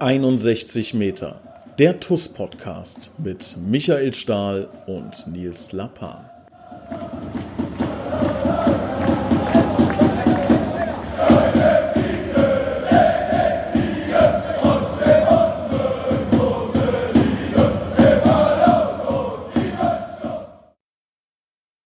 61 0.00 0.94
Meter. 0.94 1.42
Der 1.78 2.00
TUS 2.00 2.26
Podcast 2.26 3.10
mit 3.18 3.58
Michael 3.68 4.14
Stahl 4.14 4.66
und 4.86 5.26
Nils 5.26 5.72
Lappan. 5.72 6.24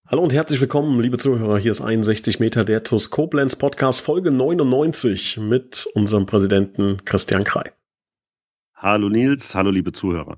Hallo 0.07 0.23
und 0.23 0.33
herzlich 0.33 0.61
willkommen, 0.61 1.01
liebe 1.01 1.17
Zuhörer. 1.17 1.57
Hier 1.57 1.71
ist 1.71 1.81
61 1.81 2.39
Meter 2.39 2.63
der 2.63 2.85
TUS 2.85 3.09
Koblenz 3.09 3.57
Podcast 3.57 3.99
Folge 3.99 4.31
99 4.31 5.35
mit 5.35 5.85
unserem 5.95 6.25
Präsidenten 6.25 7.03
Christian 7.03 7.43
Krei. 7.43 7.73
Hallo 8.77 9.07
Nils, 9.07 9.55
hallo 9.55 9.71
liebe 9.71 9.93
Zuhörer. 9.93 10.37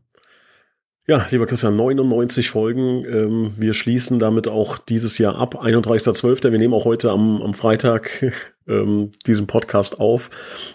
Ja, 1.07 1.25
lieber 1.31 1.47
Christian, 1.47 1.75
99 1.75 2.51
Folgen. 2.51 3.03
Ähm, 3.05 3.53
wir 3.57 3.73
schließen 3.73 4.19
damit 4.19 4.47
auch 4.47 4.77
dieses 4.77 5.17
Jahr 5.17 5.37
ab, 5.37 5.63
31.12. 5.63 6.51
Wir 6.51 6.59
nehmen 6.59 6.75
auch 6.75 6.85
heute 6.85 7.09
am, 7.09 7.41
am 7.41 7.55
Freitag 7.55 8.31
ähm, 8.67 9.09
diesen 9.25 9.47
Podcast 9.47 9.99
auf. 9.99 10.29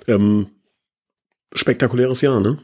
Ähm, 0.08 0.48
spektakuläres 1.54 2.20
Jahr, 2.20 2.40
ne? 2.40 2.58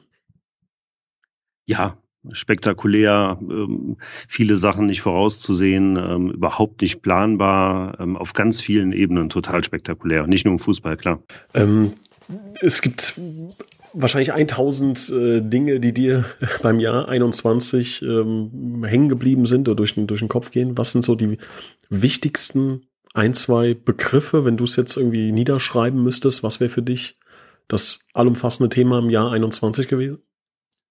Ja, 1.65 1.97
spektakulär, 2.33 3.39
ähm, 3.41 3.99
viele 4.01 4.57
Sachen 4.57 4.87
nicht 4.87 5.03
vorauszusehen, 5.03 5.97
ähm, 5.97 6.31
überhaupt 6.33 6.81
nicht 6.81 7.03
planbar, 7.03 8.01
auf 8.17 8.33
ganz 8.33 8.61
vielen 8.61 8.93
Ebenen 8.93 9.29
total 9.29 9.63
spektakulär. 9.63 10.27
Nicht 10.27 10.45
nur 10.45 10.55
im 10.55 10.59
Fußball, 10.59 10.97
klar. 10.97 11.23
Es 12.61 12.83
gibt 12.83 13.21
wahrscheinlich 13.93 14.33
1000 14.33 15.11
äh, 15.11 15.41
Dinge, 15.41 15.81
die 15.81 15.93
dir 15.93 16.25
beim 16.63 16.81
Jahr 16.81 17.09
21 17.09 18.03
ähm, 18.03 18.85
hängen 18.87 19.09
geblieben 19.09 19.47
sind 19.47 19.69
oder 19.69 19.77
durch 19.77 19.95
den, 19.95 20.07
durch 20.07 20.21
den 20.21 20.29
Kopf 20.29 20.51
gehen. 20.51 20.77
Was 20.79 20.93
sind 20.93 21.05
so 21.05 21.15
die 21.15 21.39
wichtigsten 21.89 22.87
ein, 23.15 23.35
zwei 23.35 23.75
Begriffe, 23.75 24.45
wenn 24.45 24.57
du 24.57 24.65
es 24.65 24.77
jetzt 24.77 24.97
irgendwie 24.97 25.33
niederschreiben 25.33 26.03
müsstest? 26.03 26.43
Was 26.43 26.61
wäre 26.61 26.71
für 26.71 26.83
dich 26.83 27.19
das 27.67 28.01
allumfassende 28.15 28.69
Thema 28.69 28.99
im 28.99 29.11
Jahr 29.11 29.33
21 29.33 29.89
gewesen? 29.89 30.19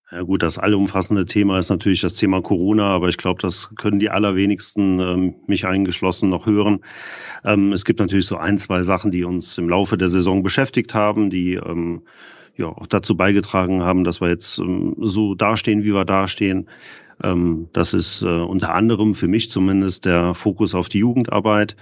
Ja 0.10 0.22
gut, 0.22 0.42
das 0.42 0.58
allumfassende 0.58 1.26
Thema 1.26 1.60
ist 1.60 1.70
natürlich 1.70 2.00
das 2.00 2.14
Thema 2.14 2.42
Corona, 2.42 2.86
aber 2.86 3.10
ich 3.10 3.18
glaube, 3.18 3.42
das 3.42 3.72
können 3.76 4.00
die 4.00 4.10
allerwenigsten, 4.10 5.02
ähm, 5.02 5.36
mich 5.48 5.66
eingeschlossen, 5.66 6.30
noch 6.30 6.46
hören. 6.46 6.80
Ähm, 7.44 7.74
es 7.74 7.84
gibt 7.84 8.00
natürlich 8.00 8.26
so 8.26 8.38
ein, 8.38 8.58
zwei 8.58 8.84
Sachen, 8.84 9.12
die 9.12 9.26
uns 9.26 9.58
im 9.58 9.68
Laufe 9.68 9.98
der 9.98 10.08
Saison 10.08 10.44
beschäftigt 10.44 10.94
haben, 10.94 11.30
die 11.30 11.56
ähm, 11.56 12.04
ja 12.58 12.68
auch 12.68 12.88
dazu 12.88 13.16
beigetragen 13.16 13.84
haben, 13.84 14.04
dass 14.04 14.22
wir 14.22 14.30
jetzt 14.30 14.60
ähm, 14.60 14.96
so 15.00 15.36
dastehen, 15.36 15.84
wie 15.84 15.94
wir 15.94 16.06
dastehen. 16.06 16.70
Ähm, 17.24 17.70
das 17.74 17.94
ist 17.94 18.22
äh, 18.22 18.28
unter 18.28 18.74
anderem 18.74 19.14
für 19.14 19.28
mich 19.28 19.50
zumindest 19.52 20.06
der 20.06 20.34
Fokus 20.34 20.76
auf 20.76 20.90
die 20.90 21.00
Jugendarbeit. 21.00 21.76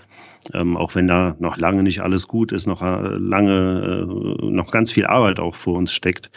Ähm, 0.54 0.78
auch 0.78 0.94
wenn 0.94 1.08
da 1.08 1.36
noch 1.40 1.58
lange 1.58 1.82
nicht 1.82 2.02
alles 2.02 2.28
gut 2.28 2.52
ist, 2.52 2.68
noch 2.68 2.84
äh, 2.84 3.18
lange, 3.18 4.08
äh, 4.08 4.46
noch 4.46 4.70
ganz 4.70 4.92
viel 4.92 5.08
Arbeit 5.08 5.40
auch 5.40 5.56
vor 5.56 5.76
uns 5.76 5.92
steckt, 5.92 6.30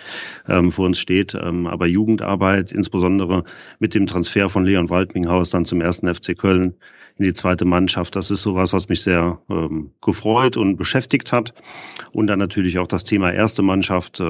ähm, 0.48 0.72
vor 0.72 0.86
uns 0.86 0.98
steht. 0.98 1.34
Aber 1.34 1.86
Jugendarbeit, 1.86 2.72
insbesondere 2.72 3.44
mit 3.78 3.94
dem 3.94 4.06
Transfer 4.06 4.48
von 4.48 4.64
Leon 4.64 4.88
Waldminghaus 4.88 5.50
dann 5.50 5.66
zum 5.66 5.80
ersten 5.80 6.12
FC 6.12 6.36
Köln, 6.36 6.74
in 7.18 7.24
die 7.24 7.34
zweite 7.34 7.64
Mannschaft. 7.64 8.16
Das 8.16 8.30
ist 8.30 8.42
sowas, 8.42 8.72
was 8.72 8.88
mich 8.88 9.02
sehr 9.02 9.40
gefreut 10.00 10.56
und 10.56 10.76
beschäftigt 10.76 11.32
hat. 11.32 11.52
Und 12.12 12.28
dann 12.28 12.38
natürlich 12.38 12.78
auch 12.78 12.86
das 12.86 13.02
Thema 13.02 13.32
erste 13.32 13.62
Mannschaft. 13.62 14.22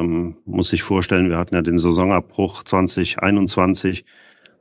Muss 0.47 0.73
ich 0.73 0.83
vorstellen, 0.83 1.29
wir 1.29 1.37
hatten 1.37 1.55
ja 1.55 1.61
den 1.61 1.77
Saisonabbruch 1.77 2.63
2021 2.63 4.07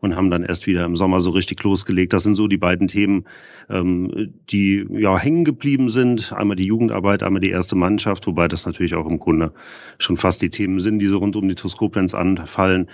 und 0.02 0.16
haben 0.16 0.30
dann 0.30 0.44
erst 0.44 0.68
wieder 0.68 0.86
im 0.86 0.96
Sommer 0.96 1.22
so 1.22 1.32
richtig 1.32 1.64
losgelegt. 1.64 2.14
Das 2.14 2.24
sind 2.24 2.36
so 2.36 2.48
die 2.48 2.58
beiden 2.58 2.88
Themen, 2.88 3.26
ähm, 3.70 4.34
die 4.50 4.86
ja 4.92 5.18
hängen 5.18 5.46
geblieben 5.46 5.90
sind. 5.90 6.34
Einmal 6.34 6.56
die 6.56 6.66
Jugendarbeit, 6.66 7.24
einmal 7.24 7.42
die 7.42 7.50
erste 7.50 7.76
Mannschaft, 7.76 8.28
wobei 8.28 8.48
das 8.48 8.66
natürlich 8.66 8.96
auch 8.96 9.08
im 9.08 9.20
Grunde 9.20 9.54
schon 9.98 10.18
fast 10.18 10.42
die 10.42 10.50
Themen 10.50 10.80
sind, 10.80 11.00
die 11.00 11.08
so 11.08 11.18
rund 11.18 11.36
um 11.36 11.48
die 11.48 11.56
Toskoplenz 11.56 12.14
anfallen. 12.14 12.88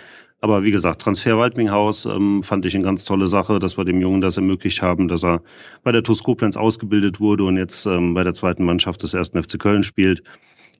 Aber 0.43 0.63
wie 0.63 0.71
gesagt, 0.71 1.01
Transfer 1.01 1.37
Waldminghaus 1.37 2.05
ähm, 2.05 2.43
fand 2.43 2.65
ich 2.65 2.75
eine 2.75 2.83
ganz 2.83 3.05
tolle 3.05 3.27
Sache, 3.27 3.59
dass 3.59 3.77
wir 3.77 3.85
dem 3.85 4.01
Jungen 4.01 4.19
das 4.19 4.35
ermöglicht 4.35 4.81
haben, 4.81 5.07
dass 5.07 5.23
er 5.23 5.41
bei 5.83 5.93
der 5.93 6.03
TuS 6.03 6.21
ausgebildet 6.57 7.21
wurde 7.21 7.45
und 7.45 7.55
jetzt 7.55 7.85
ähm, 7.85 8.13
bei 8.13 8.25
der 8.25 8.33
zweiten 8.33 8.65
Mannschaft 8.65 9.03
des 9.03 9.13
ersten 9.13 9.41
FC 9.41 9.57
Köln 9.57 9.83
spielt. 9.83 10.21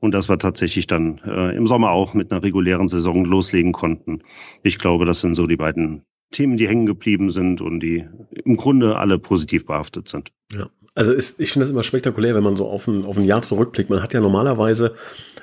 Und 0.02 0.14
dass 0.14 0.28
wir 0.28 0.38
tatsächlich 0.38 0.86
dann 0.86 1.22
äh, 1.26 1.56
im 1.56 1.66
Sommer 1.66 1.92
auch 1.92 2.14
mit 2.14 2.30
einer 2.30 2.44
regulären 2.44 2.90
Saison 2.90 3.24
loslegen 3.24 3.72
konnten. 3.72 4.24
Ich 4.64 4.80
glaube, 4.80 5.06
das 5.06 5.22
sind 5.22 5.34
so 5.34 5.48
die 5.48 5.56
beiden 5.56 6.04
Themen, 6.34 6.58
die 6.58 6.68
hängen 6.68 6.86
geblieben 6.86 7.30
sind 7.30 7.62
und 7.62 7.80
die 7.80 8.06
im 8.44 8.58
Grunde 8.58 8.98
alle 8.98 9.18
positiv 9.20 9.66
behaftet 9.66 10.10
sind. 10.10 10.32
Ja. 10.52 10.70
Also 10.96 11.12
ist, 11.12 11.40
ich 11.40 11.52
finde 11.52 11.64
das 11.66 11.72
immer 11.72 11.84
spektakulär, 11.84 12.36
wenn 12.36 12.44
man 12.44 12.56
so 12.56 12.68
auf 12.68 12.88
ein, 12.88 13.04
auf 13.06 13.18
ein 13.18 13.24
Jahr 13.24 13.42
zurückblickt. 13.42 13.90
Man 13.90 14.04
hat 14.04 14.14
ja 14.14 14.20
normalerweise, 14.20 14.94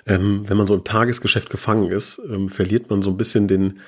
ähm, 0.06 0.48
wenn 0.48 0.56
man 0.56 0.66
so 0.66 0.74
im 0.74 0.84
Tagesgeschäft 0.84 1.50
gefangen 1.50 1.90
ist, 1.90 2.20
ähm, 2.30 2.48
verliert 2.48 2.88
man 2.88 3.02
so 3.02 3.10
ein 3.10 3.16
bisschen 3.16 3.48
den, 3.48 3.80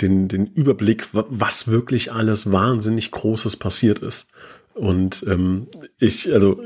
den, 0.00 0.28
den 0.28 0.46
Überblick, 0.46 1.08
was 1.12 1.68
wirklich 1.68 2.12
alles 2.12 2.52
wahnsinnig 2.52 3.10
Großes 3.12 3.56
passiert 3.56 4.00
ist. 4.00 4.30
Und 4.74 5.24
ähm, 5.26 5.68
ich, 5.98 6.30
also, 6.30 6.60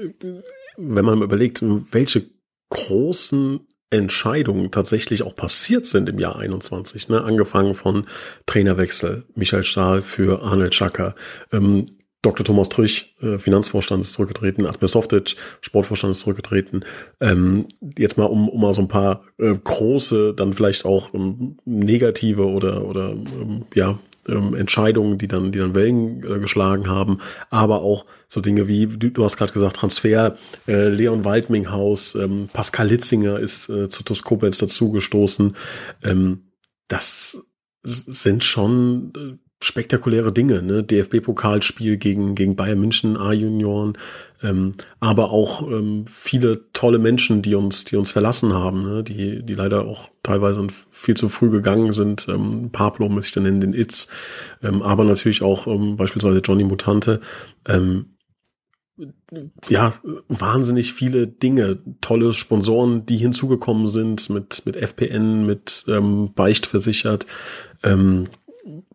wenn 0.76 1.04
man 1.04 1.22
überlegt, 1.22 1.62
welche 1.92 2.28
großen 2.70 3.60
Entscheidungen 3.90 4.70
tatsächlich 4.70 5.22
auch 5.22 5.34
passiert 5.34 5.84
sind 5.84 6.08
im 6.08 6.18
Jahr 6.18 6.38
21, 6.38 7.08
ne? 7.08 7.22
angefangen 7.22 7.74
von 7.74 8.06
Trainerwechsel, 8.46 9.24
Michael 9.34 9.64
Stahl 9.64 10.02
für 10.02 10.42
Arnold 10.42 10.74
Schacker, 10.74 11.14
ähm, 11.52 11.86
Dr. 12.22 12.44
Thomas 12.44 12.68
Trüch, 12.68 13.14
äh, 13.22 13.38
Finanzvorstand 13.38 14.02
ist 14.02 14.12
zurückgetreten, 14.12 14.66
Ahmed 14.66 14.88
Softic, 14.88 15.36
Sportvorstand 15.62 16.10
ist 16.10 16.20
zurückgetreten. 16.20 16.84
Ähm, 17.18 17.66
jetzt 17.96 18.18
mal, 18.18 18.24
um, 18.24 18.48
um 18.48 18.60
mal 18.60 18.74
so 18.74 18.82
ein 18.82 18.88
paar 18.88 19.24
äh, 19.38 19.54
große, 19.54 20.34
dann 20.34 20.52
vielleicht 20.52 20.84
auch 20.84 21.14
ähm, 21.14 21.56
negative 21.64 22.46
oder, 22.46 22.84
oder 22.84 23.12
ähm, 23.12 23.64
ja, 23.74 23.98
ähm, 24.30 24.54
Entscheidungen, 24.54 25.18
die 25.18 25.28
dann, 25.28 25.52
die 25.52 25.58
dann 25.58 25.74
Wellen 25.74 26.22
äh, 26.24 26.38
geschlagen 26.38 26.88
haben, 26.88 27.18
aber 27.50 27.82
auch 27.82 28.06
so 28.28 28.40
Dinge 28.40 28.68
wie, 28.68 28.86
du, 28.86 29.10
du 29.10 29.24
hast 29.24 29.36
gerade 29.36 29.52
gesagt, 29.52 29.76
Transfer, 29.76 30.36
äh, 30.66 30.88
Leon 30.88 31.24
Waldminghaus, 31.24 32.14
ähm, 32.14 32.48
Pascal 32.52 32.88
Litzinger 32.88 33.38
ist 33.38 33.68
äh, 33.68 33.88
zu 33.88 34.02
Toskopens 34.02 34.58
dazugestoßen. 34.58 35.56
Ähm, 36.02 36.44
das 36.88 37.46
sind 37.82 38.44
schon 38.44 39.12
äh, 39.16 39.49
spektakuläre 39.62 40.32
Dinge, 40.32 40.62
ne? 40.62 40.82
DFB-Pokalspiel 40.82 41.98
gegen, 41.98 42.34
gegen 42.34 42.56
Bayern 42.56 42.80
München, 42.80 43.16
A-Junioren, 43.16 43.98
ähm, 44.42 44.72
aber 45.00 45.30
auch 45.30 45.68
ähm, 45.70 46.06
viele 46.06 46.72
tolle 46.72 46.98
Menschen, 46.98 47.42
die 47.42 47.54
uns, 47.54 47.84
die 47.84 47.96
uns 47.96 48.10
verlassen 48.10 48.54
haben, 48.54 48.82
ne? 48.82 49.04
die, 49.04 49.42
die 49.42 49.54
leider 49.54 49.84
auch 49.84 50.08
teilweise 50.22 50.66
viel 50.90 51.16
zu 51.16 51.28
früh 51.28 51.50
gegangen 51.50 51.92
sind. 51.92 52.26
Ähm, 52.28 52.70
Pablo 52.72 53.08
muss 53.10 53.26
ich 53.26 53.32
dann 53.32 53.42
nennen, 53.42 53.60
den 53.60 53.74
Itz, 53.74 54.08
ähm, 54.62 54.82
aber 54.82 55.04
natürlich 55.04 55.42
auch 55.42 55.66
ähm, 55.66 55.96
beispielsweise 55.96 56.38
Johnny 56.38 56.64
Mutante. 56.64 57.20
Ähm, 57.68 58.06
ja, 59.68 59.94
wahnsinnig 60.28 60.92
viele 60.92 61.26
Dinge, 61.26 61.78
tolle 62.00 62.32
Sponsoren, 62.34 63.06
die 63.06 63.16
hinzugekommen 63.16 63.86
sind 63.86 64.28
mit, 64.30 64.62
mit 64.66 64.76
FPN, 64.76 65.46
mit 65.46 65.84
ähm, 65.88 66.32
Beicht 66.34 66.66
versichert, 66.66 67.26
ähm, 67.82 68.28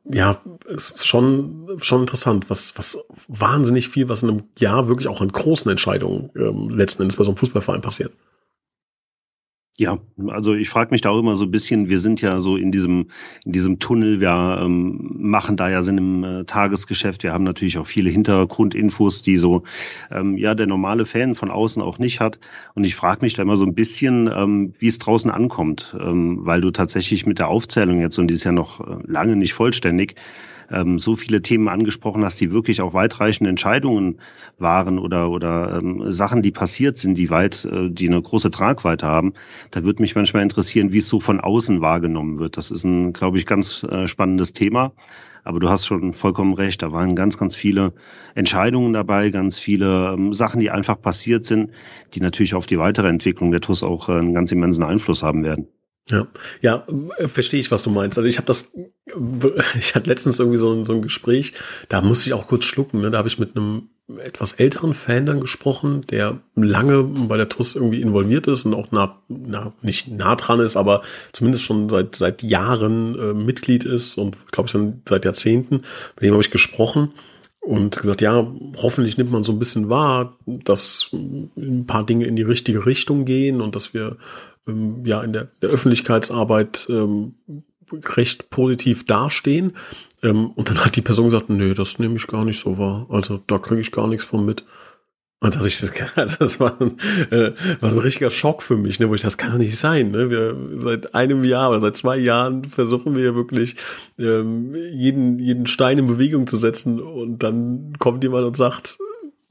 ja, 0.04 0.42
ist 0.68 1.06
schon, 1.06 1.78
schon 1.82 2.02
interessant, 2.02 2.50
was, 2.50 2.78
was 2.78 2.98
wahnsinnig 3.28 3.90
viel, 3.90 4.10
was 4.10 4.24
in 4.24 4.30
einem 4.30 4.44
Jahr 4.58 4.88
wirklich 4.88 5.08
auch 5.08 5.22
an 5.22 5.30
großen 5.30 5.70
Entscheidungen 5.70 6.32
ähm, 6.36 6.70
letzten 6.70 7.02
Endes 7.02 7.18
bei 7.18 7.24
so 7.24 7.32
einem 7.32 7.38
Fußballverein 7.38 7.82
passiert. 7.82 8.14
Ja, 9.78 10.00
also 10.28 10.54
ich 10.54 10.70
frage 10.70 10.92
mich 10.92 11.02
da 11.02 11.10
auch 11.10 11.20
immer 11.20 11.36
so 11.36 11.44
ein 11.44 11.52
bisschen, 11.52 11.90
wir 11.90 12.00
sind 12.00 12.22
ja 12.22 12.40
so 12.40 12.56
in 12.56 12.72
diesem, 12.72 13.10
in 13.44 13.52
diesem 13.52 13.78
Tunnel, 13.80 14.22
wir 14.22 14.60
ähm, 14.62 15.16
machen 15.20 15.58
da 15.58 15.70
ja 15.70 15.84
Sinn 15.84 15.98
im 15.98 16.24
äh, 16.24 16.46
Tagesgeschäft, 16.46 17.24
wir 17.24 17.34
haben 17.34 17.44
natürlich 17.44 17.78
auch 17.78 17.86
viele 17.86 18.10
Hintergrundinfos, 18.10 19.22
die 19.22 19.38
so 19.38 19.64
ähm, 20.12 20.38
ja 20.38 20.56
der 20.56 20.68
normale 20.68 21.06
Fan 21.06 21.36
von 21.36 21.52
außen 21.52 21.82
auch 21.82 22.00
nicht 22.00 22.22
hat. 22.22 22.40
Und 22.74 22.86
ich 22.86 22.96
frage 22.96 23.20
mich 23.22 23.34
da 23.34 23.42
immer 23.42 23.58
so 23.58 23.66
ein 23.66 23.76
bisschen, 23.76 24.30
ähm, 24.34 24.72
wie 24.80 24.88
es 24.88 24.98
draußen 24.98 25.30
ankommt, 25.30 25.94
ähm, 26.00 26.46
weil 26.46 26.62
du 26.62 26.72
tatsächlich 26.72 27.26
mit 27.26 27.40
der 27.40 27.50
Aufzählung 27.50 28.00
jetzt, 28.00 28.18
und 28.18 28.28
die 28.28 28.36
ist 28.36 28.46
ja 28.46 28.54
noch 28.54 28.80
äh, 28.80 28.98
lange 29.06 29.36
nicht 29.36 29.54
vollständig, 29.54 30.16
ähm, 30.72 31.00
so 31.00 31.16
viele 31.16 31.42
Themen 31.42 31.68
angesprochen 31.68 32.24
hast, 32.24 32.40
die 32.40 32.52
wirklich 32.52 32.82
auch 32.82 32.94
weitreichende 32.94 33.50
Entscheidungen 33.50 34.20
waren 34.58 35.00
oder, 35.00 35.30
oder 35.30 35.78
ähm, 35.78 36.12
Sachen, 36.12 36.42
die 36.42 36.52
passiert 36.52 36.98
sind, 36.98 37.18
die 37.18 37.30
weit, 37.30 37.66
äh, 37.66 37.90
die 37.90 38.08
eine 38.08 38.22
große 38.22 38.52
Tragweite 38.52 39.08
haben. 39.08 39.34
Da 39.72 39.84
würde 39.84 40.02
mich 40.02 40.16
manchmal 40.16 40.44
interessieren, 40.44 40.92
wie 40.94 41.00
es 41.00 41.10
so 41.10 41.20
von 41.20 41.40
außen 41.40 41.82
wahrgenommen 41.82 42.40
wird. 42.40 42.58
Das 42.58 42.72
ist 42.72 42.84
ein, 42.84 43.14
glaube 43.14 43.38
ich, 43.38 43.46
ganz 43.46 43.84
äh, 43.84 44.08
spannendes 44.08 44.54
Thema. 44.54 44.94
Aber 45.44 45.60
du 45.60 45.70
hast 45.70 45.86
schon 45.86 46.14
vollkommen 46.14 46.56
recht. 46.56 46.82
Da 46.82 46.92
waren 46.92 47.16
ganz, 47.16 47.38
ganz 47.38 47.56
viele 47.56 47.94
Entscheidungen 48.34 48.94
dabei, 48.94 49.30
ganz 49.30 49.60
viele 49.60 50.14
ähm, 50.14 50.34
Sachen, 50.34 50.60
die 50.60 50.72
einfach 50.72 51.00
passiert 51.00 51.46
sind, 51.46 51.72
die 52.16 52.20
natürlich 52.20 52.56
auf 52.56 52.66
die 52.66 52.80
weitere 52.80 53.10
Entwicklung 53.10 53.52
der 53.52 53.62
TUS 53.62 53.84
auch 53.84 54.10
äh, 54.10 54.14
einen 54.14 54.34
ganz 54.34 54.52
immensen 54.52 54.84
Einfluss 54.84 55.22
haben 55.22 55.44
werden. 55.44 55.68
Ja, 56.10 56.28
ja, 56.62 56.86
äh, 57.18 57.28
verstehe 57.28 57.60
ich, 57.60 57.72
was 57.72 57.84
du 57.84 57.90
meinst. 57.90 58.18
Also 58.18 58.28
ich 58.28 58.38
habe 58.38 58.46
das, 58.46 58.74
ich 59.78 59.96
hatte 59.96 60.10
letztens 60.10 60.40
irgendwie 60.40 60.60
so, 60.60 60.84
so 60.84 60.94
ein 60.94 61.02
Gespräch, 61.02 61.54
da 61.90 62.02
musste 62.02 62.30
ich 62.30 62.34
auch 62.34 62.48
kurz 62.48 62.66
schlucken. 62.66 63.02
Ne? 63.02 63.10
Da 63.10 63.18
habe 63.18 63.28
ich 63.28 63.40
mit 63.40 63.56
einem 63.56 63.90
etwas 64.20 64.52
älteren 64.54 64.94
Fan 64.94 65.26
dann 65.26 65.40
gesprochen, 65.40 66.02
der 66.02 66.40
lange 66.54 67.04
bei 67.04 67.38
der 67.38 67.50
TUS 67.50 67.76
irgendwie 67.76 68.02
involviert 68.02 68.46
ist 68.46 68.66
und 68.66 68.76
auch 68.76 68.92
nah, 68.92 69.20
nah 69.28 69.74
nicht 69.82 70.10
nah 70.10 70.36
dran 70.36 70.60
ist, 70.60 70.76
aber 70.78 71.02
zumindest 71.34 71.64
schon 71.64 71.90
seit 71.90 72.16
seit 72.16 72.44
Jahren 72.44 73.18
äh, 73.18 73.34
Mitglied 73.34 73.84
ist 73.84 74.20
und 74.20 74.38
glaube 74.52 74.68
ich 74.68 74.74
dann 74.74 75.02
seit 75.10 75.26
Jahrzehnten. 75.26 75.78
Mit 76.16 76.22
dem 76.22 76.34
habe 76.34 76.44
ich 76.44 76.52
gesprochen 76.52 77.14
und 77.62 77.98
gesagt, 77.98 78.22
ja, 78.22 78.46
hoffentlich 78.78 79.18
nimmt 79.18 79.32
man 79.32 79.44
so 79.44 79.52
ein 79.52 79.58
bisschen 79.58 79.90
wahr, 79.90 80.38
dass 80.46 81.10
ein 81.12 81.88
paar 81.88 82.06
Dinge 82.06 82.28
in 82.28 82.36
die 82.36 82.44
richtige 82.44 82.86
Richtung 82.86 83.26
gehen 83.26 83.60
und 83.60 83.76
dass 83.76 83.96
wir 83.96 84.18
ähm, 84.68 85.06
ja 85.06 85.22
in 85.22 85.34
der, 85.34 85.48
der 85.62 85.70
Öffentlichkeitsarbeit 85.70 86.88
ähm, 86.90 87.36
recht 87.92 88.50
positiv 88.50 89.06
dastehen. 89.06 89.74
Ähm, 90.24 90.52
und 90.52 90.70
dann 90.70 90.84
hat 90.84 90.96
die 90.96 91.02
Person 91.02 91.30
gesagt, 91.30 91.50
nee, 91.50 91.74
das 91.74 92.00
nehme 92.00 92.16
ich 92.16 92.28
gar 92.28 92.46
nicht 92.46 92.60
so 92.60 92.78
wahr. 92.78 93.08
Also 93.10 93.42
da 93.48 93.58
kriege 93.58 93.82
ich 93.82 93.92
gar 93.92 94.08
nichts 94.08 94.26
von 94.26 94.46
mit. 94.46 94.66
Und 95.42 95.56
dass 95.56 95.66
ich 95.66 95.80
das, 95.80 95.92
das 96.40 96.60
war, 96.60 96.80
ein, 96.82 96.98
äh, 97.30 97.52
war 97.82 97.92
ein 97.92 97.98
richtiger 98.00 98.32
Schock 98.32 98.64
für 98.64 98.78
mich, 98.78 99.00
ne, 99.00 99.10
wo 99.10 99.16
ich 99.16 99.22
das 99.22 99.38
kann 99.38 99.52
doch 99.52 99.58
nicht 99.58 99.78
sein. 99.78 100.12
Ne? 100.12 100.30
Wir 100.30 100.56
seit 100.78 101.14
einem 101.14 101.44
Jahr 101.44 101.70
oder 101.70 101.82
seit 101.82 101.98
zwei 101.98 102.18
Jahren 102.18 102.64
versuchen 102.64 103.16
wir 103.16 103.36
wirklich 103.36 103.76
ähm, 104.18 104.74
jeden 104.76 105.40
jeden 105.40 105.68
Stein 105.68 106.00
in 106.00 106.08
Bewegung 106.08 106.48
zu 106.48 106.58
setzen 106.58 107.00
und 107.00 107.44
dann 107.44 107.94
kommt 108.00 108.24
jemand 108.24 108.46
und 108.46 108.58
sagt, 108.58 108.98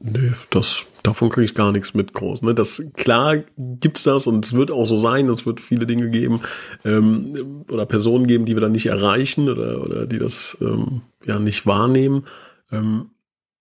nö, 0.05 0.33
das 0.51 0.85
davon 1.03 1.31
kriege 1.31 1.45
ich 1.45 1.55
gar 1.55 1.73
nichts 1.73 1.95
mit 1.95 2.12
groß. 2.12 2.43
Ne? 2.43 2.55
Das 2.55 2.83
klar 2.95 3.39
gibt's 3.56 4.05
das 4.05 4.27
und 4.27 4.45
es 4.45 4.53
wird 4.53 4.71
auch 4.71 4.85
so 4.85 4.97
sein. 4.97 5.29
Es 5.29 5.47
wird 5.47 5.61
viele 5.61 5.87
Dinge 5.87 6.11
geben 6.11 6.41
ähm, 6.85 7.65
oder 7.71 7.87
Personen 7.87 8.27
geben, 8.27 8.45
die 8.45 8.55
wir 8.55 8.61
dann 8.61 8.73
nicht 8.73 8.87
erreichen 8.87 9.49
oder 9.49 9.83
oder 9.83 10.06
die 10.06 10.19
das 10.19 10.56
ähm, 10.61 11.03
ja 11.25 11.39
nicht 11.39 11.67
wahrnehmen. 11.67 12.27
Ähm, 12.71 13.11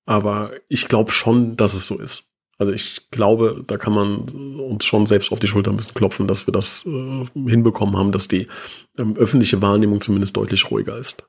aber 0.06 0.52
ich 0.68 0.88
glaube 0.88 1.12
schon, 1.12 1.56
dass 1.56 1.74
es 1.74 1.88
so 1.88 1.98
ist. 1.98 2.26
Also 2.58 2.72
ich 2.72 3.10
glaube, 3.10 3.64
da 3.66 3.78
kann 3.78 3.94
man 3.94 4.60
uns 4.60 4.86
schon 4.86 5.06
selbst 5.06 5.32
auf 5.32 5.40
die 5.40 5.48
Schulter 5.48 5.72
ein 5.72 5.78
bisschen 5.78 5.96
klopfen, 5.96 6.28
dass 6.28 6.46
wir 6.48 6.52
das 6.52 6.86
äh, 6.86 7.26
hinbekommen 7.50 7.98
haben, 7.98 8.12
dass 8.12 8.28
die 8.28 8.48
ähm, 8.98 9.16
öffentliche 9.18 9.62
Wahrnehmung 9.62 10.02
zumindest 10.02 10.38
deutlich 10.38 10.70
ruhiger 10.70 10.98
ist. 10.98 11.28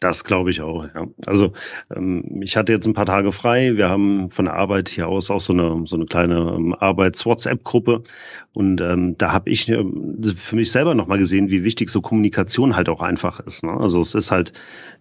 Das 0.00 0.24
glaube 0.24 0.50
ich 0.50 0.60
auch, 0.60 0.84
ja. 0.84 1.06
Also 1.26 1.52
ähm, 1.94 2.42
ich 2.42 2.56
hatte 2.56 2.72
jetzt 2.72 2.86
ein 2.86 2.94
paar 2.94 3.06
Tage 3.06 3.32
frei. 3.32 3.76
Wir 3.76 3.88
haben 3.88 4.30
von 4.30 4.44
der 4.44 4.54
Arbeit 4.54 4.88
hier 4.88 5.08
aus 5.08 5.30
auch 5.30 5.40
so 5.40 5.52
eine, 5.52 5.86
so 5.86 5.96
eine 5.96 6.04
kleine 6.06 6.54
ähm, 6.56 6.74
Arbeits-WhatsApp-Gruppe. 6.74 8.02
Und 8.52 8.80
ähm, 8.80 9.16
da 9.16 9.32
habe 9.32 9.50
ich 9.50 9.68
äh, 9.68 9.82
für 10.36 10.56
mich 10.56 10.72
selber 10.72 10.94
nochmal 10.94 11.18
gesehen, 11.18 11.48
wie 11.48 11.64
wichtig 11.64 11.90
so 11.90 12.02
Kommunikation 12.02 12.76
halt 12.76 12.88
auch 12.88 13.00
einfach 13.00 13.40
ist. 13.40 13.64
Ne? 13.64 13.72
Also 13.72 14.00
es 14.00 14.14
ist 14.14 14.30
halt 14.30 14.52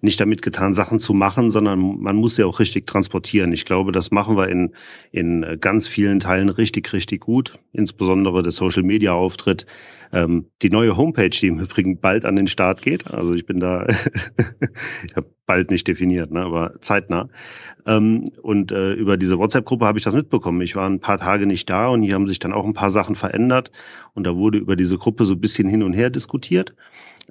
nicht 0.03 0.19
damit 0.19 0.41
getan, 0.41 0.73
Sachen 0.73 0.99
zu 0.99 1.13
machen, 1.13 1.49
sondern 1.49 2.01
man 2.01 2.15
muss 2.15 2.35
sie 2.35 2.43
auch 2.43 2.59
richtig 2.59 2.85
transportieren. 2.85 3.51
Ich 3.53 3.65
glaube, 3.65 3.91
das 3.91 4.11
machen 4.11 4.37
wir 4.37 4.49
in, 4.49 4.73
in 5.11 5.57
ganz 5.59 5.87
vielen 5.87 6.19
Teilen 6.19 6.49
richtig, 6.49 6.91
richtig 6.93 7.21
gut. 7.21 7.53
Insbesondere 7.71 8.43
der 8.43 8.51
Social-Media-Auftritt 8.51 9.65
ähm, 10.13 10.45
die 10.61 10.69
neue 10.69 10.95
Homepage, 10.95 11.29
die 11.29 11.47
im 11.47 11.59
Übrigen 11.59 11.99
bald 11.99 12.23
an 12.25 12.35
den 12.35 12.47
Start 12.47 12.83
geht, 12.83 13.11
also 13.11 13.33
ich 13.33 13.47
bin 13.47 13.59
da, 13.59 13.87
ich 15.07 15.15
habe 15.15 15.33
bald 15.47 15.71
nicht 15.71 15.87
definiert, 15.87 16.31
ne, 16.31 16.41
aber 16.41 16.73
zeitnah. 16.79 17.29
Ähm, 17.85 18.25
und 18.41 18.71
äh, 18.71 18.93
über 18.93 19.17
diese 19.17 19.39
WhatsApp-Gruppe 19.39 19.85
habe 19.85 19.97
ich 19.97 20.03
das 20.03 20.13
mitbekommen. 20.13 20.61
Ich 20.61 20.75
war 20.75 20.87
ein 20.87 20.99
paar 20.99 21.17
Tage 21.17 21.47
nicht 21.47 21.69
da 21.69 21.87
und 21.87 22.03
hier 22.03 22.13
haben 22.13 22.27
sich 22.27 22.39
dann 22.39 22.53
auch 22.53 22.63
ein 22.63 22.73
paar 22.73 22.91
Sachen 22.91 23.15
verändert 23.15 23.71
und 24.13 24.25
da 24.27 24.35
wurde 24.35 24.59
über 24.59 24.75
diese 24.75 24.97
Gruppe 24.99 25.25
so 25.25 25.33
ein 25.33 25.41
bisschen 25.41 25.67
hin 25.67 25.81
und 25.81 25.93
her 25.93 26.11
diskutiert. 26.11 26.75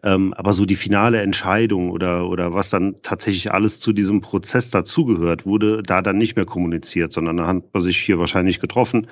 Ähm, 0.03 0.33
aber 0.35 0.53
so 0.53 0.65
die 0.65 0.77
finale 0.77 1.21
Entscheidung 1.21 1.91
oder, 1.91 2.29
oder 2.29 2.55
was 2.55 2.71
dann 2.71 2.97
tatsächlich 3.03 3.53
alles 3.53 3.79
zu 3.79 3.93
diesem 3.93 4.21
Prozess 4.21 4.71
dazugehört, 4.71 5.47
wurde 5.47 5.83
da 5.83 6.03
dann 6.03 6.19
nicht 6.19 6.37
mehr 6.37 6.45
kommuniziert, 6.47 7.13
sondern 7.13 7.37
da 7.37 7.47
hat 7.47 7.63
man 7.73 7.83
sich 7.83 7.99
hier 7.99 8.19
wahrscheinlich 8.19 8.59
getroffen, 8.59 9.07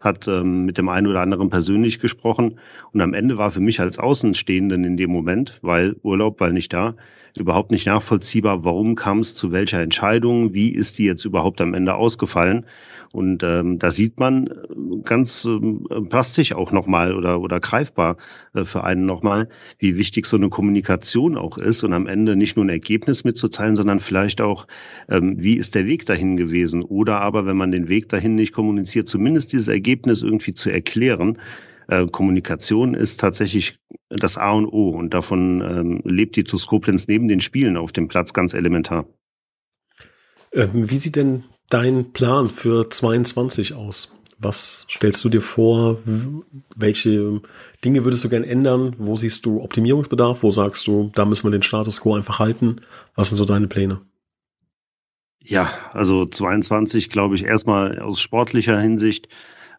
hat 0.00 0.26
ähm, 0.26 0.64
mit 0.64 0.78
dem 0.78 0.88
einen 0.88 1.06
oder 1.06 1.20
anderen 1.20 1.50
persönlich 1.50 2.00
gesprochen. 2.00 2.58
Und 2.92 3.00
am 3.00 3.14
Ende 3.14 3.38
war 3.38 3.50
für 3.50 3.60
mich 3.60 3.80
als 3.80 3.98
Außenstehenden 3.98 4.82
in 4.84 4.96
dem 4.96 5.10
Moment, 5.10 5.58
weil 5.62 5.96
Urlaub, 6.02 6.40
weil 6.40 6.52
nicht 6.52 6.72
da, 6.72 6.96
überhaupt 7.38 7.70
nicht 7.70 7.86
nachvollziehbar, 7.86 8.64
warum 8.64 8.94
kam 8.94 9.20
es 9.20 9.34
zu 9.34 9.52
welcher 9.52 9.80
Entscheidung, 9.80 10.54
wie 10.54 10.70
ist 10.70 10.98
die 10.98 11.04
jetzt 11.04 11.24
überhaupt 11.24 11.60
am 11.60 11.74
Ende 11.74 11.94
ausgefallen. 11.94 12.66
Und 13.12 13.42
ähm, 13.42 13.78
da 13.78 13.90
sieht 13.90 14.18
man 14.18 14.46
äh, 14.46 14.52
ganz 15.04 15.44
ähm, 15.44 15.86
plastisch 16.08 16.54
auch 16.54 16.72
nochmal 16.72 17.14
oder, 17.14 17.40
oder 17.40 17.60
greifbar 17.60 18.16
äh, 18.54 18.64
für 18.64 18.84
einen 18.84 19.06
nochmal, 19.06 19.48
wie 19.78 19.96
wichtig 19.96 20.26
so 20.26 20.36
eine 20.36 20.48
Kommunikation 20.48 21.36
auch 21.36 21.58
ist 21.58 21.84
und 21.84 21.92
am 21.92 22.06
Ende 22.06 22.36
nicht 22.36 22.56
nur 22.56 22.64
ein 22.64 22.70
Ergebnis 22.70 23.24
mitzuteilen, 23.24 23.76
sondern 23.76 24.00
vielleicht 24.00 24.40
auch, 24.40 24.66
ähm, 25.08 25.36
wie 25.38 25.56
ist 25.56 25.74
der 25.74 25.86
Weg 25.86 26.06
dahin 26.06 26.36
gewesen. 26.36 26.82
Oder 26.82 27.20
aber, 27.20 27.46
wenn 27.46 27.56
man 27.56 27.70
den 27.70 27.88
Weg 27.88 28.08
dahin 28.08 28.34
nicht 28.34 28.52
kommuniziert, 28.52 29.08
zumindest 29.08 29.52
dieses 29.52 29.68
Ergebnis 29.68 30.22
irgendwie 30.22 30.54
zu 30.54 30.70
erklären. 30.70 31.38
Äh, 31.88 32.06
Kommunikation 32.06 32.94
ist 32.94 33.20
tatsächlich 33.20 33.78
das 34.08 34.38
A 34.38 34.52
und 34.52 34.66
O 34.66 34.90
und 34.90 35.12
davon 35.14 35.60
ähm, 35.60 36.00
lebt 36.04 36.36
die 36.36 36.44
TuS 36.44 36.66
Koblenz 36.66 37.08
neben 37.08 37.28
den 37.28 37.40
Spielen 37.40 37.76
auf 37.76 37.92
dem 37.92 38.08
Platz 38.08 38.32
ganz 38.32 38.54
elementar. 38.54 39.06
Ähm, 40.52 40.90
wie 40.90 40.96
sieht 40.96 41.16
denn 41.16 41.44
dein 41.72 42.12
Plan 42.12 42.48
für 42.48 42.88
22 42.88 43.74
aus? 43.74 44.18
Was 44.38 44.86
stellst 44.90 45.24
du 45.24 45.28
dir 45.28 45.40
vor? 45.40 45.98
Welche 46.76 47.40
Dinge 47.84 48.04
würdest 48.04 48.24
du 48.24 48.28
gern 48.28 48.44
ändern? 48.44 48.94
Wo 48.98 49.16
siehst 49.16 49.46
du 49.46 49.62
Optimierungsbedarf? 49.62 50.42
Wo 50.42 50.50
sagst 50.50 50.86
du, 50.86 51.10
da 51.14 51.24
müssen 51.24 51.46
wir 51.46 51.52
den 51.52 51.62
Status 51.62 52.00
quo 52.00 52.14
einfach 52.14 52.40
halten? 52.40 52.80
Was 53.14 53.28
sind 53.28 53.36
so 53.36 53.44
deine 53.44 53.68
Pläne? 53.68 54.00
Ja, 55.40 55.70
also 55.92 56.26
22 56.26 57.08
glaube 57.08 57.36
ich 57.36 57.44
erstmal 57.44 57.98
aus 58.00 58.20
sportlicher 58.20 58.78
Hinsicht 58.78 59.28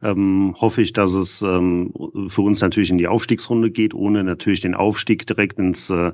ähm, 0.04 0.56
hoffe 0.60 0.82
ich, 0.82 0.92
dass 0.94 1.14
es 1.14 1.42
ähm, 1.42 1.94
für 2.28 2.42
uns 2.42 2.62
natürlich 2.62 2.90
in 2.90 2.98
die 2.98 3.08
Aufstiegsrunde 3.08 3.72
geht, 3.72 3.94
ohne 3.94 4.24
natürlich 4.24 4.60
den 4.60 4.76
Aufstieg 4.76 5.26
direkt 5.26 5.58
ins 5.60 5.90
äh, 5.90 6.12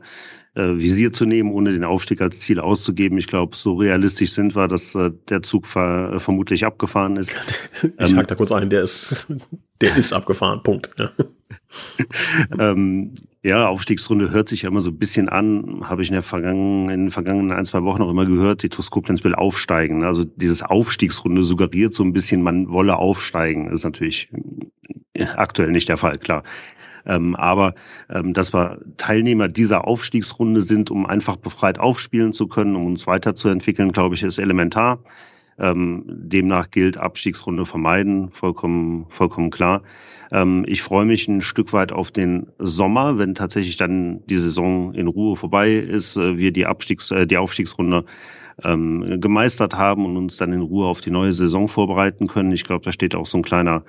Visier 0.55 1.13
zu 1.13 1.25
nehmen, 1.25 1.51
ohne 1.51 1.71
den 1.71 1.83
Aufstieg 1.83 2.21
als 2.21 2.39
Ziel 2.39 2.59
auszugeben. 2.59 3.17
Ich 3.17 3.27
glaube, 3.27 3.55
so 3.55 3.75
realistisch 3.75 4.31
sind 4.31 4.55
wir, 4.55 4.67
dass 4.67 4.95
äh, 4.95 5.11
der 5.29 5.41
Zug 5.43 5.67
ver 5.67 6.13
äh, 6.13 6.19
vermutlich 6.19 6.65
abgefahren 6.65 7.17
ist. 7.17 7.33
Ich 7.83 7.91
ähm, 7.97 8.17
hake 8.17 8.27
da 8.27 8.35
kurz 8.35 8.51
ein, 8.51 8.69
der 8.69 8.81
ist, 8.81 9.27
der 9.81 9.95
ist 9.95 10.13
abgefahren, 10.13 10.63
Punkt. 10.63 10.89
Ja. 10.97 11.11
ähm, 12.59 13.13
ja, 13.43 13.67
Aufstiegsrunde 13.67 14.31
hört 14.31 14.49
sich 14.49 14.63
ja 14.63 14.69
immer 14.69 14.81
so 14.81 14.89
ein 14.89 14.97
bisschen 14.97 15.29
an, 15.29 15.81
habe 15.87 16.01
ich 16.01 16.09
in, 16.09 16.13
der 16.13 16.23
vergangenen, 16.23 16.89
in 16.89 16.99
den 17.05 17.09
vergangenen 17.09 17.51
ein, 17.51 17.65
zwei 17.65 17.83
Wochen 17.83 18.01
auch 18.01 18.09
immer 18.09 18.25
gehört, 18.25 18.63
die 18.63 18.69
TuS 18.69 18.91
Koblenz 18.91 19.23
will 19.23 19.35
aufsteigen. 19.35 20.03
Also 20.03 20.25
dieses 20.25 20.61
Aufstiegsrunde 20.61 21.43
suggeriert 21.43 21.93
so 21.93 22.03
ein 22.03 22.11
bisschen, 22.11 22.41
man 22.41 22.69
wolle 22.69 22.97
aufsteigen. 22.97 23.69
Das 23.69 23.79
ist 23.79 23.85
natürlich 23.85 24.29
aktuell 25.35 25.71
nicht 25.71 25.89
der 25.89 25.97
Fall, 25.97 26.17
klar. 26.17 26.43
Ähm, 27.09 27.35
aber 27.35 27.73
ähm, 28.07 28.33
dass 28.33 28.53
wir 28.53 28.79
Teilnehmer 28.97 29.47
dieser 29.47 29.87
Aufstiegsrunde 29.87 30.61
sind, 30.61 30.91
um 30.91 31.07
einfach 31.07 31.37
befreit 31.37 31.79
aufspielen 31.79 32.33
zu 32.33 32.47
können, 32.47 32.75
um 32.75 32.85
uns 32.85 33.07
weiterzuentwickeln, 33.07 33.91
glaube 33.91 34.13
ich, 34.13 34.21
ist 34.21 34.37
elementar. 34.37 34.99
Ähm, 35.57 36.03
demnach 36.07 36.69
gilt 36.69 36.97
Abstiegsrunde 36.97 37.65
vermeiden, 37.65 38.29
vollkommen, 38.29 39.07
vollkommen 39.09 39.49
klar. 39.49 39.81
Ähm, 40.31 40.63
ich 40.67 40.83
freue 40.83 41.05
mich 41.05 41.27
ein 41.27 41.41
Stück 41.41 41.73
weit 41.73 41.91
auf 41.91 42.11
den 42.11 42.47
Sommer, 42.59 43.17
wenn 43.17 43.33
tatsächlich 43.33 43.75
dann 43.75 44.23
die 44.27 44.37
Saison 44.37 44.93
in 44.93 45.07
Ruhe 45.07 45.35
vorbei 45.35 45.73
ist, 45.73 46.15
äh, 46.15 46.37
wir 46.37 46.53
die 46.53 46.67
Abstiegs, 46.67 47.09
äh, 47.09 47.25
die 47.25 47.37
Aufstiegsrunde 47.37 48.05
ähm, 48.63 49.19
gemeistert 49.19 49.75
haben 49.75 50.05
und 50.05 50.17
uns 50.17 50.37
dann 50.37 50.53
in 50.53 50.61
Ruhe 50.61 50.87
auf 50.87 51.01
die 51.01 51.11
neue 51.11 51.31
Saison 51.31 51.67
vorbereiten 51.67 52.27
können. 52.27 52.51
Ich 52.51 52.63
glaube, 52.63 52.85
da 52.85 52.91
steht 52.91 53.15
auch 53.15 53.25
so 53.25 53.37
ein 53.37 53.43
kleiner, 53.43 53.83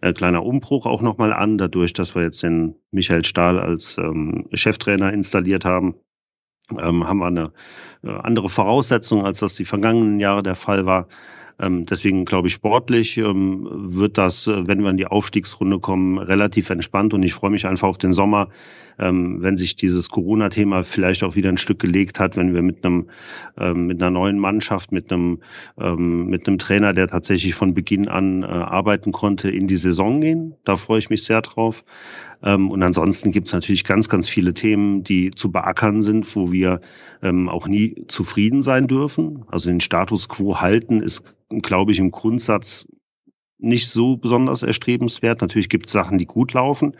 äh, 0.00 0.12
kleiner 0.12 0.44
Umbruch 0.44 0.86
auch 0.86 1.02
nochmal 1.02 1.32
an, 1.32 1.58
dadurch, 1.58 1.92
dass 1.92 2.14
wir 2.14 2.22
jetzt 2.22 2.42
den 2.42 2.76
Michael 2.90 3.24
Stahl 3.24 3.58
als 3.58 3.98
ähm, 3.98 4.48
Cheftrainer 4.52 5.12
installiert 5.12 5.64
haben. 5.64 5.94
Ähm, 6.70 7.06
haben 7.06 7.18
wir 7.18 7.26
eine 7.26 7.52
äh, 8.02 8.10
andere 8.10 8.48
Voraussetzung, 8.48 9.24
als 9.24 9.40
das 9.40 9.54
die 9.54 9.64
vergangenen 9.64 10.20
Jahre 10.20 10.42
der 10.42 10.54
Fall 10.54 10.86
war. 10.86 11.08
Ähm, 11.60 11.86
deswegen 11.86 12.24
glaube 12.24 12.48
ich, 12.48 12.54
sportlich 12.54 13.18
ähm, 13.18 13.68
wird 13.70 14.18
das, 14.18 14.46
äh, 14.46 14.66
wenn 14.66 14.82
wir 14.82 14.90
in 14.90 14.96
die 14.96 15.06
Aufstiegsrunde 15.06 15.80
kommen, 15.80 16.18
relativ 16.18 16.70
entspannt 16.70 17.14
und 17.14 17.22
ich 17.22 17.34
freue 17.34 17.50
mich 17.50 17.66
einfach 17.66 17.88
auf 17.88 17.98
den 17.98 18.12
Sommer, 18.12 18.48
ähm, 18.98 19.42
wenn 19.42 19.56
sich 19.56 19.76
dieses 19.76 20.10
Corona-Thema 20.10 20.82
vielleicht 20.82 21.22
auch 21.22 21.36
wieder 21.36 21.48
ein 21.48 21.58
Stück 21.58 21.78
gelegt 21.78 22.20
hat, 22.20 22.36
wenn 22.36 22.54
wir 22.54 22.62
mit 22.62 22.84
einem 22.84 23.08
mit 23.74 24.00
einer 24.00 24.10
neuen 24.10 24.38
Mannschaft, 24.38 24.92
mit 24.92 25.12
einem 25.12 25.40
mit 25.76 26.48
einem 26.48 26.58
Trainer, 26.58 26.92
der 26.92 27.06
tatsächlich 27.08 27.54
von 27.54 27.74
Beginn 27.74 28.08
an 28.08 28.42
äh, 28.42 28.46
arbeiten 28.46 29.12
konnte, 29.12 29.50
in 29.50 29.66
die 29.66 29.76
Saison 29.76 30.20
gehen. 30.20 30.54
Da 30.64 30.76
freue 30.76 30.98
ich 30.98 31.10
mich 31.10 31.24
sehr 31.24 31.42
drauf. 31.42 31.84
Ähm, 32.42 32.70
und 32.70 32.82
ansonsten 32.82 33.30
gibt 33.30 33.48
es 33.48 33.52
natürlich 33.52 33.84
ganz, 33.84 34.08
ganz 34.08 34.28
viele 34.28 34.54
Themen, 34.54 35.04
die 35.04 35.30
zu 35.30 35.52
beackern 35.52 36.02
sind, 36.02 36.34
wo 36.34 36.52
wir 36.52 36.80
ähm, 37.22 37.48
auch 37.48 37.68
nie 37.68 38.04
zufrieden 38.08 38.62
sein 38.62 38.86
dürfen. 38.86 39.44
Also 39.48 39.70
den 39.70 39.80
Status 39.80 40.28
quo 40.28 40.60
halten 40.60 41.00
ist, 41.00 41.22
glaube 41.48 41.92
ich, 41.92 41.98
im 42.00 42.10
Grundsatz 42.10 42.86
nicht 43.58 43.88
so 43.90 44.16
besonders 44.16 44.62
erstrebenswert. 44.62 45.40
Natürlich 45.40 45.68
gibt 45.68 45.86
es 45.86 45.92
Sachen, 45.92 46.18
die 46.18 46.26
gut 46.26 46.52
laufen. 46.52 46.96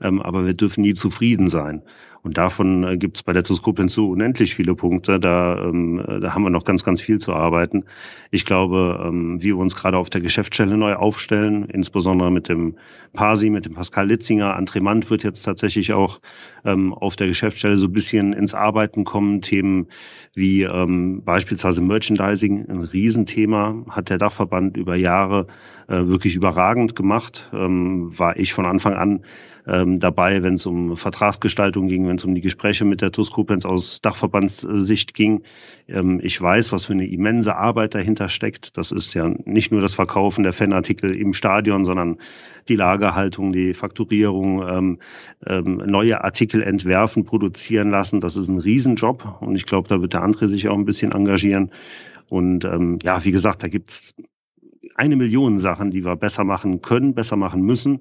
ähm, 0.00 0.20
aber 0.20 0.44
wir 0.46 0.54
dürfen 0.54 0.82
nie 0.82 0.94
zufrieden 0.94 1.48
sein. 1.48 1.82
Und 2.24 2.38
davon 2.38 2.84
äh, 2.84 2.96
gibt 2.96 3.18
es 3.18 3.22
bei 3.22 3.34
der 3.34 3.44
Toskopien 3.44 3.88
so 3.88 4.08
unendlich 4.08 4.54
viele 4.54 4.74
Punkte. 4.74 5.20
Da, 5.20 5.58
ähm, 5.58 6.02
da 6.22 6.34
haben 6.34 6.42
wir 6.42 6.50
noch 6.50 6.64
ganz, 6.64 6.82
ganz 6.82 7.02
viel 7.02 7.18
zu 7.18 7.34
arbeiten. 7.34 7.84
Ich 8.30 8.46
glaube, 8.46 9.04
ähm, 9.06 9.40
wie 9.40 9.48
wir 9.48 9.58
uns 9.58 9.76
gerade 9.76 9.98
auf 9.98 10.08
der 10.08 10.22
Geschäftsstelle 10.22 10.78
neu 10.78 10.94
aufstellen, 10.94 11.66
insbesondere 11.66 12.32
mit 12.32 12.48
dem 12.48 12.76
Pasi, 13.12 13.50
mit 13.50 13.66
dem 13.66 13.74
Pascal 13.74 14.08
Litzinger, 14.08 14.58
André 14.58 14.80
Mann 14.80 15.08
wird 15.10 15.22
jetzt 15.22 15.42
tatsächlich 15.42 15.92
auch 15.92 16.20
ähm, 16.64 16.94
auf 16.94 17.14
der 17.14 17.26
Geschäftsstelle 17.26 17.76
so 17.76 17.88
ein 17.88 17.92
bisschen 17.92 18.32
ins 18.32 18.54
Arbeiten 18.54 19.04
kommen. 19.04 19.42
Themen 19.42 19.88
wie 20.32 20.62
ähm, 20.62 21.22
beispielsweise 21.24 21.82
Merchandising, 21.82 22.70
ein 22.70 22.84
Riesenthema, 22.84 23.84
hat 23.90 24.08
der 24.08 24.16
Dachverband 24.16 24.78
über 24.78 24.96
Jahre 24.96 25.46
äh, 25.88 26.06
wirklich 26.06 26.36
überragend 26.36 26.96
gemacht. 26.96 27.50
Ähm, 27.52 28.18
war 28.18 28.38
ich 28.38 28.54
von 28.54 28.64
Anfang 28.64 28.94
an 28.94 29.24
ähm, 29.66 29.98
dabei, 30.00 30.42
wenn 30.42 30.54
es 30.54 30.66
um 30.66 30.96
Vertragsgestaltung 30.96 31.88
ging, 31.88 32.06
wenn 32.06 32.16
es 32.16 32.24
um 32.24 32.34
die 32.34 32.40
Gespräche 32.40 32.84
mit 32.84 33.00
der 33.00 33.12
TUS 33.12 33.30
Koblenz 33.30 33.64
aus 33.64 34.00
Dachverbandssicht 34.00 35.14
ging. 35.14 35.42
Ähm, 35.88 36.20
ich 36.22 36.40
weiß, 36.40 36.72
was 36.72 36.84
für 36.86 36.92
eine 36.92 37.06
immense 37.06 37.56
Arbeit 37.56 37.94
dahinter 37.94 38.28
steckt. 38.28 38.76
Das 38.76 38.92
ist 38.92 39.14
ja 39.14 39.28
nicht 39.44 39.72
nur 39.72 39.80
das 39.80 39.94
Verkaufen 39.94 40.42
der 40.42 40.52
Fanartikel 40.52 41.14
im 41.14 41.32
Stadion, 41.32 41.84
sondern 41.84 42.18
die 42.68 42.76
Lagerhaltung, 42.76 43.52
die 43.52 43.74
Fakturierung, 43.74 44.66
ähm, 44.68 44.98
ähm, 45.46 45.82
neue 45.86 46.22
Artikel 46.22 46.62
entwerfen, 46.62 47.24
produzieren 47.24 47.90
lassen. 47.90 48.20
Das 48.20 48.36
ist 48.36 48.48
ein 48.48 48.58
Riesenjob 48.58 49.38
und 49.40 49.56
ich 49.56 49.66
glaube, 49.66 49.88
da 49.88 50.00
wird 50.00 50.12
der 50.12 50.22
andere 50.22 50.46
sich 50.46 50.68
auch 50.68 50.76
ein 50.76 50.84
bisschen 50.84 51.12
engagieren. 51.12 51.70
Und 52.28 52.64
ähm, 52.64 52.98
ja, 53.02 53.24
wie 53.24 53.32
gesagt, 53.32 53.62
da 53.62 53.68
gibt's 53.68 54.14
eine 54.94 55.16
Million 55.16 55.58
Sachen, 55.58 55.90
die 55.90 56.04
wir 56.04 56.16
besser 56.16 56.44
machen 56.44 56.80
können, 56.80 57.14
besser 57.14 57.36
machen 57.36 57.62
müssen. 57.62 58.00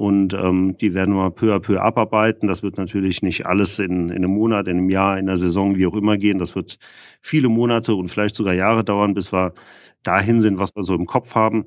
Und 0.00 0.32
ähm, 0.32 0.78
die 0.80 0.94
werden 0.94 1.14
wir 1.14 1.30
peu 1.30 1.54
à 1.54 1.60
peu 1.60 1.78
abarbeiten. 1.78 2.48
Das 2.48 2.62
wird 2.62 2.78
natürlich 2.78 3.20
nicht 3.20 3.44
alles 3.44 3.78
in, 3.78 4.08
in 4.08 4.24
einem 4.24 4.30
Monat, 4.30 4.66
in 4.66 4.78
einem 4.78 4.88
Jahr, 4.88 5.18
in 5.18 5.28
einer 5.28 5.36
Saison, 5.36 5.76
wie 5.76 5.86
auch 5.86 5.94
immer 5.94 6.16
gehen. 6.16 6.38
Das 6.38 6.54
wird 6.54 6.78
viele 7.20 7.50
Monate 7.50 7.94
und 7.94 8.08
vielleicht 8.08 8.34
sogar 8.34 8.54
Jahre 8.54 8.82
dauern, 8.82 9.12
bis 9.12 9.30
wir 9.30 9.52
dahin 10.02 10.40
sind, 10.40 10.58
was 10.58 10.74
wir 10.74 10.84
so 10.84 10.94
im 10.94 11.04
Kopf 11.04 11.34
haben. 11.34 11.66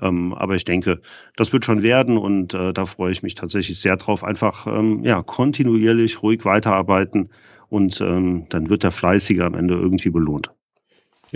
Ähm, 0.00 0.32
aber 0.32 0.54
ich 0.54 0.64
denke, 0.64 1.02
das 1.36 1.52
wird 1.52 1.66
schon 1.66 1.82
werden 1.82 2.16
und 2.16 2.54
äh, 2.54 2.72
da 2.72 2.86
freue 2.86 3.12
ich 3.12 3.22
mich 3.22 3.34
tatsächlich 3.34 3.78
sehr 3.78 3.98
drauf. 3.98 4.24
Einfach 4.24 4.66
ähm, 4.66 5.04
ja 5.04 5.22
kontinuierlich, 5.22 6.22
ruhig 6.22 6.46
weiterarbeiten 6.46 7.28
und 7.68 8.00
ähm, 8.00 8.46
dann 8.48 8.70
wird 8.70 8.84
der 8.84 8.90
Fleißige 8.90 9.40
am 9.40 9.52
Ende 9.54 9.74
irgendwie 9.74 10.08
belohnt. 10.08 10.55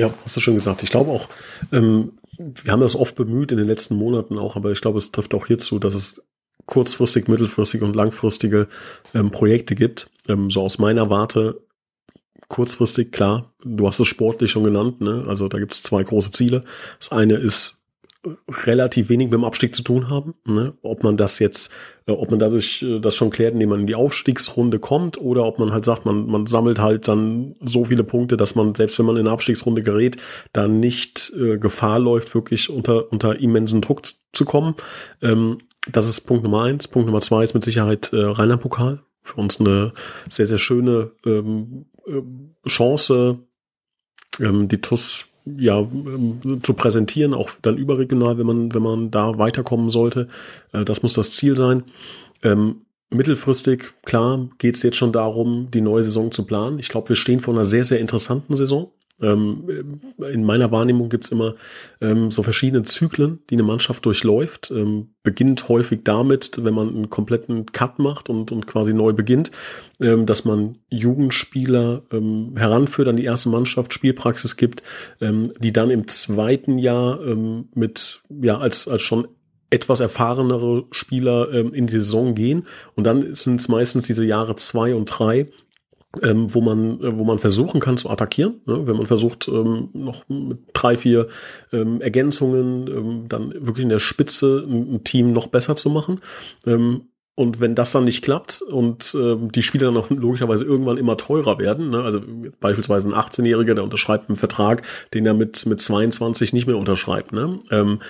Ja, 0.01 0.15
hast 0.25 0.35
du 0.35 0.41
schon 0.41 0.55
gesagt. 0.55 0.83
Ich 0.83 0.91
glaube 0.91 1.11
auch, 1.11 1.29
ähm, 1.73 2.13
wir 2.39 2.73
haben 2.73 2.81
das 2.81 2.97
oft 2.97 3.17
bemüht 3.17 3.53
in 3.53 3.59
den 3.59 3.67
letzten 3.67 3.97
Monaten 3.97 4.39
auch, 4.39 4.57
aber 4.57 4.73
ich 4.73 4.81
glaube, 4.81 4.97
es 4.97 5.13
trifft 5.13 5.35
auch 5.35 5.47
hierzu, 5.47 5.79
dass 5.79 5.93
es 5.93 6.23
kurzfristig, 6.65 7.29
mittelfristige 7.29 7.85
und 7.85 7.95
langfristige 7.95 8.69
ähm, 9.13 9.31
Projekte 9.31 9.75
gibt. 9.75 10.09
Ähm, 10.27 10.51
so 10.51 10.63
aus 10.63 10.79
meiner 10.79 11.11
Warte 11.11 11.61
kurzfristig, 12.49 13.13
klar, 13.13 13.53
du 13.63 13.87
hast 13.87 14.01
es 14.01 14.09
sportlich 14.09 14.51
schon 14.51 14.65
genannt, 14.65 15.03
ne? 15.03 15.25
Also 15.27 15.49
da 15.49 15.59
gibt 15.59 15.75
es 15.75 15.83
zwei 15.83 16.03
große 16.03 16.31
Ziele. 16.31 16.65
Das 16.99 17.13
eine 17.13 17.35
ist 17.35 17.80
relativ 18.67 19.09
wenig 19.09 19.27
mit 19.27 19.35
dem 19.35 19.45
Abstieg 19.45 19.75
zu 19.75 19.83
tun 19.83 20.11
haben. 20.11 20.35
Ne? 20.45 20.75
Ob 20.83 21.03
man 21.03 21.17
das 21.17 21.39
jetzt, 21.39 21.71
äh, 22.07 22.13
ob 22.13 22.31
man 22.31 22.39
dadurch 22.39 22.83
äh, 22.83 23.01
das 23.01 23.17
schon 23.17 23.31
klärt, 23.31 23.55
indem 23.55 23.71
man 23.71 23.81
in 23.81 23.87
die 23.87 23.95
Aufstiegsrunde 23.95 24.79
kommt, 24.79 25.19
oder 25.19 25.45
ob 25.45 25.59
man 25.59 25.73
halt 25.73 25.85
sagt, 25.85 26.05
man, 26.05 26.27
man 26.27 26.47
sammelt 26.47 26.79
halt 26.79 27.09
dann 27.09 27.57
so 27.65 27.87
viele 27.87 28.05
Punkte, 28.05 28.37
dass 28.37 28.55
man, 28.55 28.75
selbst 28.75 28.99
wenn 28.99 29.07
man 29.07 29.17
in 29.17 29.27
eine 29.27 29.31
Abstiegsrunde 29.31 29.83
gerät, 29.83 30.19
dann 30.53 30.81
nicht 30.81 31.33
äh, 31.35 31.59
Gefahr 31.59 31.99
läuft, 31.99 32.35
wirklich 32.35 32.69
unter, 32.69 33.11
unter 33.11 33.39
immensen 33.41 33.81
Druck 33.81 34.03
zu 34.33 34.45
kommen. 34.45 34.75
Ähm, 35.23 35.59
das 35.91 36.07
ist 36.07 36.21
Punkt 36.23 36.45
Nummer 36.45 36.65
eins. 36.65 36.89
Punkt 36.89 37.07
Nummer 37.07 37.23
zwei 37.23 37.43
ist 37.43 37.55
mit 37.55 37.65
Sicherheit 37.65 38.13
äh, 38.13 38.23
Rheinland-Pokal. 38.23 39.03
Für 39.23 39.41
uns 39.41 39.61
eine 39.61 39.93
sehr, 40.29 40.47
sehr 40.47 40.59
schöne 40.59 41.13
ähm, 41.25 41.87
äh, 42.07 42.69
Chance, 42.69 43.39
ähm, 44.41 44.69
die 44.69 44.81
TUS 44.81 45.30
ja, 45.59 45.79
ähm, 45.79 46.61
zu 46.63 46.75
präsentieren, 46.75 47.35
auch 47.35 47.51
dann 47.63 47.77
überregional, 47.77 48.39
wenn 48.39 48.47
man, 48.47 48.75
wenn 48.75 48.83
man 48.83 49.11
da 49.11 49.39
weiterkommen 49.39 49.91
sollte. 49.91 50.29
Äh, 50.73 50.85
das 50.85 51.03
muss 51.03 51.15
das 51.15 51.33
Ziel 51.33 51.57
sein. 51.57 51.85
Ähm, 52.43 52.83
mittelfristig, 53.11 53.91
klar, 54.05 54.49
geht 54.59 54.77
es 54.77 54.83
jetzt 54.83 54.97
schon 54.97 55.13
darum, 55.13 55.69
die 55.73 55.81
neue 55.81 56.05
Saison 56.05 56.31
zu 56.31 56.45
planen. 56.45 56.79
Ich 56.79 56.89
glaube, 56.89 57.11
wir 57.11 57.17
stehen 57.17 57.41
vor 57.41 57.55
einer 57.55 57.65
sehr, 57.65 57.85
sehr 57.85 58.01
interessanten 58.01 58.57
Saison. 58.57 58.91
Ähm, 59.23 60.01
in 60.19 60.45
meiner 60.45 60.71
Wahrnehmung 60.71 61.09
gibt's 61.09 61.31
immer 61.31 61.55
ähm, 62.01 62.31
so 62.31 62.43
verschiedene 62.43 62.83
Zyklen, 62.85 63.41
die 63.51 63.55
eine 63.55 63.63
Mannschaft 63.63 64.05
durchläuft. 64.07 64.71
Ähm, 64.71 65.09
beginnt 65.23 65.69
häufig 65.69 66.01
damit, 66.05 66.65
wenn 66.65 66.75
man 66.75 66.89
einen 66.89 67.11
kompletten 67.11 67.67
Cut 67.67 67.99
macht 67.99 68.29
und, 68.29 68.53
und 68.53 68.67
quasi 68.67 68.93
neu 68.93 69.13
beginnt, 69.13 69.51
ähm, 70.01 70.27
dass 70.27 70.45
man 70.45 70.79
Jugendspieler 70.89 72.03
ähm, 72.13 72.55
heranführt 72.57 73.09
an 73.09 73.17
die 73.17 73.25
erste 73.25 73.49
Mannschaft, 73.49 73.93
Spielpraxis 73.93 74.57
gibt, 74.57 74.83
ähm, 75.21 75.53
die 75.59 75.73
dann 75.73 75.91
im 75.91 76.09
zweiten 76.09 76.79
Jahr 76.79 77.21
mit, 77.75 78.23
ja, 78.31 78.59
als, 78.59 78.89
als 78.89 79.03
schon 79.03 79.29
etwas 79.71 80.01
erfahrenere 80.01 80.85
Spieler 80.91 81.53
ähm, 81.53 81.73
in 81.73 81.87
die 81.87 81.95
Saison 81.95 82.35
gehen. 82.35 82.67
Und 82.97 83.05
dann 83.05 83.35
sind 83.35 83.61
es 83.61 83.69
meistens 83.69 84.07
diese 84.07 84.25
Jahre 84.25 84.57
zwei 84.57 84.95
und 84.95 85.07
drei, 85.07 85.47
ähm, 86.23 86.53
wo 86.53 86.61
man 86.61 87.01
äh, 87.01 87.19
wo 87.19 87.25
man 87.25 87.39
versuchen 87.39 87.81
kann 87.81 87.97
zu 87.97 88.11
attackieren, 88.11 88.61
ne? 88.67 88.87
wenn 88.87 88.97
man 88.97 89.07
versucht 89.07 89.49
ähm, 89.49 89.91
noch 89.93 90.29
mit 90.29 90.59
drei 90.73 90.97
vier 90.97 91.29
ähm, 91.73 92.01
Ergänzungen 92.01 92.89
ähm, 92.89 93.25
dann 93.29 93.53
wirklich 93.53 93.85
in 93.85 93.91
der 93.91 94.01
Spitze 94.01 94.65
ein, 94.67 94.95
ein 94.95 95.05
Team 95.05 95.33
noch 95.33 95.47
besser 95.47 95.77
zu 95.77 95.89
machen. 95.89 96.21
Ähm, 96.67 97.03
und 97.37 97.59
wenn 97.59 97.75
das 97.75 97.93
dann 97.93 98.05
nicht 98.05 98.23
klappt 98.23 98.61
und 98.61 99.17
ähm, 99.19 99.51
die 99.51 99.63
Spieler 99.63 99.87
dann 99.87 99.97
auch 99.97 100.11
logischerweise 100.11 100.65
irgendwann 100.65 100.99
immer 100.99 101.17
teurer 101.17 101.59
werden, 101.59 101.91
ne? 101.91 102.03
also 102.03 102.21
beispielsweise 102.61 103.09
ein 103.09 103.15
18-Jähriger, 103.15 103.75
der 103.75 103.85
unterschreibt 103.85 104.29
einen 104.29 104.37
Vertrag, 104.37 104.83
den 105.15 105.25
er 105.25 105.33
mit, 105.33 105.65
mit 105.65 105.81
22 105.81 106.53
nicht 106.53 106.67
mehr 106.67 106.77
unterschreibt, 106.77 107.33
ne? 107.33 107.59
ähm, 107.71 108.01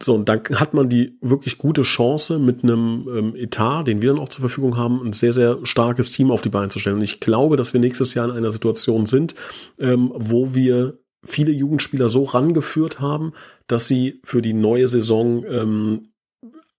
so, 0.00 0.14
und 0.14 0.28
dann 0.28 0.42
hat 0.54 0.72
man 0.72 0.88
die 0.88 1.18
wirklich 1.20 1.58
gute 1.58 1.82
Chance, 1.82 2.38
mit 2.38 2.62
einem 2.62 3.08
ähm, 3.12 3.36
Etat, 3.36 3.84
den 3.84 4.02
wir 4.02 4.10
dann 4.10 4.20
auch 4.20 4.28
zur 4.28 4.42
Verfügung 4.42 4.76
haben, 4.76 5.04
ein 5.04 5.12
sehr, 5.12 5.32
sehr 5.32 5.58
starkes 5.64 6.12
Team 6.12 6.30
auf 6.30 6.42
die 6.42 6.48
Beine 6.48 6.68
zu 6.68 6.78
stellen. 6.78 6.96
Und 6.96 7.02
ich 7.02 7.18
glaube, 7.18 7.56
dass 7.56 7.72
wir 7.72 7.80
nächstes 7.80 8.14
Jahr 8.14 8.28
in 8.28 8.36
einer 8.36 8.52
Situation 8.52 9.06
sind, 9.06 9.34
ähm, 9.80 10.12
wo 10.14 10.54
wir 10.54 10.98
viele 11.24 11.50
Jugendspieler 11.50 12.08
so 12.08 12.22
rangeführt 12.22 13.00
haben, 13.00 13.32
dass 13.66 13.88
sie 13.88 14.20
für 14.24 14.42
die 14.42 14.52
neue 14.52 14.86
Saison 14.86 15.44
ähm, 15.44 16.02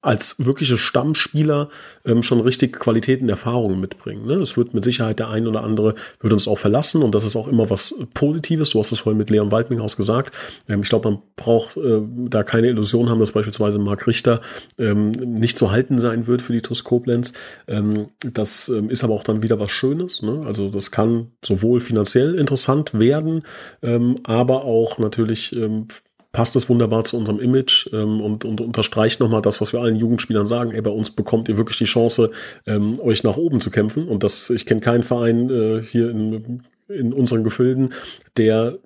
als 0.06 0.36
wirkliche 0.38 0.78
Stammspieler 0.78 1.70
ähm, 2.06 2.22
schon 2.22 2.40
richtig 2.40 2.80
Qualitäten 2.80 3.28
Erfahrungen 3.28 3.80
mitbringen. 3.80 4.28
Ne? 4.28 4.36
Es 4.36 4.56
wird 4.56 4.76
mit 4.76 4.84
Sicherheit 4.84 5.18
der 5.18 5.30
ein 5.30 5.48
oder 5.48 5.64
andere 5.64 5.96
wird 6.20 6.32
uns 6.32 6.48
auch 6.48 6.60
verlassen 6.60 7.02
und 7.02 7.16
das 7.16 7.24
ist 7.24 7.36
auch 7.36 7.48
immer 7.48 7.70
was 7.72 7.96
Positives. 8.14 8.70
Du 8.70 8.80
hast 8.80 8.92
es 8.92 9.00
vorhin 9.00 9.18
mit 9.18 9.32
Leon 9.32 9.52
Waldminghaus 9.52 9.98
gesagt. 9.98 10.36
Ähm, 10.70 10.82
ich 10.84 10.90
glaube, 10.90 11.10
man 11.10 11.22
braucht 11.36 11.78
äh, 11.78 12.02
da 12.30 12.44
keine 12.44 12.68
Illusion 12.68 13.10
haben, 13.10 13.20
dass 13.20 13.32
beispielsweise 13.32 13.80
Marc 13.80 14.06
Richter 14.06 14.42
ähm, 14.78 15.12
nicht 15.12 15.58
zu 15.58 15.72
halten 15.72 15.98
sein 15.98 16.28
wird 16.28 16.44
für 16.44 16.54
die 16.54 16.62
TuS 16.62 16.84
Koblenz. 16.84 17.34
Ähm, 17.68 18.10
das 18.20 18.70
ähm, 18.70 18.92
ist 18.92 19.04
aber 19.04 19.16
auch 19.16 19.24
dann 19.24 19.42
wieder 19.42 19.60
was 19.60 19.72
Schönes. 19.72 20.22
Ne? 20.22 20.44
Also 20.46 20.70
das 20.70 20.92
kann 20.92 21.32
sowohl 21.44 21.82
finanziell 21.82 22.36
interessant 22.36 23.00
werden, 23.00 23.42
ähm, 23.82 24.16
aber 24.24 24.66
auch 24.66 25.00
natürlich 25.00 25.56
ähm, 25.56 25.88
passt 26.36 26.54
das 26.54 26.68
wunderbar 26.68 27.06
zu 27.06 27.16
unserem 27.16 27.40
Image 27.40 27.88
ähm, 27.94 28.20
und, 28.20 28.44
und 28.44 28.60
unterstreicht 28.60 29.22
nochmal 29.22 29.42
das, 29.42 29.62
was 29.62 29.72
wir 29.72 29.80
allen 29.80 29.96
Jugendspielern 29.96 30.48
sagen. 30.48 30.72
Ey, 30.72 30.82
bei 30.82 30.92
uns 30.92 31.12
bekommt 31.12 31.48
ihr 31.48 31.56
wirklich 31.56 31.78
die 31.78 31.86
Chance, 31.86 32.30
ähm, 32.68 33.00
euch 33.00 33.24
nach 33.24 33.38
oben 33.38 33.62
zu 33.62 33.72
kämpfen. 33.72 34.10
Und 34.10 34.22
das, 34.22 34.50
ich 34.50 34.66
kenne 34.66 34.82
keinen 34.82 35.04
Verein 35.04 35.50
äh, 35.50 35.82
hier 35.82 36.10
in, 36.10 36.64
in 36.90 37.14
unseren 37.14 37.46
Gefilden, 37.46 37.94
der 38.36 38.80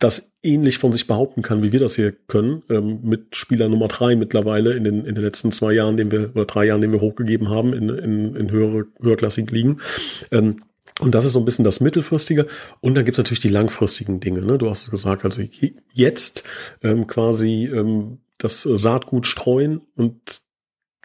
das 0.00 0.34
ähnlich 0.42 0.76
von 0.76 0.92
sich 0.92 1.06
behaupten 1.06 1.40
kann, 1.40 1.62
wie 1.62 1.72
wir 1.72 1.80
das 1.80 1.96
hier 1.96 2.12
können, 2.12 2.62
ähm, 2.68 3.00
mit 3.02 3.36
Spieler 3.36 3.70
Nummer 3.70 3.88
drei 3.88 4.14
mittlerweile 4.14 4.74
in 4.74 4.84
den, 4.84 5.06
in 5.06 5.14
den 5.14 5.24
letzten 5.24 5.50
zwei 5.50 5.72
Jahren, 5.72 5.96
den 5.96 6.12
wir, 6.12 6.32
oder 6.34 6.44
drei 6.44 6.66
Jahren, 6.66 6.82
den 6.82 6.92
wir 6.92 7.00
hochgegeben 7.00 7.48
haben 7.48 7.72
in, 7.72 7.88
in, 7.88 8.36
in 8.36 8.50
höhere, 8.50 8.84
höherklassigen 9.00 9.54
Ligen. 9.54 9.80
Ähm, 10.30 10.56
und 11.02 11.14
das 11.16 11.24
ist 11.24 11.32
so 11.32 11.40
ein 11.40 11.44
bisschen 11.44 11.64
das 11.64 11.80
Mittelfristige. 11.80 12.46
Und 12.80 12.94
dann 12.94 13.04
gibt's 13.04 13.18
natürlich 13.18 13.40
die 13.40 13.48
langfristigen 13.48 14.20
Dinge. 14.20 14.42
Ne? 14.42 14.56
Du 14.56 14.70
hast 14.70 14.82
es 14.82 14.90
gesagt, 14.90 15.24
also 15.24 15.42
jetzt 15.92 16.44
ähm, 16.82 17.08
quasi 17.08 17.66
ähm, 17.66 18.18
das 18.38 18.62
Saatgut 18.62 19.26
streuen 19.26 19.80
und 19.96 20.41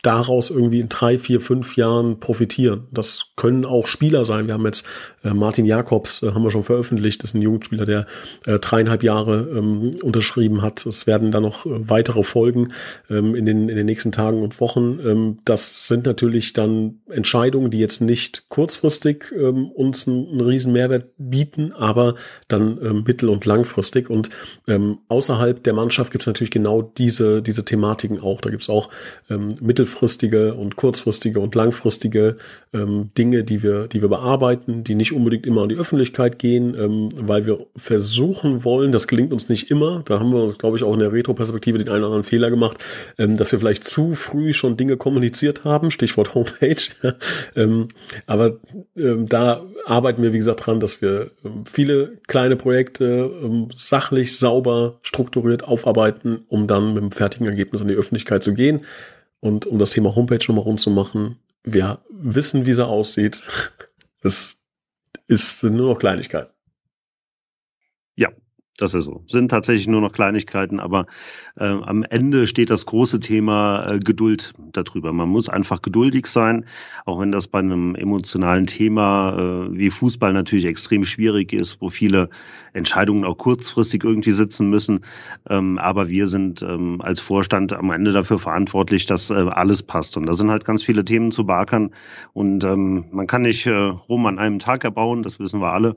daraus 0.07 0.49
irgendwie 0.49 0.79
in 0.79 0.87
drei, 0.87 1.17
vier, 1.17 1.41
fünf 1.41 1.75
Jahren 1.75 2.21
profitieren. 2.21 2.87
Das 2.91 3.33
können 3.35 3.65
auch 3.65 3.87
Spieler 3.87 4.23
sein. 4.23 4.47
Wir 4.47 4.53
haben 4.53 4.65
jetzt 4.65 4.85
äh, 5.21 5.33
Martin 5.33 5.65
Jakobs, 5.65 6.23
äh, 6.23 6.31
haben 6.31 6.43
wir 6.43 6.49
schon 6.49 6.63
veröffentlicht, 6.63 7.23
das 7.23 7.31
ist 7.31 7.33
ein 7.33 7.41
Jugendspieler, 7.41 7.83
der 7.83 8.07
äh, 8.45 8.57
dreieinhalb 8.57 9.03
Jahre 9.03 9.49
ähm, 9.53 9.97
unterschrieben 10.01 10.61
hat. 10.61 10.85
Es 10.85 11.07
werden 11.07 11.31
da 11.31 11.41
noch 11.41 11.65
äh, 11.65 11.89
weitere 11.89 12.23
Folgen 12.23 12.71
ähm, 13.09 13.35
in, 13.35 13.45
den, 13.45 13.67
in 13.67 13.75
den 13.75 13.85
nächsten 13.85 14.13
Tagen 14.13 14.41
und 14.41 14.61
Wochen. 14.61 14.97
Ähm, 15.05 15.39
das 15.43 15.89
sind 15.89 16.05
natürlich 16.05 16.53
dann 16.53 17.01
Entscheidungen, 17.09 17.69
die 17.69 17.79
jetzt 17.79 17.99
nicht 17.99 18.47
kurzfristig 18.47 19.33
ähm, 19.37 19.69
uns 19.71 20.07
einen, 20.07 20.25
einen 20.29 20.41
riesen 20.41 20.71
Mehrwert 20.71 21.09
bieten, 21.17 21.73
aber 21.73 22.15
dann 22.47 22.79
ähm, 22.81 23.03
mittel- 23.05 23.27
und 23.27 23.45
langfristig. 23.45 24.09
Und 24.09 24.29
ähm, 24.69 24.99
außerhalb 25.09 25.61
der 25.61 25.73
Mannschaft 25.73 26.11
gibt 26.11 26.21
es 26.21 26.27
natürlich 26.27 26.51
genau 26.51 26.81
diese, 26.81 27.41
diese 27.41 27.65
Thematiken 27.65 28.21
auch. 28.21 28.39
Da 28.39 28.49
gibt 28.49 28.63
es 28.63 28.69
auch 28.69 28.89
mittelfristig 29.59 29.96
mittelfristige 29.97 30.53
und 30.53 30.75
kurzfristige 30.75 31.39
und 31.39 31.55
langfristige 31.55 32.37
ähm, 32.73 33.09
Dinge, 33.17 33.43
die 33.43 33.63
wir, 33.63 33.87
die 33.87 34.01
wir 34.01 34.09
bearbeiten, 34.09 34.83
die 34.83 34.95
nicht 34.95 35.13
unbedingt 35.13 35.45
immer 35.45 35.63
an 35.63 35.69
die 35.69 35.75
Öffentlichkeit 35.75 36.39
gehen, 36.39 36.75
ähm, 36.77 37.09
weil 37.15 37.45
wir 37.45 37.65
versuchen 37.75 38.63
wollen, 38.63 38.91
das 38.91 39.07
gelingt 39.07 39.33
uns 39.33 39.49
nicht 39.49 39.71
immer, 39.71 40.03
da 40.05 40.19
haben 40.19 40.31
wir, 40.31 40.53
glaube 40.53 40.77
ich, 40.77 40.83
auch 40.83 40.93
in 40.93 40.99
der 40.99 41.11
Retro-Perspektive 41.11 41.77
den 41.77 41.89
einen 41.89 41.99
oder 41.99 42.07
anderen 42.07 42.23
Fehler 42.23 42.49
gemacht, 42.49 42.77
ähm, 43.17 43.37
dass 43.37 43.51
wir 43.51 43.59
vielleicht 43.59 43.83
zu 43.83 44.13
früh 44.13 44.53
schon 44.53 44.77
Dinge 44.77 44.97
kommuniziert 44.97 45.63
haben, 45.63 45.91
Stichwort 45.91 46.33
Homepage. 46.35 46.75
ähm, 47.55 47.89
aber 48.25 48.57
ähm, 48.95 49.27
da 49.27 49.63
arbeiten 49.85 50.21
wir, 50.21 50.33
wie 50.33 50.37
gesagt, 50.37 50.65
dran, 50.65 50.79
dass 50.79 51.01
wir 51.01 51.31
ähm, 51.43 51.63
viele 51.65 52.17
kleine 52.27 52.55
Projekte 52.55 53.31
ähm, 53.41 53.69
sachlich, 53.73 54.37
sauber, 54.37 54.99
strukturiert 55.01 55.63
aufarbeiten, 55.63 56.45
um 56.49 56.67
dann 56.67 56.93
mit 56.93 57.03
dem 57.03 57.11
fertigen 57.11 57.47
Ergebnis 57.47 57.81
an 57.81 57.87
die 57.87 57.95
Öffentlichkeit 57.95 58.43
zu 58.43 58.53
gehen. 58.53 58.81
Und 59.39 59.65
um 59.65 59.79
das 59.79 59.91
Thema 59.91 60.15
Homepage 60.15 60.43
nochmal 60.47 60.63
rund 60.63 60.79
zu 60.79 60.89
machen, 60.89 61.39
wir 61.63 61.99
wissen, 62.09 62.65
wie 62.65 62.73
sie 62.73 62.85
aussieht. 62.85 63.41
Es 64.23 64.57
ist 65.27 65.61
nur 65.63 65.93
noch 65.93 65.99
Kleinigkeit. 65.99 66.49
Das 68.77 68.93
ist 68.93 69.05
so. 69.05 69.23
Sind 69.25 69.49
tatsächlich 69.49 69.87
nur 69.87 70.01
noch 70.01 70.11
Kleinigkeiten, 70.11 70.79
aber 70.79 71.07
äh, 71.55 71.65
am 71.65 72.03
Ende 72.03 72.45
steht 72.45 72.69
das 72.69 72.85
große 72.85 73.19
Thema 73.19 73.87
äh, 73.89 73.97
Geduld 73.97 74.53
darüber. 74.71 75.11
Man 75.13 75.29
muss 75.29 75.49
einfach 75.49 75.81
geduldig 75.81 76.27
sein, 76.27 76.65
auch 77.03 77.19
wenn 77.19 77.31
das 77.31 77.47
bei 77.47 77.57
einem 77.57 77.95
emotionalen 77.95 78.67
Thema 78.67 79.65
äh, 79.65 79.75
wie 79.75 79.89
Fußball 79.89 80.31
natürlich 80.31 80.65
extrem 80.65 81.05
schwierig 81.05 81.53
ist, 81.53 81.81
wo 81.81 81.89
viele 81.89 82.29
Entscheidungen 82.73 83.25
auch 83.25 83.39
kurzfristig 83.39 84.03
irgendwie 84.03 84.33
sitzen 84.33 84.69
müssen. 84.69 84.99
Ähm, 85.49 85.79
aber 85.79 86.07
wir 86.07 86.27
sind 86.27 86.61
ähm, 86.61 87.01
als 87.01 87.19
Vorstand 87.19 87.73
am 87.73 87.89
Ende 87.89 88.11
dafür 88.11 88.37
verantwortlich, 88.37 89.07
dass 89.07 89.31
äh, 89.31 89.33
alles 89.33 89.81
passt. 89.81 90.17
Und 90.17 90.27
da 90.27 90.33
sind 90.33 90.51
halt 90.51 90.65
ganz 90.65 90.83
viele 90.83 91.03
Themen 91.03 91.31
zu 91.31 91.47
beackern. 91.47 91.95
Und 92.33 92.63
ähm, 92.63 93.05
man 93.09 93.25
kann 93.25 93.41
nicht 93.41 93.65
äh, 93.65 93.71
Rom 93.71 94.27
an 94.27 94.37
einem 94.37 94.59
Tag 94.59 94.83
erbauen, 94.83 95.23
das 95.23 95.39
wissen 95.39 95.61
wir 95.61 95.73
alle. 95.73 95.95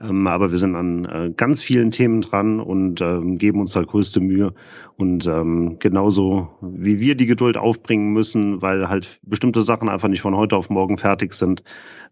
Ähm, 0.00 0.26
aber 0.26 0.50
wir 0.50 0.58
sind 0.58 0.74
an 0.74 1.04
äh, 1.04 1.32
ganz 1.36 1.62
vielen 1.62 1.92
Themen 1.92 2.20
dran 2.20 2.58
und 2.58 3.00
ähm, 3.00 3.38
geben 3.38 3.60
uns 3.60 3.72
da 3.72 3.82
größte 3.82 4.20
Mühe. 4.20 4.52
Und 4.96 5.26
ähm, 5.28 5.76
genauso 5.78 6.48
wie 6.60 6.98
wir 6.98 7.14
die 7.14 7.26
Geduld 7.26 7.56
aufbringen 7.56 8.12
müssen, 8.12 8.60
weil 8.60 8.88
halt 8.88 9.20
bestimmte 9.22 9.62
Sachen 9.62 9.88
einfach 9.88 10.08
nicht 10.08 10.20
von 10.20 10.36
heute 10.36 10.56
auf 10.56 10.68
morgen 10.68 10.98
fertig 10.98 11.32
sind, 11.32 11.62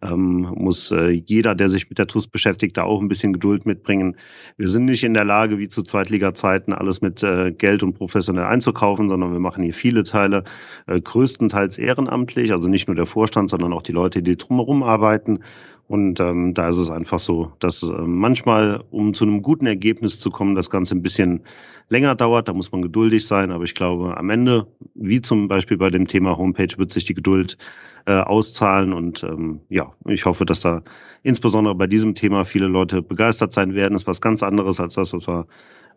ähm, 0.01 0.53
muss 0.57 0.93
äh, 0.93 1.11
jeder, 1.11 1.57
der 1.57 1.69
sich 1.69 1.89
mit 1.89 1.99
der 1.99 2.07
TUS 2.07 2.29
beschäftigt, 2.29 2.77
da 2.77 2.85
auch 2.85 3.01
ein 3.01 3.09
bisschen 3.09 3.33
Geduld 3.33 3.67
mitbringen. 3.67 4.17
Wir 4.57 4.69
sind 4.69 4.85
nicht 4.85 5.03
in 5.03 5.15
der 5.15 5.25
Lage, 5.25 5.59
wie 5.59 5.69
zu 5.69 5.83
Zweitliga-Zeiten, 5.83 6.73
alles 6.73 7.03
mit 7.03 7.23
äh, 7.25 7.51
Geld 7.53 7.83
und 7.83 7.95
professionell 7.95 8.45
einzukaufen, 8.45 9.09
sondern 9.09 9.33
wir 9.33 9.41
machen 9.41 9.65
hier 9.65 9.75
viele 9.75 10.05
Teile, 10.05 10.45
äh, 10.87 11.01
größtenteils 11.01 11.79
ehrenamtlich, 11.79 12.53
also 12.53 12.69
nicht 12.69 12.87
nur 12.87 12.95
der 12.95 13.07
Vorstand, 13.07 13.51
sondern 13.51 13.73
auch 13.73 13.83
die 13.83 13.93
Leute, 13.93 14.23
die 14.23 14.37
drumherum 14.37 14.85
arbeiten. 14.85 15.41
Und 15.89 16.21
ähm, 16.21 16.55
da 16.55 16.69
ist 16.69 16.79
es 16.79 16.91
einfach 16.91 17.19
so, 17.19 17.53
dass 17.59 17.83
äh, 17.83 17.93
manchmal, 17.93 18.83
um 18.91 19.13
zu 19.13 19.25
einem 19.25 19.43
guten 19.43 19.67
Ergebnis 19.67 20.19
zu 20.19 20.31
kommen, 20.31 20.55
das 20.55 20.71
Ganze 20.71 20.95
ein 20.95 21.03
bisschen 21.03 21.43
länger 21.89 22.15
dauert. 22.15 22.49
Da 22.49 22.53
muss 22.53 22.73
man 22.73 22.83
geduldig 22.83 23.27
sein. 23.27 23.51
Aber 23.51 23.65
ich 23.65 23.75
glaube, 23.75 24.17
am 24.17 24.31
Ende, 24.31 24.67
wie 24.95 25.21
zum 25.21 25.49
Beispiel 25.49 25.77
bei 25.77 25.91
dem 25.91 26.07
Thema 26.07 26.39
Homepage, 26.39 26.79
wird 26.79 26.91
sich 26.91 27.05
die 27.05 27.15
Geduld 27.15 27.59
äh, 28.07 28.15
auszahlen. 28.15 28.93
Und 28.93 29.23
ähm, 29.25 29.61
ja, 29.69 29.93
ich 30.07 30.25
hoffe, 30.25 30.47
dass 30.47 30.61
da 30.61 30.83
insbesondere 31.23 31.75
bei 31.75 31.87
diesem 31.87 32.15
Thema 32.15 32.45
viele 32.45 32.69
Leute 32.69 33.03
begeistert 33.03 33.53
sein 33.53 33.75
werden. 33.75 33.93
Das 33.93 34.03
ist 34.03 34.09
was 34.09 34.21
ganz 34.21 34.43
anderes 34.43 34.81
als 34.81 34.95
das, 34.95 35.13
was 35.13 35.29
wir 35.29 35.47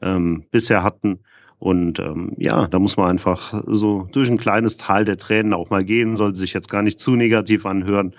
ähm, 0.02 0.44
bisher 0.52 0.84
hatten. 0.84 1.20
Und 1.60 2.00
ähm, 2.00 2.34
ja, 2.38 2.68
da 2.68 2.80
muss 2.80 2.98
man 2.98 3.10
einfach 3.10 3.64
so 3.68 4.08
durch 4.12 4.30
ein 4.30 4.38
kleines 4.38 4.78
Tal 4.78 5.06
der 5.06 5.18
Tränen 5.18 5.54
auch 5.54 5.70
mal 5.70 5.84
gehen, 5.84 6.16
sollte 6.16 6.38
sich 6.38 6.54
jetzt 6.54 6.70
gar 6.70 6.82
nicht 6.82 7.00
zu 7.00 7.16
negativ 7.16 7.66
anhören. 7.66 8.14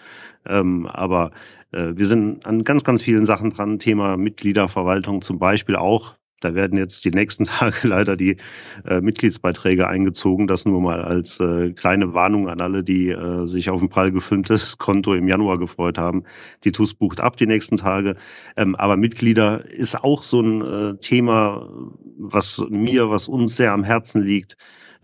Ähm, 0.47 0.87
aber 0.87 1.33
äh, 1.73 1.93
wir 1.95 2.07
sind 2.07 2.47
an 2.47 2.63
ganz, 2.63 2.85
ganz 2.85 3.03
vielen 3.03 3.27
Sachen 3.27 3.51
dran. 3.51 3.79
Thema 3.79 4.17
Mitgliederverwaltung 4.17 5.23
zum 5.23 5.39
Beispiel 5.39 5.77
auch. 5.77 6.17
Da 6.47 6.55
werden 6.55 6.79
jetzt 6.79 7.05
die 7.05 7.11
nächsten 7.11 7.45
Tage 7.45 7.89
leider 7.89 8.17
die 8.17 8.37
äh, 8.85 9.01
Mitgliedsbeiträge 9.01 9.89
eingezogen. 9.89 10.47
Das 10.47 10.65
nur 10.65 10.81
mal 10.81 11.03
als 11.03 11.41
äh, 11.41 11.73
kleine 11.73 12.15
Warnung 12.15 12.49
an 12.49 12.61
alle, 12.61 12.85
die 12.85 13.09
äh, 13.09 13.47
sich 13.47 13.69
auf 13.69 13.83
ein 13.83 13.89
prall 13.89 14.13
gefülltes 14.13 14.79
Konto 14.79 15.15
im 15.15 15.27
Januar 15.27 15.59
gefreut 15.59 15.99
haben. 15.99 16.23
Die 16.63 16.71
TUS 16.71 16.95
bucht 16.95 17.21
ab 17.21 17.37
die 17.37 17.47
nächsten 17.47 17.77
Tage. 17.77 18.17
Ähm, 18.57 18.77
aber 18.77 18.97
Mitglieder 18.97 19.69
ist 19.69 20.03
auch 20.03 20.23
so 20.23 20.41
ein 20.41 20.63
äh, 20.63 20.97
Thema, 20.99 21.69
was 22.17 22.65
mir, 22.71 23.11
was 23.11 23.27
uns 23.27 23.57
sehr 23.57 23.73
am 23.73 23.83
Herzen 23.83 24.23
liegt 24.23 24.57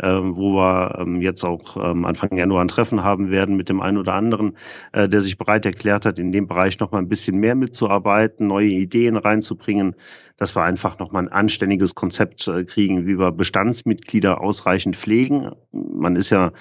wo 0.09 0.55
wir 0.55 0.99
ähm, 0.99 1.21
jetzt 1.21 1.45
auch 1.45 1.77
ähm, 1.77 2.05
Anfang 2.05 2.37
Januar 2.37 2.63
ein 2.63 2.69
Treffen 2.69 3.05
haben 3.05 3.31
werden 3.31 3.57
mit 3.57 3.69
dem 3.69 3.81
einen 3.81 3.99
oder 3.99 4.15
anderen, 4.15 4.57
äh, 4.93 5.09
der 5.09 5.21
sich 5.21 5.39
bereit 5.39 5.65
erklärt 5.65 6.05
hat, 6.05 6.19
in 6.19 6.33
dem 6.33 6.49
Bereich 6.49 6.79
noch 6.81 6.91
mal 6.93 6.99
ein 6.99 7.09
bisschen 7.09 7.39
mehr 7.39 7.55
mitzuarbeiten, 7.55 8.47
neue 8.47 8.69
Ideen 8.69 9.17
reinzubringen, 9.17 9.95
dass 10.37 10.57
wir 10.57 10.63
einfach 10.63 10.99
noch 10.99 11.13
mal 11.13 11.21
ein 11.21 11.29
anständiges 11.29 11.95
Konzept 11.95 12.49
äh, 12.49 12.65
kriegen, 12.65 13.07
wie 13.07 13.19
wir 13.19 13.33
Bestandsmitglieder 13.33 14.41
ausreichend 14.41 14.97
pflegen. 14.97 15.53
Man 15.73 16.17
ist 16.17 16.31
ja 16.31 16.53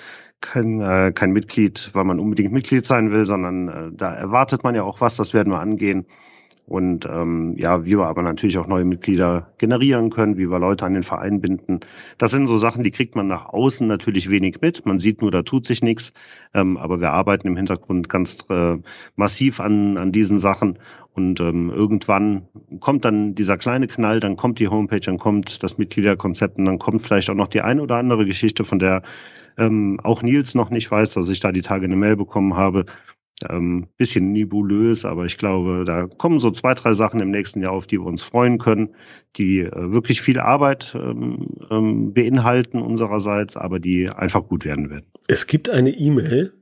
kein, 0.42 0.82
äh, 0.82 1.12
kein 1.14 1.32
Mitglied, 1.32 1.92
weil 1.94 2.04
man 2.04 2.20
unbedingt 2.20 2.52
Mitglied 2.52 2.86
sein 2.86 3.12
will, 3.12 3.26
sondern 3.26 3.68
äh, 3.68 3.92
da 3.94 4.14
erwartet 4.14 4.64
man 4.64 4.76
ja 4.76 4.84
auch 4.84 5.02
was, 5.02 5.16
das 5.16 5.34
werden 5.34 5.52
wir 5.52 5.60
angehen. 5.60 6.06
Und 6.66 7.06
ähm, 7.06 7.56
ja, 7.58 7.86
wie 7.86 7.98
wir 7.98 8.06
aber 8.06 8.22
natürlich 8.22 8.58
auch 8.58 8.68
neue 8.68 8.86
Mitglieder 8.86 9.52
generieren 9.58 10.10
können, 10.10 10.38
wie 10.38 10.50
wir 10.50 10.60
Leute 10.60 10.86
an 10.86 10.94
den 10.94 11.04
Verein 11.04 11.42
binden. 11.42 11.82
Das 12.18 12.32
sind 12.32 12.48
so 12.48 12.56
Sachen, 12.58 12.84
die 12.84 12.92
kriegt 12.92 13.16
man 13.16 13.28
nach 13.28 13.48
außen 13.48 13.86
natürlich 13.88 14.30
wenig 14.30 14.62
mit. 14.62 14.86
Man 14.86 15.00
sieht 15.00 15.22
nur, 15.22 15.32
da 15.32 15.42
tut 15.42 15.66
sich 15.66 15.82
nichts. 15.82 16.14
Ähm, 16.54 16.78
aber 16.78 17.02
wir 17.02 17.12
arbeiten 17.12 17.48
im 17.48 17.58
Hintergrund 17.58 18.08
ganz 18.08 18.46
äh, 18.50 18.78
massiv 19.16 19.60
an, 19.60 19.98
an 19.98 20.12
diesen 20.12 20.40
Sachen. 20.40 20.80
Und 21.14 21.42
ähm, 21.42 21.70
irgendwann 21.70 22.44
kommt 22.80 23.04
dann 23.04 23.36
dieser 23.36 23.58
kleine 23.58 23.88
Knall, 23.88 24.22
dann 24.22 24.38
kommt 24.38 24.60
die 24.60 24.70
Homepage, 24.70 25.02
dann 25.02 25.18
kommt 25.18 25.62
das 25.64 25.78
Mitgliederkonzept 25.78 26.58
und 26.58 26.66
dann 26.66 26.80
kommt 26.80 27.02
vielleicht 27.02 27.30
auch 27.30 27.36
noch 27.36 27.50
die 27.50 27.62
eine 27.62 27.82
oder 27.82 27.98
andere 27.98 28.26
Geschichte, 28.26 28.64
von 28.64 28.80
der 28.80 29.02
ähm, 29.58 30.00
auch 30.04 30.24
Nils 30.24 30.56
noch 30.56 30.70
nicht 30.70 30.90
weiß, 30.90 31.12
dass 31.12 31.28
ich 31.28 31.42
da 31.42 31.52
die 31.52 31.62
Tage 31.62 31.86
eine 31.86 31.98
Mail 31.98 32.16
bekommen 32.16 32.56
habe, 32.56 32.86
ähm, 33.50 33.88
bisschen 33.98 34.32
nebulös, 34.32 35.06
aber 35.06 35.26
ich 35.26 35.38
glaube, 35.38 35.84
da 35.86 36.08
kommen 36.08 36.40
so 36.40 36.52
zwei, 36.52 36.74
drei 36.74 36.94
Sachen 36.94 37.20
im 37.20 37.32
nächsten 37.32 37.62
Jahr, 37.62 37.74
auf 37.74 37.88
die 37.88 38.00
wir 38.00 38.06
uns 38.06 38.24
freuen 38.24 38.58
können, 38.58 38.96
die 39.38 39.60
äh, 39.60 39.92
wirklich 39.92 40.22
viel 40.22 40.40
Arbeit 40.40 40.96
ähm, 40.96 41.48
ähm, 41.70 42.14
beinhalten 42.14 42.82
unsererseits, 42.82 43.58
aber 43.58 43.80
die 43.80 44.10
einfach 44.10 44.48
gut 44.48 44.66
werden 44.66 44.90
werden. 44.90 45.06
Es 45.28 45.48
gibt 45.48 45.70
eine 45.70 45.92
E-Mail, 45.92 46.54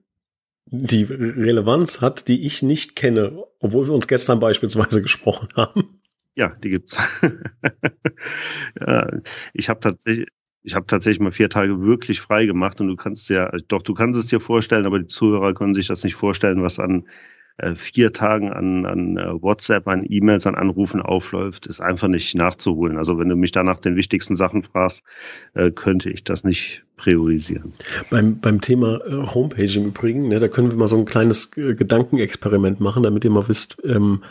die 0.71 1.03
Relevanz 1.03 2.01
hat, 2.01 2.27
die 2.27 2.45
ich 2.45 2.61
nicht 2.61 2.95
kenne, 2.95 3.43
obwohl 3.59 3.87
wir 3.87 3.93
uns 3.93 4.07
gestern 4.07 4.39
beispielsweise 4.39 5.01
gesprochen 5.03 5.49
haben. 5.55 6.01
Ja, 6.35 6.55
die 6.63 6.69
gibt's. 6.69 6.97
ja, 8.79 9.11
ich 9.53 9.67
habe 9.67 9.79
tatsächlich, 9.79 10.27
ich 10.63 10.75
habe 10.75 10.85
tatsächlich 10.85 11.21
mal 11.21 11.31
vier 11.31 11.49
Tage 11.49 11.81
wirklich 11.81 12.19
frei 12.19 12.45
gemacht 12.45 12.81
und 12.81 12.87
du 12.87 12.95
kannst 12.95 13.29
ja, 13.29 13.49
doch, 13.67 13.81
du 13.81 13.93
kannst 13.93 14.19
es 14.19 14.27
dir 14.27 14.39
vorstellen, 14.39 14.85
aber 14.85 14.99
die 14.99 15.07
Zuhörer 15.07 15.53
können 15.53 15.73
sich 15.73 15.87
das 15.87 16.03
nicht 16.03 16.15
vorstellen, 16.15 16.61
was 16.61 16.79
an 16.79 17.05
äh, 17.59 17.75
vier 17.75 18.13
Tagen 18.13 18.51
an, 18.51 18.85
an 18.85 19.17
äh, 19.17 19.41
WhatsApp, 19.41 19.87
an 19.87 20.05
E-Mails, 20.07 20.47
an 20.47 20.55
Anrufen 20.55 21.01
aufläuft, 21.01 21.67
ist 21.67 21.81
einfach 21.81 22.07
nicht 22.07 22.35
nachzuholen. 22.35 22.97
Also 22.97 23.19
wenn 23.19 23.27
du 23.27 23.35
mich 23.35 23.51
da 23.51 23.63
nach 23.63 23.79
den 23.79 23.97
wichtigsten 23.97 24.37
Sachen 24.37 24.63
fragst, 24.63 25.03
äh, 25.55 25.69
könnte 25.71 26.09
ich 26.09 26.23
das 26.23 26.45
nicht 26.45 26.85
priorisieren. 26.95 27.73
Beim, 28.09 28.39
beim 28.39 28.61
Thema 28.61 29.01
Homepage 29.33 29.73
im 29.77 29.87
Übrigen, 29.87 30.29
ne, 30.29 30.39
da 30.39 30.47
können 30.47 30.71
wir 30.71 30.77
mal 30.77 30.87
so 30.87 30.97
ein 30.97 31.05
kleines 31.05 31.51
Gedankenexperiment 31.51 32.79
machen, 32.79 33.03
damit 33.03 33.25
ihr 33.25 33.31
mal 33.31 33.47
wisst, 33.47 33.77
ähm, 33.83 34.23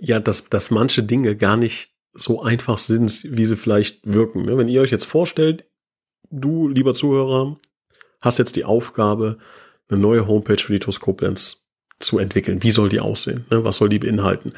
ja, 0.00 0.20
dass, 0.20 0.48
dass 0.48 0.70
manche 0.70 1.02
Dinge 1.02 1.34
gar 1.34 1.56
nicht 1.56 1.95
so 2.16 2.42
einfach 2.42 2.78
sind, 2.78 3.24
wie 3.36 3.46
sie 3.46 3.56
vielleicht 3.56 4.00
wirken. 4.04 4.44
Ne? 4.44 4.56
Wenn 4.56 4.68
ihr 4.68 4.80
euch 4.80 4.90
jetzt 4.90 5.04
vorstellt, 5.04 5.64
du, 6.30 6.68
lieber 6.68 6.94
Zuhörer, 6.94 7.58
hast 8.20 8.38
jetzt 8.38 8.56
die 8.56 8.64
Aufgabe, 8.64 9.38
eine 9.88 10.00
neue 10.00 10.26
Homepage 10.26 10.58
für 10.58 10.72
die 10.72 10.80
TUS 10.80 11.00
zu 11.98 12.18
entwickeln. 12.18 12.62
Wie 12.62 12.70
soll 12.70 12.88
die 12.88 13.00
aussehen? 13.00 13.46
Ne? 13.50 13.64
Was 13.64 13.76
soll 13.76 13.88
die 13.88 13.98
beinhalten? 13.98 14.52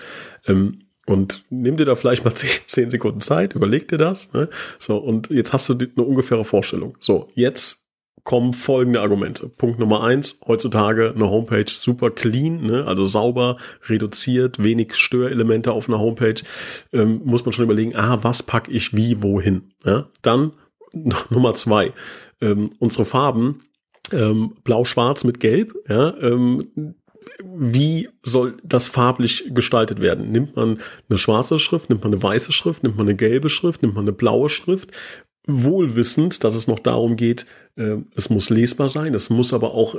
Ähm, 0.47 0.88
und 1.07 1.44
nimm 1.49 1.77
dir 1.77 1.87
da 1.87 1.94
vielleicht 1.94 2.25
mal 2.25 2.35
zehn 2.66 2.90
Sekunden 2.90 3.21
Zeit, 3.21 3.55
überleg 3.55 3.88
dir 3.88 3.99
das. 3.99 4.33
Ne? 4.33 4.49
So, 4.79 4.99
und 4.99 5.31
jetzt 5.31 5.53
hast 5.53 5.68
du 5.68 5.75
eine 5.75 6.05
ungefähre 6.05 6.44
Vorstellung. 6.44 6.97
So, 7.01 7.27
jetzt 7.35 7.88
kommen 8.29 8.53
folgende 8.53 9.01
Argumente. 9.01 9.49
Punkt 9.49 9.79
Nummer 9.79 10.03
eins, 10.03 10.38
heutzutage 10.47 11.14
eine 11.14 11.31
Homepage 11.31 11.64
super 11.71 12.11
clean, 12.11 12.61
ne? 12.61 12.85
also 12.87 13.07
sauber, 13.07 13.57
reduziert, 13.87 14.62
wenig 14.62 14.97
Störelemente 14.97 15.73
auf 15.73 15.88
einer 15.88 15.99
Homepage. 15.99 16.43
Ähm, 16.93 17.23
muss 17.25 17.47
man 17.47 17.55
schon 17.55 17.64
überlegen, 17.64 17.97
ah, 17.97 18.19
was 18.21 18.43
packe 18.43 18.71
ich 18.71 18.95
wie 18.95 19.23
wohin. 19.23 19.73
Ja? 19.83 20.11
Dann 20.21 20.53
Nummer 21.31 21.55
zwei, 21.55 21.95
ähm, 22.43 22.69
unsere 22.79 23.07
Farben, 23.07 23.62
ähm, 24.12 24.57
blau-schwarz 24.62 25.25
mit 25.25 25.41
gelb, 25.41 25.75
ja, 25.88 26.14
ähm, 26.21 26.95
wie 27.43 28.09
soll 28.23 28.59
das 28.62 28.88
farblich 28.88 29.45
gestaltet 29.55 30.01
werden? 30.01 30.31
Nimmt 30.31 30.55
man 30.57 30.81
eine 31.09 31.19
schwarze 31.19 31.59
Schrift, 31.59 31.88
nimmt 31.88 32.03
man 32.03 32.12
eine 32.12 32.23
weiße 32.23 32.53
Schrift, 32.53 32.83
nimmt 32.83 32.97
man 32.97 33.07
eine 33.07 33.17
gelbe 33.17 33.49
Schrift, 33.49 33.83
nimmt 33.83 33.95
man 33.95 34.05
eine 34.05 34.12
blaue 34.12 34.51
Schrift? 34.51 34.91
Wohlwissend, 35.49 36.45
dass 36.45 36.55
es 36.55 36.69
noch 36.69 36.79
darum 36.79 37.17
geht, 37.17 37.47
äh, 37.77 37.97
es 38.15 38.31
muss 38.31 38.51
lesbar 38.51 38.89
sein, 38.89 39.15
es 39.15 39.31
muss 39.31 39.53
aber 39.53 39.75
auch 39.75 39.97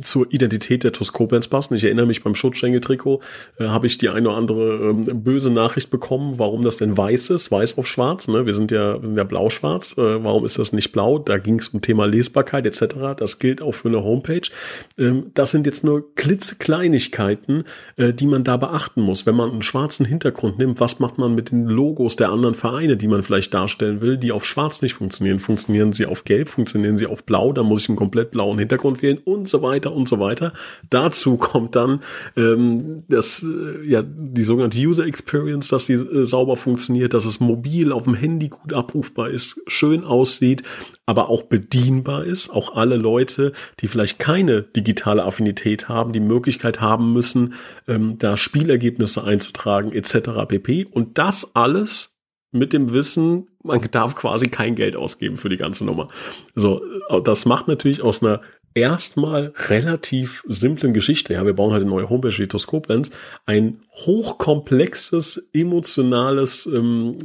zur 0.00 0.32
Identität 0.32 0.84
der 0.84 0.92
TuS 0.92 1.12
Koblenz 1.12 1.48
passen. 1.48 1.74
Ich 1.74 1.84
erinnere 1.84 2.06
mich 2.06 2.22
beim 2.22 2.34
Schutzschenkel-Trikot 2.34 3.20
äh, 3.58 3.64
habe 3.64 3.86
ich 3.86 3.98
die 3.98 4.08
eine 4.08 4.30
oder 4.30 4.38
andere 4.38 4.90
ähm, 4.90 5.22
böse 5.22 5.50
Nachricht 5.50 5.90
bekommen, 5.90 6.38
warum 6.38 6.62
das 6.62 6.78
denn 6.78 6.96
weiß 6.96 7.28
ist, 7.28 7.50
weiß 7.50 7.76
auf 7.76 7.86
schwarz. 7.86 8.26
Ne? 8.26 8.46
Wir 8.46 8.54
sind 8.54 8.70
ja, 8.70 8.94
wir 9.02 9.06
sind 9.06 9.18
ja 9.18 9.24
blau-schwarz. 9.24 9.98
Äh, 9.98 10.24
warum 10.24 10.46
ist 10.46 10.58
das 10.58 10.72
nicht 10.72 10.92
blau? 10.92 11.18
Da 11.18 11.36
ging 11.36 11.58
es 11.58 11.68
um 11.68 11.82
Thema 11.82 12.06
Lesbarkeit 12.06 12.64
etc. 12.64 13.18
Das 13.18 13.38
gilt 13.38 13.60
auch 13.60 13.72
für 13.72 13.88
eine 13.88 14.02
Homepage. 14.02 14.48
Ähm, 14.96 15.30
das 15.34 15.50
sind 15.50 15.66
jetzt 15.66 15.84
nur 15.84 16.14
klitzekleinigkeiten, 16.14 17.64
äh, 17.96 18.14
die 18.14 18.26
man 18.26 18.44
da 18.44 18.56
beachten 18.56 19.02
muss. 19.02 19.26
Wenn 19.26 19.36
man 19.36 19.50
einen 19.50 19.62
schwarzen 19.62 20.06
Hintergrund 20.06 20.58
nimmt, 20.58 20.80
was 20.80 21.00
macht 21.00 21.18
man 21.18 21.34
mit 21.34 21.50
den 21.50 21.66
Logos 21.66 22.16
der 22.16 22.30
anderen 22.30 22.54
Vereine, 22.54 22.96
die 22.96 23.08
man 23.08 23.22
vielleicht 23.22 23.52
darstellen 23.52 24.00
will, 24.00 24.16
die 24.16 24.32
auf 24.32 24.46
schwarz 24.46 24.80
nicht 24.80 24.94
funktionieren? 24.94 25.38
Funktionieren 25.38 25.92
sie 25.92 26.06
auf 26.06 26.24
gelb? 26.24 26.48
Funktionieren 26.48 26.96
sie 26.96 27.06
auf 27.06 27.24
blau? 27.24 27.52
Da 27.52 27.62
muss 27.62 27.82
ich 27.82 27.90
einen 27.90 27.98
komplett 27.98 28.30
blauen 28.30 28.58
Hintergrund 28.58 29.02
wählen 29.02 29.18
und 29.18 29.50
so 29.50 29.60
weiter 29.60 29.65
weiter 29.66 29.92
und 29.92 30.08
so 30.08 30.20
weiter. 30.20 30.52
Dazu 30.88 31.36
kommt 31.36 31.76
dann 31.76 32.00
ähm, 32.36 33.04
das, 33.08 33.42
äh, 33.42 33.84
ja, 33.84 34.02
die 34.02 34.42
sogenannte 34.42 34.78
User 34.78 35.04
Experience, 35.04 35.68
dass 35.68 35.86
die 35.86 35.94
äh, 35.94 36.24
sauber 36.24 36.56
funktioniert, 36.56 37.14
dass 37.14 37.24
es 37.24 37.40
mobil 37.40 37.92
auf 37.92 38.04
dem 38.04 38.14
Handy 38.14 38.48
gut 38.48 38.72
abrufbar 38.72 39.28
ist, 39.28 39.60
schön 39.66 40.04
aussieht, 40.04 40.62
aber 41.04 41.28
auch 41.28 41.42
bedienbar 41.42 42.24
ist. 42.24 42.50
Auch 42.50 42.74
alle 42.76 42.96
Leute, 42.96 43.52
die 43.80 43.88
vielleicht 43.88 44.18
keine 44.18 44.62
digitale 44.62 45.24
Affinität 45.24 45.88
haben, 45.88 46.12
die 46.12 46.20
Möglichkeit 46.20 46.80
haben 46.80 47.12
müssen, 47.12 47.54
ähm, 47.88 48.18
da 48.18 48.36
Spielergebnisse 48.36 49.24
einzutragen 49.24 49.92
etc. 49.92 50.46
pp. 50.48 50.84
Und 50.84 51.18
das 51.18 51.54
alles 51.54 52.16
mit 52.52 52.72
dem 52.72 52.92
Wissen, 52.92 53.48
man 53.62 53.80
darf 53.90 54.14
quasi 54.14 54.48
kein 54.48 54.74
Geld 54.74 54.96
ausgeben 54.96 55.36
für 55.36 55.48
die 55.48 55.56
ganze 55.56 55.84
Nummer. 55.84 56.08
So, 56.54 56.82
äh, 57.08 57.20
das 57.22 57.44
macht 57.44 57.68
natürlich 57.68 58.02
aus 58.02 58.22
einer 58.22 58.40
erstmal 58.76 59.52
relativ 59.68 60.44
simplen 60.46 60.92
Geschichte, 60.92 61.32
ja, 61.32 61.46
wir 61.46 61.54
bauen 61.54 61.72
halt 61.72 61.82
eine 61.82 61.90
neue 61.90 62.10
Homepage 62.10 62.36
wie 62.38 62.46
Toskoplenz, 62.46 63.10
ein 63.46 63.80
hochkomplexes, 63.92 65.48
emotionales 65.54 66.66
ähm, 66.66 67.16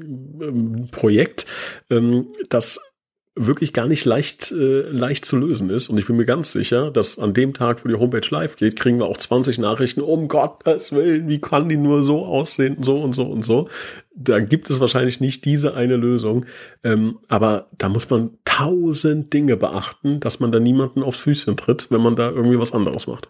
ähm, 0.42 0.88
Projekt, 0.92 1.46
ähm, 1.90 2.28
das 2.50 2.91
wirklich 3.36 3.72
gar 3.72 3.88
nicht 3.88 4.04
leicht, 4.04 4.52
äh, 4.52 4.82
leicht 4.90 5.26
zu 5.26 5.38
lösen 5.38 5.70
ist. 5.70 5.88
Und 5.88 5.98
ich 5.98 6.06
bin 6.06 6.18
mir 6.18 6.26
ganz 6.26 6.52
sicher, 6.52 6.92
dass 6.92 7.18
an 7.18 7.34
dem 7.34 7.54
Tag, 7.54 7.84
wo 7.84 7.90
die 7.90 7.96
Homepage 7.96 8.28
live 8.30 8.58
geht, 8.58 8.78
kriegen 8.78 9.00
wir 9.00 9.06
auch 9.06 9.18
20 9.18 9.58
Nachrichten, 9.58 10.02
um 10.02 10.28
Gottes 10.28 10.92
Willen, 10.92 11.30
wie 11.30 11.40
kann 11.40 11.70
die 11.70 11.78
nur 11.78 12.04
so 12.04 12.26
aussehen, 12.26 12.78
so 12.82 12.98
und 12.98 13.14
so 13.14 13.24
und 13.24 13.46
so. 13.46 13.70
Da 14.14 14.40
gibt 14.40 14.70
es 14.70 14.82
wahrscheinlich 14.82 15.22
nicht 15.22 15.46
diese 15.46 15.76
eine 15.76 15.96
Lösung. 15.96 16.46
Ähm, 16.84 17.20
aber 17.30 17.70
da 17.78 17.88
muss 17.88 18.10
man 18.10 18.32
tausend 18.44 19.32
Dinge 19.32 19.56
beachten, 19.56 20.20
dass 20.20 20.42
man 20.42 20.52
da 20.52 20.60
niemanden 20.60 21.02
aufs 21.02 21.20
Füßchen 21.20 21.56
tritt, 21.56 21.88
wenn 21.90 22.02
man 22.02 22.18
da 22.18 22.30
irgendwie 22.30 22.60
was 22.60 22.74
anderes 22.74 23.08
macht. 23.08 23.30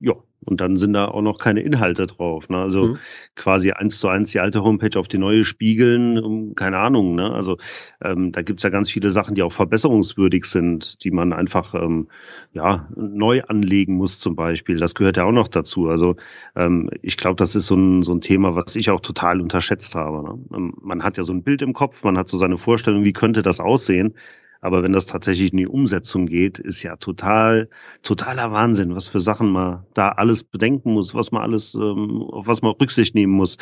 Ja, 0.00 0.14
und 0.44 0.60
dann 0.60 0.76
sind 0.76 0.92
da 0.92 1.08
auch 1.08 1.20
noch 1.20 1.38
keine 1.38 1.60
Inhalte 1.60 2.06
drauf. 2.06 2.48
Ne? 2.48 2.58
Also 2.58 2.86
mhm. 2.86 2.98
quasi 3.34 3.72
eins 3.72 3.98
zu 3.98 4.08
eins 4.08 4.30
die 4.30 4.40
alte 4.40 4.62
Homepage 4.62 4.98
auf 4.98 5.08
die 5.08 5.18
neue 5.18 5.44
spiegeln, 5.44 6.54
keine 6.54 6.78
Ahnung. 6.78 7.16
Ne? 7.16 7.30
Also 7.32 7.58
ähm, 8.02 8.32
da 8.32 8.42
gibt's 8.42 8.62
ja 8.62 8.70
ganz 8.70 8.90
viele 8.90 9.10
Sachen, 9.10 9.34
die 9.34 9.42
auch 9.42 9.52
verbesserungswürdig 9.52 10.44
sind, 10.44 11.04
die 11.04 11.10
man 11.10 11.32
einfach 11.32 11.74
ähm, 11.74 12.08
ja 12.52 12.88
neu 12.94 13.42
anlegen 13.42 13.96
muss 13.96 14.20
zum 14.20 14.36
Beispiel. 14.36 14.78
Das 14.78 14.94
gehört 14.94 15.16
ja 15.16 15.24
auch 15.24 15.32
noch 15.32 15.48
dazu. 15.48 15.88
Also 15.88 16.16
ähm, 16.54 16.88
ich 17.02 17.16
glaube, 17.16 17.36
das 17.36 17.56
ist 17.56 17.66
so 17.66 17.74
ein, 17.74 18.02
so 18.02 18.14
ein 18.14 18.20
Thema, 18.20 18.54
was 18.54 18.76
ich 18.76 18.90
auch 18.90 19.00
total 19.00 19.40
unterschätzt 19.40 19.96
habe. 19.96 20.22
Ne? 20.22 20.38
Ähm, 20.54 20.74
man 20.80 21.02
hat 21.02 21.16
ja 21.18 21.24
so 21.24 21.32
ein 21.32 21.42
Bild 21.42 21.62
im 21.62 21.72
Kopf, 21.72 22.04
man 22.04 22.16
hat 22.16 22.28
so 22.28 22.38
seine 22.38 22.58
Vorstellung, 22.58 23.04
wie 23.04 23.12
könnte 23.12 23.42
das 23.42 23.60
aussehen. 23.60 24.14
Aber 24.60 24.82
wenn 24.82 24.92
das 24.92 25.06
tatsächlich 25.06 25.52
in 25.52 25.58
die 25.58 25.66
Umsetzung 25.66 26.26
geht, 26.26 26.58
ist 26.58 26.82
ja 26.82 26.96
total, 26.96 27.68
totaler 28.02 28.50
Wahnsinn, 28.52 28.94
was 28.94 29.06
für 29.06 29.20
Sachen 29.20 29.50
man 29.50 29.84
da 29.94 30.10
alles 30.10 30.42
bedenken 30.42 30.92
muss, 30.92 31.14
was 31.14 31.30
man 31.30 31.42
alles, 31.42 31.74
ähm, 31.74 32.22
auf 32.22 32.46
was 32.46 32.62
man 32.62 32.72
Rücksicht 32.72 33.14
nehmen 33.14 33.32
muss. 33.32 33.56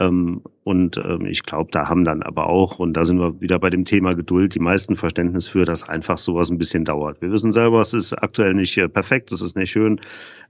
Ähm, 0.00 0.42
und 0.64 0.96
ähm, 0.98 1.26
ich 1.26 1.42
glaube, 1.42 1.70
da 1.70 1.88
haben 1.88 2.04
dann 2.04 2.22
aber 2.22 2.48
auch, 2.48 2.78
und 2.78 2.94
da 2.94 3.04
sind 3.04 3.18
wir 3.18 3.40
wieder 3.40 3.58
bei 3.58 3.70
dem 3.70 3.84
Thema 3.84 4.14
Geduld, 4.14 4.54
die 4.54 4.60
meisten 4.60 4.96
Verständnis 4.96 5.48
für, 5.48 5.64
dass 5.64 5.86
einfach 5.86 6.18
sowas 6.18 6.50
ein 6.50 6.58
bisschen 6.58 6.84
dauert. 6.84 7.20
Wir 7.20 7.30
wissen 7.30 7.52
selber, 7.52 7.80
es 7.80 7.92
ist 7.92 8.14
aktuell 8.14 8.54
nicht 8.54 8.76
äh, 8.78 8.88
perfekt, 8.88 9.32
es 9.32 9.42
ist 9.42 9.56
nicht 9.56 9.70
schön, 9.70 10.00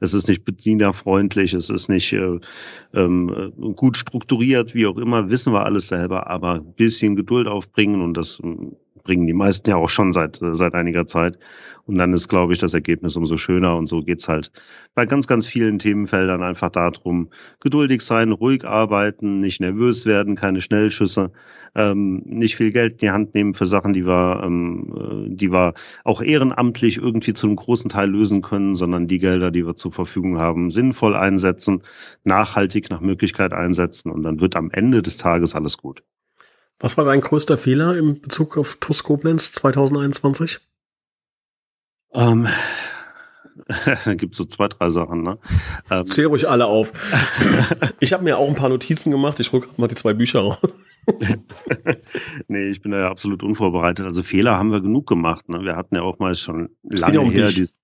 es 0.00 0.14
ist 0.14 0.28
nicht 0.28 0.44
bedienerfreundlich, 0.44 1.54
es 1.54 1.70
ist 1.70 1.88
nicht 1.88 2.12
äh, 2.12 2.38
ähm, 2.94 3.52
gut 3.76 3.96
strukturiert, 3.96 4.74
wie 4.74 4.86
auch 4.86 4.96
immer, 4.96 5.30
wissen 5.30 5.52
wir 5.52 5.64
alles 5.64 5.88
selber, 5.88 6.28
aber 6.28 6.54
ein 6.54 6.74
bisschen 6.74 7.16
Geduld 7.16 7.48
aufbringen 7.48 8.00
und 8.00 8.14
das 8.14 8.40
bringen 9.02 9.26
die 9.26 9.32
meisten 9.32 9.70
ja 9.70 9.76
auch 9.76 9.88
schon 9.88 10.12
seit, 10.12 10.40
äh, 10.42 10.54
seit 10.54 10.74
einiger 10.74 11.06
Zeit. 11.06 11.38
Und 11.88 11.96
dann 11.96 12.12
ist, 12.12 12.28
glaube 12.28 12.52
ich, 12.52 12.58
das 12.58 12.74
Ergebnis 12.74 13.16
umso 13.16 13.38
schöner. 13.38 13.76
Und 13.76 13.86
so 13.86 14.02
geht's 14.02 14.28
halt 14.28 14.52
bei 14.94 15.06
ganz, 15.06 15.26
ganz 15.26 15.46
vielen 15.46 15.78
Themenfeldern 15.78 16.42
einfach 16.42 16.68
darum, 16.70 17.30
geduldig 17.60 18.02
sein, 18.02 18.32
ruhig 18.32 18.66
arbeiten, 18.66 19.38
nicht 19.38 19.60
nervös 19.60 20.04
werden, 20.04 20.36
keine 20.36 20.60
Schnellschüsse, 20.60 21.32
ähm, 21.74 22.22
nicht 22.26 22.56
viel 22.56 22.72
Geld 22.72 22.92
in 22.92 22.98
die 22.98 23.10
Hand 23.10 23.34
nehmen 23.34 23.54
für 23.54 23.66
Sachen, 23.66 23.94
die 23.94 24.04
wir, 24.06 24.42
ähm, 24.44 25.28
äh, 25.30 25.34
die 25.34 25.50
wir 25.50 25.72
auch 26.04 26.20
ehrenamtlich 26.20 26.98
irgendwie 26.98 27.32
zu 27.32 27.46
einem 27.46 27.56
großen 27.56 27.88
Teil 27.88 28.10
lösen 28.10 28.42
können, 28.42 28.74
sondern 28.74 29.08
die 29.08 29.18
Gelder, 29.18 29.50
die 29.50 29.66
wir 29.66 29.74
zur 29.74 29.92
Verfügung 29.92 30.38
haben, 30.38 30.70
sinnvoll 30.70 31.16
einsetzen, 31.16 31.82
nachhaltig 32.24 32.90
nach 32.90 33.00
Möglichkeit 33.00 33.54
einsetzen. 33.54 34.10
Und 34.10 34.24
dann 34.24 34.40
wird 34.40 34.56
am 34.56 34.70
Ende 34.70 35.00
des 35.00 35.16
Tages 35.16 35.54
alles 35.54 35.78
gut. 35.78 36.02
Was 36.80 36.96
war 36.96 37.04
dein 37.04 37.20
größter 37.20 37.58
Fehler 37.58 37.96
im 37.96 38.20
Bezug 38.20 38.56
auf 38.56 38.76
TUS 38.80 39.02
Koblenz 39.02 39.52
2021? 39.52 40.60
Ähm, 42.14 42.46
da 44.04 44.14
gibt 44.14 44.34
so 44.34 44.44
zwei, 44.44 44.68
drei 44.68 44.90
Sachen. 44.90 45.22
Ne? 45.22 45.38
Ähm, 45.90 46.06
Zähl 46.06 46.26
ruhig 46.26 46.48
alle 46.48 46.66
auf. 46.66 46.92
ich 48.00 48.12
habe 48.12 48.24
mir 48.24 48.38
auch 48.38 48.48
ein 48.48 48.54
paar 48.54 48.68
Notizen 48.68 49.10
gemacht. 49.10 49.40
Ich 49.40 49.52
rück 49.52 49.76
mal 49.78 49.88
die 49.88 49.96
zwei 49.96 50.14
Bücher 50.14 50.40
raus. 50.40 50.58
nee, 52.48 52.70
ich 52.70 52.80
bin 52.80 52.92
da 52.92 52.98
ja 52.98 53.10
absolut 53.10 53.42
unvorbereitet. 53.42 54.06
Also 54.06 54.22
Fehler 54.22 54.56
haben 54.56 54.70
wir 54.70 54.80
genug 54.80 55.06
gemacht. 55.06 55.48
Ne? 55.48 55.62
Wir 55.62 55.74
hatten 55.74 55.96
ja 55.96 56.02
auch 56.02 56.18
mal 56.18 56.34
schon 56.34 56.70
lange 56.82 57.20
um 57.20 57.30
her 57.30 57.48
dies, 57.48 57.76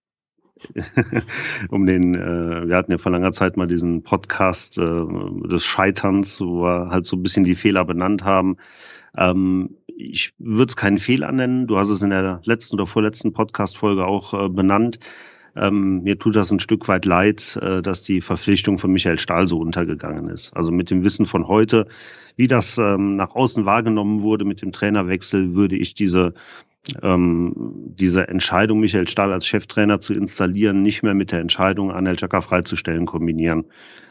um 1.69 1.87
den, 1.87 2.15
äh, 2.15 2.69
wir 2.69 2.77
hatten 2.77 2.93
ja 2.93 2.99
vor 2.99 3.13
langer 3.13 3.33
Zeit 3.33 3.57
mal 3.57 3.67
diesen 3.67 4.03
Podcast 4.03 4.79
äh, 4.79 5.05
des 5.49 5.65
Scheiterns, 5.65 6.41
wo 6.41 6.63
wir 6.63 6.91
halt 6.91 7.07
so 7.07 7.17
ein 7.17 7.23
bisschen 7.23 7.45
die 7.45 7.55
Fehler 7.55 7.85
benannt 7.85 8.25
haben. 8.25 8.57
Ähm, 9.17 9.77
ich 9.87 10.35
würde 10.39 10.71
es 10.71 10.77
keinen 10.77 10.99
Fehler 10.99 11.31
nennen. 11.33 11.67
Du 11.67 11.79
hast 11.79 11.91
es 11.91 12.03
in 12.03 12.11
der 12.11 12.41
letzten 12.45 12.77
oder 12.77 12.87
vorletzten 12.87 13.33
Podcast-Folge 13.33 14.05
auch 14.05 14.35
äh, 14.35 14.49
benannt. 14.49 14.99
Ähm, 15.57 16.03
mir 16.03 16.19
tut 16.19 16.35
das 16.35 16.51
ein 16.51 16.59
Stück 16.59 16.89
weit 16.89 17.05
leid, 17.05 17.57
äh, 17.63 17.81
dass 17.81 18.03
die 18.03 18.21
Verpflichtung 18.21 18.79
von 18.79 18.93
Michael 18.93 19.19
Stahl 19.19 19.47
so 19.47 19.59
untergegangen 19.59 20.29
ist. 20.29 20.57
Also 20.57 20.73
mit 20.73 20.91
dem 20.91 21.05
Wissen 21.05 21.27
von 21.27 21.47
heute, 21.47 21.87
wie 22.37 22.49
das 22.49 22.77
ähm, 22.79 23.17
nach 23.17 23.35
außen 23.37 23.65
wahrgenommen 23.65 24.23
wurde 24.23 24.45
mit 24.45 24.63
dem 24.63 24.73
Trainerwechsel, 24.73 25.55
würde 25.55 25.77
ich 25.77 25.95
diese 25.95 26.35
ähm, 27.03 27.53
diese 27.99 28.29
Entscheidung, 28.29 28.81
Michael 28.81 29.09
Stahl 29.09 29.33
als 29.33 29.47
Cheftrainer 29.47 30.01
zu 30.01 30.13
installieren, 30.13 30.83
nicht 30.83 31.03
mehr 31.03 31.15
mit 31.15 31.33
der 31.33 31.41
Entscheidung, 31.41 31.91
Anel 31.91 32.17
Chaka 32.17 32.41
freizustellen, 32.41 33.07
kombinieren, 33.07 33.65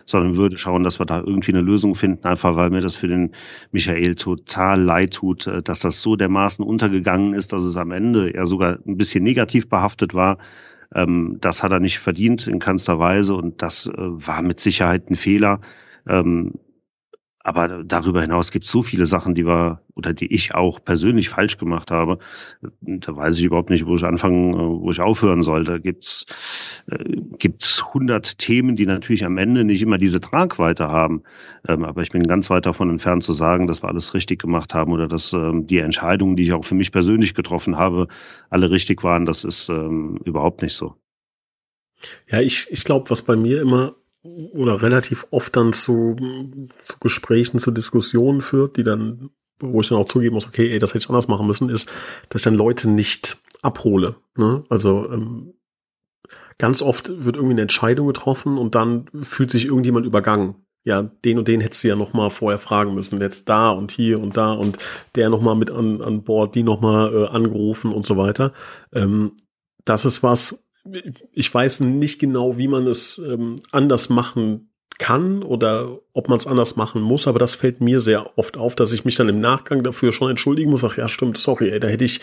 sondern 0.05 0.37
würde 0.37 0.57
schauen, 0.57 0.83
dass 0.83 0.99
wir 0.99 1.05
da 1.05 1.19
irgendwie 1.19 1.51
eine 1.51 1.61
Lösung 1.61 1.95
finden, 1.95 2.25
einfach 2.25 2.55
weil 2.55 2.71
mir 2.71 2.81
das 2.81 2.95
für 2.95 3.07
den 3.07 3.33
Michael 3.71 4.15
total 4.15 4.81
leid 4.81 5.13
tut, 5.13 5.47
äh, 5.47 5.61
dass 5.61 5.79
das 5.79 6.01
so 6.01 6.15
dermaßen 6.15 6.65
untergegangen 6.65 7.33
ist, 7.33 7.53
dass 7.53 7.63
es 7.63 7.77
am 7.77 7.91
Ende 7.91 8.31
eher 8.31 8.45
sogar 8.45 8.79
ein 8.85 8.97
bisschen 8.97 9.23
negativ 9.23 9.69
behaftet 9.69 10.13
war. 10.13 10.39
Ähm, 10.95 11.37
das 11.41 11.63
hat 11.63 11.71
er 11.71 11.79
nicht 11.79 11.99
verdient 11.99 12.47
in 12.47 12.59
keinster 12.59 12.97
Weise 12.99 13.35
und 13.35 13.61
das 13.61 13.87
äh, 13.87 13.93
war 13.97 14.41
mit 14.41 14.59
Sicherheit 14.59 15.09
ein 15.09 15.15
Fehler. 15.15 15.61
Ähm, 16.07 16.53
aber 17.43 17.83
darüber 17.83 18.21
hinaus 18.21 18.51
gibt 18.51 18.65
es 18.65 18.71
so 18.71 18.81
viele 18.81 19.05
Sachen, 19.05 19.35
die 19.35 19.45
wir 19.45 19.81
oder 19.95 20.13
die 20.13 20.33
ich 20.33 20.55
auch 20.55 20.83
persönlich 20.83 21.27
falsch 21.27 21.57
gemacht 21.57 21.91
habe. 21.91 22.17
Da 22.81 23.15
weiß 23.15 23.37
ich 23.37 23.43
überhaupt 23.43 23.69
nicht, 23.69 23.85
wo 23.85 23.95
ich 23.95 24.05
anfangen, 24.05 24.53
wo 24.81 24.89
ich 24.89 25.01
aufhören 25.01 25.43
soll. 25.43 25.65
Da 25.65 25.77
gibt's 25.77 26.25
äh, 26.87 27.03
gibt's 27.37 27.83
hundert 27.93 28.37
Themen, 28.37 28.77
die 28.77 28.85
natürlich 28.85 29.25
am 29.25 29.37
Ende 29.37 29.65
nicht 29.65 29.81
immer 29.81 29.97
diese 29.97 30.21
Tragweite 30.21 30.87
haben. 30.87 31.23
Ähm, 31.67 31.83
aber 31.83 32.01
ich 32.01 32.09
bin 32.09 32.23
ganz 32.23 32.49
weit 32.49 32.65
davon 32.65 32.89
entfernt 32.89 33.23
zu 33.23 33.33
sagen, 33.33 33.67
dass 33.67 33.83
wir 33.83 33.89
alles 33.89 34.13
richtig 34.13 34.41
gemacht 34.41 34.73
haben 34.73 34.93
oder 34.93 35.09
dass 35.09 35.33
ähm, 35.33 35.67
die 35.67 35.79
Entscheidungen, 35.79 36.37
die 36.37 36.43
ich 36.43 36.53
auch 36.53 36.63
für 36.63 36.75
mich 36.75 36.93
persönlich 36.93 37.33
getroffen 37.33 37.77
habe, 37.77 38.07
alle 38.49 38.71
richtig 38.71 39.03
waren. 39.03 39.25
Das 39.25 39.43
ist 39.43 39.67
ähm, 39.67 40.17
überhaupt 40.23 40.61
nicht 40.61 40.73
so. 40.75 40.95
Ja, 42.29 42.39
ich, 42.39 42.67
ich 42.69 42.83
glaube, 42.85 43.09
was 43.09 43.21
bei 43.21 43.35
mir 43.35 43.61
immer 43.61 43.95
oder 44.23 44.81
relativ 44.81 45.27
oft 45.31 45.55
dann 45.55 45.73
zu, 45.73 46.15
zu 46.79 46.97
Gesprächen, 46.99 47.59
zu 47.59 47.71
Diskussionen 47.71 48.41
führt, 48.41 48.77
die 48.77 48.83
dann, 48.83 49.31
wo 49.59 49.81
ich 49.81 49.89
dann 49.89 49.97
auch 49.97 50.05
zugeben 50.05 50.35
muss, 50.35 50.47
okay, 50.47 50.71
ey, 50.71 50.79
das 50.79 50.91
hätte 50.91 51.03
ich 51.03 51.09
anders 51.09 51.27
machen 51.27 51.45
müssen, 51.45 51.69
ist, 51.69 51.89
dass 52.29 52.41
ich 52.41 52.43
dann 52.43 52.55
Leute 52.55 52.89
nicht 52.89 53.37
abhole. 53.61 54.15
Ne? 54.37 54.63
Also 54.69 55.11
ähm, 55.11 55.53
ganz 56.57 56.81
oft 56.81 57.09
wird 57.09 57.35
irgendwie 57.35 57.53
eine 57.53 57.63
Entscheidung 57.63 58.07
getroffen 58.07 58.57
und 58.57 58.75
dann 58.75 59.09
fühlt 59.21 59.51
sich 59.51 59.65
irgendjemand 59.65 60.05
übergangen. 60.05 60.55
ja, 60.85 61.01
den 61.01 61.37
und 61.37 61.47
den 61.47 61.61
hättest 61.61 61.83
du 61.83 61.89
ja 61.89 61.95
noch 61.95 62.13
mal 62.13 62.29
vorher 62.29 62.59
fragen 62.59 62.93
müssen. 62.93 63.21
Jetzt 63.21 63.47
da 63.49 63.71
und 63.71 63.91
hier 63.91 64.19
und 64.21 64.37
da 64.37 64.53
und 64.53 64.77
der 65.15 65.29
noch 65.29 65.41
mal 65.41 65.55
mit 65.55 65.71
an, 65.71 66.01
an 66.01 66.23
Bord, 66.23 66.55
die 66.55 66.63
noch 66.63 66.81
mal 66.81 67.13
äh, 67.13 67.27
angerufen 67.27 67.93
und 67.93 68.05
so 68.05 68.17
weiter. 68.17 68.53
Ähm, 68.93 69.33
das 69.85 70.05
ist 70.05 70.23
was, 70.23 70.63
ich 71.31 71.53
weiß 71.53 71.81
nicht 71.81 72.19
genau, 72.19 72.57
wie 72.57 72.67
man 72.67 72.87
es 72.87 73.17
ähm, 73.17 73.55
anders 73.71 74.09
machen 74.09 74.69
kann 74.99 75.43
oder 75.43 75.99
ob 76.13 76.29
man 76.29 76.37
es 76.37 76.47
anders 76.47 76.75
machen 76.75 77.01
muss, 77.01 77.27
aber 77.27 77.39
das 77.39 77.55
fällt 77.55 77.81
mir 77.81 77.99
sehr 77.99 78.37
oft 78.37 78.57
auf, 78.57 78.75
dass 78.75 78.91
ich 78.91 79.05
mich 79.05 79.15
dann 79.15 79.29
im 79.29 79.39
Nachgang 79.39 79.83
dafür 79.83 80.11
schon 80.11 80.29
entschuldigen 80.29 80.69
muss. 80.69 80.83
Ach 80.83 80.97
ja, 80.97 81.07
stimmt, 81.07 81.37
sorry, 81.37 81.69
ey, 81.71 81.79
da 81.79 81.87
hätte 81.87 82.05
ich 82.05 82.21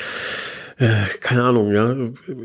äh, 0.81 1.05
keine 1.21 1.43
Ahnung, 1.43 1.73
ja, 1.73 1.95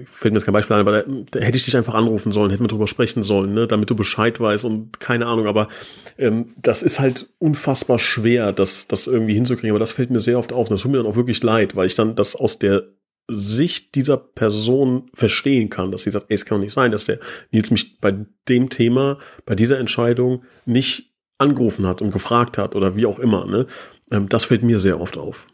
fällt 0.06 0.34
mir 0.34 0.40
jetzt 0.40 0.46
kein 0.46 0.54
Beispiel 0.54 0.76
ein, 0.76 0.82
aber 0.82 1.04
da, 1.04 1.04
da 1.32 1.40
hätte 1.40 1.58
ich 1.58 1.64
dich 1.64 1.78
einfach 1.78 1.94
anrufen 1.94 2.34
sollen, 2.34 2.52
hätten 2.52 2.66
wir 2.66 2.68
drüber 2.68 2.88
sprechen 2.88 3.24
sollen, 3.24 3.54
ne, 3.54 3.66
damit 3.66 3.90
du 3.90 3.96
Bescheid 3.96 4.38
weißt 4.42 4.66
und 4.66 5.00
keine 5.00 5.26
Ahnung, 5.26 5.48
aber 5.48 5.70
ähm, 6.18 6.48
das 6.62 6.84
ist 6.84 7.00
halt 7.00 7.30
unfassbar 7.40 7.98
schwer, 7.98 8.52
das, 8.52 8.90
das 8.90 9.08
irgendwie 9.08 9.36
hinzukriegen, 9.36 9.72
aber 9.72 9.80
das 9.80 9.94
fällt 9.94 10.12
mir 10.12 10.20
sehr 10.20 10.38
oft 10.38 10.52
auf. 10.52 10.68
Das 10.68 10.82
tut 10.82 10.92
mir 10.92 10.98
dann 10.98 11.08
auch 11.08 11.16
wirklich 11.16 11.42
leid, 11.44 11.78
weil 11.78 11.88
ich 11.88 11.96
dann 11.96 12.16
das 12.16 12.36
aus 12.36 12.60
der 12.60 12.84
Sicht 13.28 13.96
dieser 13.96 14.18
Person 14.18 15.10
verstehen 15.14 15.70
kann, 15.70 15.92
dass 15.92 16.04
sie 16.04 16.12
sagt, 16.12 16.28
ey, 16.30 16.36
es 16.36 16.46
kann 16.46 16.58
doch 16.58 16.64
nicht 16.64 16.74
sein, 16.74 16.92
dass 16.92 17.06
der 17.06 17.20
Nils 17.52 17.72
mich 17.72 18.00
bei 18.00 18.14
dem 18.48 18.70
Thema, 18.70 19.18
bei 19.46 19.56
dieser 19.56 19.80
Entscheidung 19.80 20.44
nicht 20.66 21.12
angerufen 21.38 21.88
hat 21.88 22.02
und 22.02 22.12
gefragt 22.12 22.58
hat 22.58 22.76
oder 22.76 22.96
wie 22.96 23.06
auch 23.06 23.20
immer. 23.20 23.46
Ne? 23.46 23.68
Ähm, 24.12 24.30
das 24.30 24.46
fällt 24.46 24.64
mir 24.64 24.80
sehr 24.80 25.02
oft 25.02 25.18
auf 25.18 25.48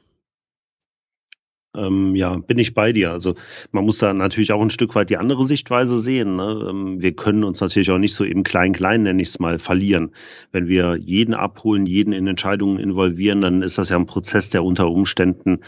ähm, 1.75 2.15
ja, 2.15 2.35
bin 2.35 2.59
ich 2.59 2.73
bei 2.73 2.91
dir. 2.91 3.11
Also 3.11 3.35
man 3.71 3.85
muss 3.85 3.99
da 3.99 4.13
natürlich 4.13 4.51
auch 4.51 4.61
ein 4.61 4.69
Stück 4.69 4.93
weit 4.95 5.09
die 5.09 5.17
andere 5.17 5.45
Sichtweise 5.45 5.97
sehen. 5.97 6.35
Ne? 6.35 6.67
Ähm, 6.69 7.01
wir 7.01 7.13
können 7.13 7.43
uns 7.43 7.61
natürlich 7.61 7.91
auch 7.91 7.97
nicht 7.97 8.13
so 8.13 8.25
eben 8.25 8.43
klein-klein, 8.43 9.03
nenne 9.03 9.21
ich 9.21 9.29
es 9.29 9.39
mal, 9.39 9.57
verlieren. 9.59 10.11
Wenn 10.51 10.67
wir 10.67 10.97
jeden 10.97 11.33
abholen, 11.33 11.85
jeden 11.85 12.13
in 12.13 12.27
Entscheidungen 12.27 12.79
involvieren, 12.79 13.41
dann 13.41 13.61
ist 13.61 13.77
das 13.77 13.89
ja 13.89 13.97
ein 13.97 14.05
Prozess, 14.05 14.49
der 14.49 14.63
unter 14.63 14.89
Umständen 14.89 15.59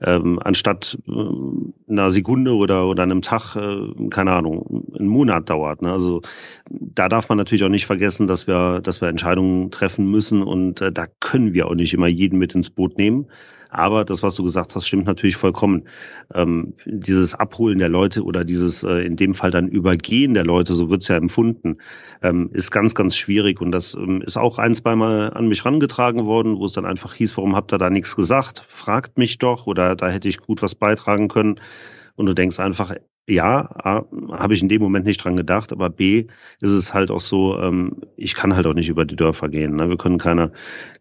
ähm, 0.00 0.40
anstatt 0.42 0.98
äh, 1.06 1.90
einer 1.90 2.10
Sekunde 2.10 2.54
oder, 2.54 2.88
oder 2.88 3.04
einem 3.04 3.22
Tag, 3.22 3.54
äh, 3.56 4.08
keine 4.10 4.32
Ahnung, 4.32 4.84
einen 4.98 5.08
Monat 5.08 5.48
dauert. 5.48 5.82
Ne? 5.82 5.92
Also 5.92 6.22
da 6.70 7.08
darf 7.08 7.28
man 7.28 7.38
natürlich 7.38 7.64
auch 7.64 7.68
nicht 7.68 7.86
vergessen, 7.86 8.26
dass 8.26 8.46
wir, 8.46 8.80
dass 8.80 9.00
wir 9.00 9.08
Entscheidungen 9.08 9.70
treffen 9.70 10.10
müssen 10.10 10.42
und 10.42 10.80
äh, 10.80 10.90
da 10.90 11.06
können 11.20 11.54
wir 11.54 11.68
auch 11.68 11.74
nicht 11.74 11.94
immer 11.94 12.08
jeden 12.08 12.38
mit 12.38 12.54
ins 12.54 12.70
Boot 12.70 12.98
nehmen. 12.98 13.26
Aber 13.74 14.04
das, 14.04 14.22
was 14.22 14.34
du 14.34 14.42
gesagt 14.42 14.74
hast, 14.74 14.86
stimmt 14.86 15.06
natürlich 15.06 15.36
vollkommen. 15.36 15.84
Ähm, 16.34 16.74
dieses 16.84 17.34
Abholen 17.34 17.78
der 17.78 17.88
Leute 17.88 18.22
oder 18.22 18.44
dieses 18.44 18.84
äh, 18.84 18.98
in 19.06 19.16
dem 19.16 19.32
Fall 19.32 19.50
dann 19.50 19.66
Übergehen 19.66 20.34
der 20.34 20.44
Leute, 20.44 20.74
so 20.74 20.90
wird's 20.90 21.08
ja 21.08 21.16
empfunden, 21.16 21.78
ähm, 22.20 22.50
ist 22.52 22.70
ganz, 22.70 22.94
ganz 22.94 23.16
schwierig. 23.16 23.62
Und 23.62 23.72
das 23.72 23.94
ähm, 23.94 24.20
ist 24.20 24.36
auch 24.36 24.58
ein, 24.58 24.74
zweimal 24.74 25.32
an 25.32 25.48
mich 25.48 25.64
rangetragen 25.64 26.26
worden, 26.26 26.58
wo 26.58 26.66
es 26.66 26.74
dann 26.74 26.84
einfach 26.84 27.14
hieß, 27.14 27.34
warum 27.38 27.56
habt 27.56 27.72
ihr 27.72 27.78
da 27.78 27.88
nichts 27.88 28.14
gesagt? 28.14 28.66
Fragt 28.68 29.16
mich 29.16 29.38
doch 29.38 29.66
oder 29.66 29.96
da 29.96 30.10
hätte 30.10 30.28
ich 30.28 30.38
gut 30.38 30.60
was 30.60 30.74
beitragen 30.74 31.28
können. 31.28 31.58
Und 32.14 32.26
du 32.26 32.34
denkst 32.34 32.60
einfach, 32.60 32.94
ja, 33.28 34.04
habe 34.32 34.52
ich 34.52 34.62
in 34.62 34.68
dem 34.68 34.82
Moment 34.82 35.06
nicht 35.06 35.22
dran 35.22 35.36
gedacht, 35.36 35.70
aber 35.70 35.90
B 35.90 36.26
ist 36.60 36.72
es 36.72 36.92
halt 36.92 37.12
auch 37.12 37.20
so, 37.20 37.56
ähm, 37.56 38.02
ich 38.16 38.34
kann 38.34 38.56
halt 38.56 38.66
auch 38.66 38.74
nicht 38.74 38.88
über 38.88 39.04
die 39.04 39.14
Dörfer 39.14 39.48
gehen. 39.48 39.76
Ne? 39.76 39.88
Wir 39.88 39.96
können 39.96 40.18
keine, 40.18 40.50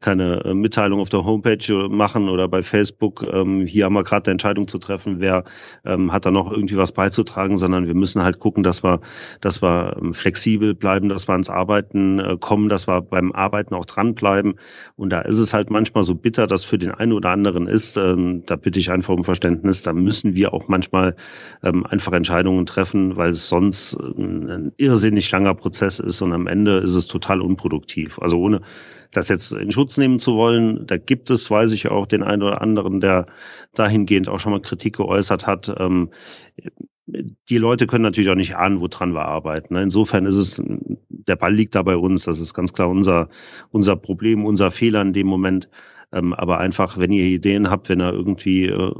keine 0.01 0.45
äh, 0.45 0.53
Mitteilung 0.53 0.99
auf 0.99 1.10
der 1.10 1.25
Homepage 1.25 1.89
machen 1.89 2.29
oder 2.29 2.47
bei 2.47 2.62
Facebook, 2.62 3.25
ähm, 3.34 3.65
hier 3.65 3.86
haben 3.86 3.93
wir 3.93 4.03
gerade 4.03 4.27
eine 4.27 4.34
Entscheidung 4.34 4.67
zu 4.67 4.77
treffen, 4.77 5.15
wer 5.19 5.45
ähm, 5.84 6.13
hat 6.13 6.27
da 6.27 6.29
noch 6.29 6.51
irgendwie 6.51 6.77
was 6.77 6.91
beizutragen, 6.91 7.57
sondern 7.57 7.88
wir 7.88 7.95
müssen 7.95 8.21
halt 8.21 8.38
gucken, 8.38 8.62
dass 8.62 8.84
wir, 8.84 9.01
dass 9.41 9.63
wir 9.63 9.97
ähm, 9.99 10.13
flexibel 10.13 10.75
bleiben, 10.75 11.10
dass 11.10 11.27
wir 11.27 11.34
ans 11.34 11.49
Arbeiten 11.49 12.19
äh, 12.19 12.38
kommen, 12.39 12.69
dass 12.69 12.88
wir 12.88 13.01
beim 13.01 13.31
Arbeiten 13.31 13.73
auch 13.73 13.86
dranbleiben. 13.86 14.60
Und 14.95 15.10
da 15.10 15.21
ist 15.21 15.39
es 15.39 15.55
halt 15.55 15.71
manchmal 15.71 16.03
so 16.03 16.13
bitter, 16.13 16.45
dass 16.45 16.65
für 16.65 16.77
den 16.77 16.91
einen 16.91 17.13
oder 17.13 17.31
anderen 17.31 17.65
ist, 17.65 17.97
ähm, 17.97 18.43
da 18.45 18.57
bitte 18.57 18.77
ich 18.77 18.91
einfach 18.91 19.15
um 19.15 19.23
Verständnis, 19.23 19.81
da 19.81 19.91
müssen 19.91 20.36
wir 20.36 20.53
auch 20.53 20.67
manchmal 20.67 21.15
ähm, 21.63 21.84
einfach 21.88 22.11
einfach 22.12 22.17
Entscheidungen 22.17 22.65
treffen, 22.65 23.15
weil 23.15 23.32
es 23.32 23.47
sonst 23.47 23.95
ein 23.95 24.74
irrsinnig 24.78 25.32
langer 25.32 25.56
Prozess 25.56 26.00
ist 26.00 26.21
und 26.21 26.34
am 26.34 26.47
Ende 26.47 26.78
ist 26.80 26.95
es 26.95 27.08
total 27.08 27.41
unproduktiv. 27.41 28.19
Also 28.19 28.38
ohne 28.39 28.62
das 29.12 29.30
jetzt 29.30 29.52
in 29.52 29.71
Schutz 29.71 29.97
nehmen 29.97 30.19
zu 30.19 30.36
wollen, 30.36 30.86
da 30.88 30.97
gibt 30.97 31.30
es, 31.30 31.50
weiß 31.50 31.71
ich 31.71 31.89
auch, 31.89 32.06
den 32.06 32.24
einen 32.24 32.43
oder 32.43 32.62
anderen, 32.62 33.00
der 33.00 33.28
dahingehend 33.74 34.30
auch 34.30 34.39
schon 34.39 34.52
mal 34.52 34.62
Kritik 34.62 34.97
geäußert 34.97 35.47
hat. 35.47 35.74
Ähm, 35.78 36.12
die 37.06 37.58
Leute 37.58 37.88
können 37.88 38.04
natürlich 38.04 38.30
auch 38.30 38.36
nicht 38.36 38.56
ahnen, 38.56 38.80
woran 38.80 39.13
wir 39.13 39.26
arbeiten. 39.26 39.76
Insofern 39.76 40.26
ist 40.26 40.38
es, 40.38 40.62
der 41.10 41.36
Ball 41.36 41.54
liegt 41.54 41.76
da 41.76 41.82
bei 41.82 41.97
uns. 41.97 42.24
Das 42.24 42.39
ist 42.39 42.54
ganz 42.54 42.74
klar 42.74 42.89
unser, 42.89 43.28
unser 43.69 43.97
Problem, 43.97 44.45
unser 44.45 44.71
Fehler 44.71 45.02
in 45.02 45.13
dem 45.13 45.28
Moment. 45.28 45.69
Ähm, 46.13 46.34
aber 46.34 46.60
einfach, 46.60 46.97
wenn 46.97 47.12
ihr 47.12 47.26
Ideen 47.26 47.69
habt, 47.69 47.89
wenn 47.89 48.02
ihr 48.02 48.12
irgendwie 48.12 48.65
äh, 48.65 48.91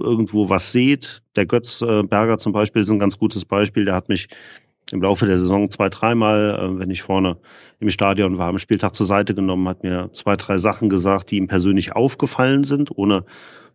irgendwo 0.00 0.48
was 0.48 0.72
seht, 0.72 1.22
der 1.36 1.46
Götz 1.46 1.82
äh, 1.82 2.02
Berger 2.02 2.38
zum 2.38 2.52
Beispiel 2.52 2.82
ist 2.82 2.90
ein 2.90 2.98
ganz 2.98 3.18
gutes 3.18 3.44
Beispiel, 3.44 3.84
der 3.84 3.94
hat 3.94 4.08
mich 4.08 4.28
im 4.92 5.02
Laufe 5.02 5.26
der 5.26 5.38
Saison 5.38 5.70
zwei, 5.70 5.88
dreimal, 5.88 6.58
äh, 6.58 6.78
wenn 6.78 6.90
ich 6.90 7.02
vorne 7.02 7.38
im 7.80 7.90
Stadion 7.90 8.38
war, 8.38 8.48
am 8.48 8.58
Spieltag 8.58 8.94
zur 8.94 9.06
Seite 9.06 9.34
genommen, 9.34 9.68
hat 9.68 9.82
mir 9.82 10.10
zwei, 10.12 10.36
drei 10.36 10.58
Sachen 10.58 10.88
gesagt, 10.88 11.30
die 11.30 11.36
ihm 11.36 11.48
persönlich 11.48 11.94
aufgefallen 11.94 12.64
sind, 12.64 12.90
ohne 12.96 13.24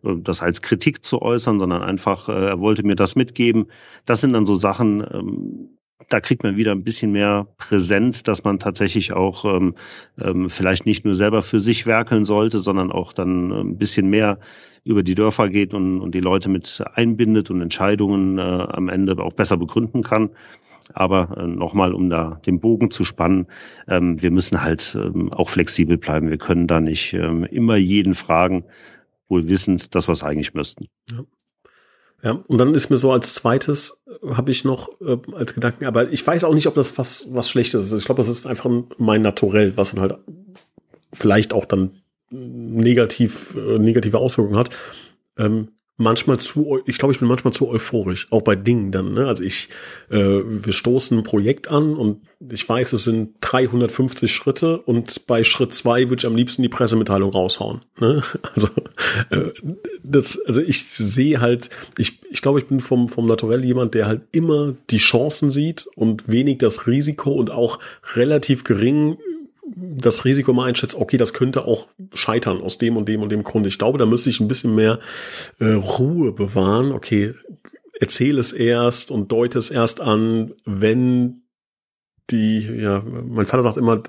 äh, 0.04 0.14
das 0.18 0.42
als 0.42 0.62
Kritik 0.62 1.04
zu 1.04 1.22
äußern, 1.22 1.58
sondern 1.58 1.82
einfach, 1.82 2.28
äh, 2.28 2.32
er 2.32 2.60
wollte 2.60 2.82
mir 2.82 2.96
das 2.96 3.16
mitgeben. 3.16 3.66
Das 4.06 4.20
sind 4.20 4.32
dann 4.32 4.46
so 4.46 4.54
Sachen, 4.54 5.00
ähm, 5.12 5.68
da 6.08 6.20
kriegt 6.20 6.42
man 6.42 6.56
wieder 6.56 6.72
ein 6.72 6.84
bisschen 6.84 7.12
mehr 7.12 7.46
präsent, 7.58 8.28
dass 8.28 8.44
man 8.44 8.58
tatsächlich 8.58 9.12
auch 9.12 9.44
ähm, 9.44 9.74
ähm, 10.20 10.50
vielleicht 10.50 10.86
nicht 10.86 11.04
nur 11.04 11.14
selber 11.14 11.42
für 11.42 11.60
sich 11.60 11.86
werkeln 11.86 12.24
sollte, 12.24 12.58
sondern 12.58 12.92
auch 12.92 13.12
dann 13.12 13.50
äh, 13.50 13.60
ein 13.60 13.78
bisschen 13.78 14.08
mehr 14.08 14.38
über 14.84 15.02
die 15.02 15.14
Dörfer 15.14 15.48
geht 15.48 15.74
und, 15.74 16.00
und 16.00 16.14
die 16.14 16.20
Leute 16.20 16.48
mit 16.48 16.82
einbindet 16.94 17.50
und 17.50 17.60
Entscheidungen 17.60 18.38
äh, 18.38 18.42
am 18.42 18.88
Ende 18.88 19.18
auch 19.18 19.32
besser 19.32 19.56
begründen 19.56 20.02
kann. 20.02 20.30
Aber 20.94 21.36
äh, 21.36 21.46
nochmal, 21.46 21.94
um 21.94 22.10
da 22.10 22.40
den 22.44 22.60
Bogen 22.60 22.90
zu 22.90 23.04
spannen, 23.04 23.46
ähm, 23.88 24.20
wir 24.20 24.30
müssen 24.30 24.62
halt 24.62 24.98
ähm, 25.00 25.32
auch 25.32 25.48
flexibel 25.48 25.96
bleiben. 25.96 26.30
Wir 26.30 26.38
können 26.38 26.66
da 26.66 26.80
nicht 26.80 27.14
ähm, 27.14 27.44
immer 27.44 27.76
jeden 27.76 28.14
fragen, 28.14 28.64
wohl 29.28 29.48
wissend, 29.48 29.94
dass 29.94 30.08
wir 30.08 30.12
es 30.12 30.24
eigentlich 30.24 30.54
müssten. 30.54 30.86
Ja. 31.10 31.22
Ja, 32.22 32.42
und 32.46 32.58
dann 32.58 32.74
ist 32.74 32.88
mir 32.88 32.98
so 32.98 33.10
als 33.12 33.34
zweites, 33.34 34.00
äh, 34.06 34.34
habe 34.34 34.50
ich 34.52 34.64
noch 34.64 35.00
äh, 35.00 35.18
als 35.32 35.54
Gedanken, 35.54 35.86
aber 35.86 36.12
ich 36.12 36.24
weiß 36.24 36.44
auch 36.44 36.54
nicht, 36.54 36.68
ob 36.68 36.74
das 36.74 36.96
was, 36.96 37.26
was 37.30 37.50
Schlechtes 37.50 37.86
ist. 37.86 37.98
Ich 37.98 38.06
glaube, 38.06 38.20
das 38.20 38.28
ist 38.28 38.46
einfach 38.46 38.70
mein 38.96 39.22
Naturell, 39.22 39.76
was 39.76 39.90
dann 39.90 40.00
halt 40.00 40.14
vielleicht 41.12 41.52
auch 41.52 41.64
dann 41.64 42.02
negativ, 42.30 43.56
äh, 43.56 43.78
negative 43.78 44.18
Auswirkungen 44.18 44.58
hat. 44.58 44.70
Ähm, 45.36 45.68
manchmal 46.02 46.38
zu, 46.38 46.80
ich 46.86 46.98
glaube, 46.98 47.12
ich 47.12 47.20
bin 47.20 47.28
manchmal 47.28 47.52
zu 47.52 47.68
euphorisch, 47.68 48.26
auch 48.30 48.42
bei 48.42 48.56
Dingen 48.56 48.92
dann. 48.92 49.12
Ne? 49.12 49.26
Also 49.26 49.44
ich, 49.44 49.68
äh, 50.10 50.18
wir 50.18 50.72
stoßen 50.72 51.18
ein 51.18 51.22
Projekt 51.22 51.68
an 51.68 51.96
und 51.96 52.22
ich 52.50 52.68
weiß, 52.68 52.92
es 52.92 53.04
sind 53.04 53.34
350 53.40 54.32
Schritte 54.32 54.78
und 54.78 55.26
bei 55.26 55.44
Schritt 55.44 55.72
zwei 55.74 56.08
würde 56.08 56.20
ich 56.20 56.26
am 56.26 56.36
liebsten 56.36 56.62
die 56.62 56.68
Pressemitteilung 56.68 57.30
raushauen. 57.30 57.82
Ne? 57.98 58.22
Also 58.54 58.68
äh, 59.30 59.50
das, 60.02 60.38
also 60.46 60.60
ich 60.60 60.84
sehe 60.84 61.40
halt, 61.40 61.70
ich, 61.96 62.18
ich 62.30 62.42
glaube, 62.42 62.58
ich 62.58 62.66
bin 62.66 62.80
vom 62.80 63.08
vom 63.08 63.26
Naturell 63.26 63.64
jemand, 63.64 63.94
der 63.94 64.06
halt 64.06 64.22
immer 64.32 64.74
die 64.90 64.98
Chancen 64.98 65.50
sieht 65.50 65.86
und 65.94 66.28
wenig 66.28 66.58
das 66.58 66.86
Risiko 66.86 67.32
und 67.32 67.50
auch 67.50 67.78
relativ 68.14 68.64
gering 68.64 69.16
das 69.76 70.24
Risiko 70.24 70.52
mal 70.52 70.66
einschätzt, 70.66 70.94
okay, 70.94 71.16
das 71.16 71.32
könnte 71.32 71.64
auch 71.64 71.88
scheitern 72.12 72.60
aus 72.60 72.78
dem 72.78 72.96
und 72.96 73.08
dem 73.08 73.22
und 73.22 73.30
dem 73.30 73.44
Grund. 73.44 73.66
Ich 73.66 73.78
glaube, 73.78 73.98
da 73.98 74.06
müsste 74.06 74.30
ich 74.30 74.40
ein 74.40 74.48
bisschen 74.48 74.74
mehr 74.74 74.98
äh, 75.58 75.72
Ruhe 75.72 76.32
bewahren. 76.32 76.92
Okay, 76.92 77.34
erzähle 78.00 78.40
es 78.40 78.52
erst 78.52 79.10
und 79.10 79.30
deute 79.30 79.58
es 79.58 79.70
erst 79.70 80.00
an, 80.00 80.54
wenn 80.64 81.42
die, 82.30 82.60
ja, 82.60 83.02
mein 83.04 83.46
Vater 83.46 83.62
sagt 83.62 83.76
immer, 83.76 84.02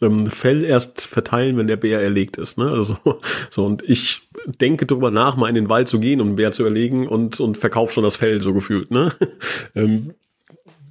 ähm, 0.00 0.26
Fell 0.28 0.64
erst 0.64 1.06
verteilen, 1.06 1.56
wenn 1.56 1.66
der 1.66 1.76
Bär 1.76 2.00
erlegt 2.00 2.38
ist, 2.38 2.58
ne? 2.58 2.70
Also, 2.70 2.96
so, 3.50 3.64
und 3.64 3.82
ich 3.88 4.28
denke 4.60 4.86
darüber 4.86 5.10
nach, 5.10 5.36
mal 5.36 5.48
in 5.48 5.54
den 5.54 5.68
Wald 5.68 5.88
zu 5.88 6.00
gehen, 6.00 6.20
um 6.20 6.28
einen 6.28 6.36
Bär 6.36 6.52
zu 6.52 6.64
erlegen 6.64 7.06
und, 7.06 7.38
und 7.40 7.56
verkaufe 7.58 7.92
schon 7.92 8.04
das 8.04 8.16
Fell, 8.16 8.40
so 8.40 8.52
gefühlt, 8.52 8.90
ne? 8.90 9.12
Ähm, 9.74 10.14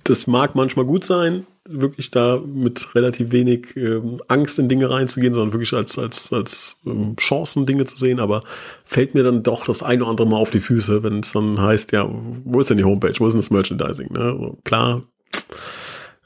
das 0.03 0.27
mag 0.27 0.53
manchmal 0.53 0.85
gut 0.85 1.03
sein, 1.03 1.47
wirklich 1.67 2.11
da 2.11 2.39
mit 2.45 2.93
relativ 2.93 3.31
wenig 3.31 3.75
ähm, 3.75 4.21
Angst 4.27 4.59
in 4.59 4.69
Dinge 4.69 4.89
reinzugehen, 4.89 5.33
sondern 5.33 5.53
wirklich 5.53 5.73
als, 5.73 5.97
als, 5.97 6.31
als 6.31 6.79
ähm, 6.85 7.15
Chancen 7.17 7.65
Dinge 7.65 7.85
zu 7.85 7.97
sehen, 7.97 8.19
aber 8.19 8.43
fällt 8.83 9.15
mir 9.15 9.23
dann 9.23 9.43
doch 9.43 9.65
das 9.65 9.81
eine 9.81 10.03
oder 10.03 10.11
andere 10.11 10.27
Mal 10.27 10.37
auf 10.37 10.51
die 10.51 10.59
Füße, 10.59 11.01
wenn 11.03 11.21
es 11.21 11.31
dann 11.31 11.59
heißt, 11.59 11.91
ja, 11.91 12.07
wo 12.43 12.59
ist 12.59 12.69
denn 12.69 12.77
die 12.77 12.83
Homepage, 12.83 13.13
wo 13.17 13.27
ist 13.27 13.33
denn 13.33 13.41
das 13.41 13.49
Merchandising? 13.49 14.13
Ne? 14.13 14.55
Klar, 14.63 15.03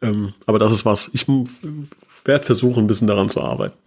ähm, 0.01 0.33
aber 0.45 0.59
das 0.59 0.71
ist 0.71 0.85
was, 0.85 1.09
ich 1.13 1.25
werde 2.25 2.45
versuchen, 2.45 2.83
ein 2.83 2.87
bisschen 2.87 3.07
daran 3.07 3.29
zu 3.29 3.41
arbeiten. 3.41 3.77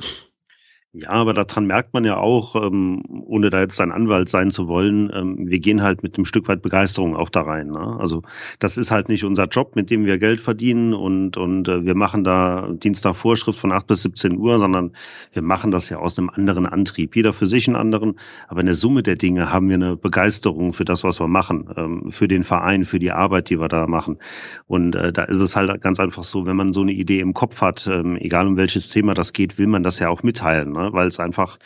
Ja, 0.94 1.09
aber 1.09 1.33
daran 1.33 1.64
merkt 1.64 1.94
man 1.94 2.05
ja 2.05 2.18
auch, 2.18 2.55
ähm, 2.55 3.02
ohne 3.24 3.48
da 3.48 3.61
jetzt 3.61 3.81
ein 3.81 3.92
Anwalt 3.92 4.28
sein 4.28 4.50
zu 4.50 4.68
wollen, 4.68 5.11
ähm, 5.14 5.48
wir 5.48 5.59
gehen 5.59 5.83
halt 5.83 6.02
mit 6.02 6.18
einem 6.18 6.26
Stück 6.26 6.48
weit 6.48 6.61
Begeisterung 6.61 7.16
auch 7.16 7.31
da 7.31 7.40
rein. 7.40 7.68
Ne? 7.68 7.96
Also 7.98 8.20
das 8.59 8.76
ist 8.76 8.90
halt 8.90 9.09
nicht 9.09 9.24
unser 9.24 9.46
Job, 9.46 9.74
mit 9.74 9.88
dem 9.88 10.05
wir 10.05 10.18
Geld 10.18 10.38
verdienen 10.38 10.92
und, 10.92 11.38
und 11.38 11.66
äh, 11.66 11.87
wir 11.87 11.94
machen 11.94 12.24
da 12.24 12.68
Dienstag 12.72 13.16
Vorschrift 13.16 13.59
von 13.59 13.72
8 13.72 13.87
bis 13.87 14.02
17 14.02 14.37
Uhr, 14.37 14.59
sondern 14.59 14.92
wir 15.33 15.40
machen 15.40 15.70
das 15.70 15.88
ja 15.88 15.96
aus 15.96 16.18
einem 16.18 16.28
anderen 16.28 16.66
Antrieb. 16.66 17.16
Jeder 17.16 17.33
für 17.33 17.46
sich 17.46 17.68
einen 17.68 17.76
anderen, 17.76 18.18
aber 18.48 18.61
in 18.61 18.66
der 18.66 18.74
Summe 18.74 19.02
der 19.02 19.16
Dinge 19.16 19.50
haben 19.50 19.70
wir 19.70 19.76
eine 19.76 19.96
Begeisterung 19.96 20.74
für 20.74 20.85
das, 20.85 21.05
was 21.05 21.20
wir 21.20 21.28
machen, 21.28 21.70
ähm, 21.74 22.11
für 22.11 22.28
den 22.28 22.44
Verein, 22.44 22.85
für 22.85 22.98
die 22.98 23.12
Arbeit, 23.12 23.48
die 23.48 23.59
wir 23.59 23.68
da 23.68 23.87
machen. 23.87 24.18
Und 24.66 24.94
äh, 24.94 25.11
da 25.11 25.22
ist 25.24 25.40
es 25.40 25.57
halt 25.57 25.81
ganz 25.81 25.98
einfach 26.00 26.24
so, 26.24 26.44
wenn 26.44 26.57
man 26.57 26.74
so 26.74 26.83
eine 26.83 26.92
Idee 26.92 27.20
im 27.20 27.33
Kopf 27.33 27.62
hat, 27.62 27.87
ähm, 27.90 28.16
egal 28.16 28.46
um 28.46 28.59
welches 28.59 28.90
Thema 28.90 29.14
das 29.14 29.33
geht, 29.33 29.57
will 29.57 29.68
man 29.68 29.83
das 29.83 29.98
ja 29.98 30.11
auch 30.11 30.22
mitteilen. 30.22 30.72
Ne? 30.72 30.82
Ne? 30.83 30.92
weil 30.92 31.07
es 31.07 31.21
einfach 31.21 31.59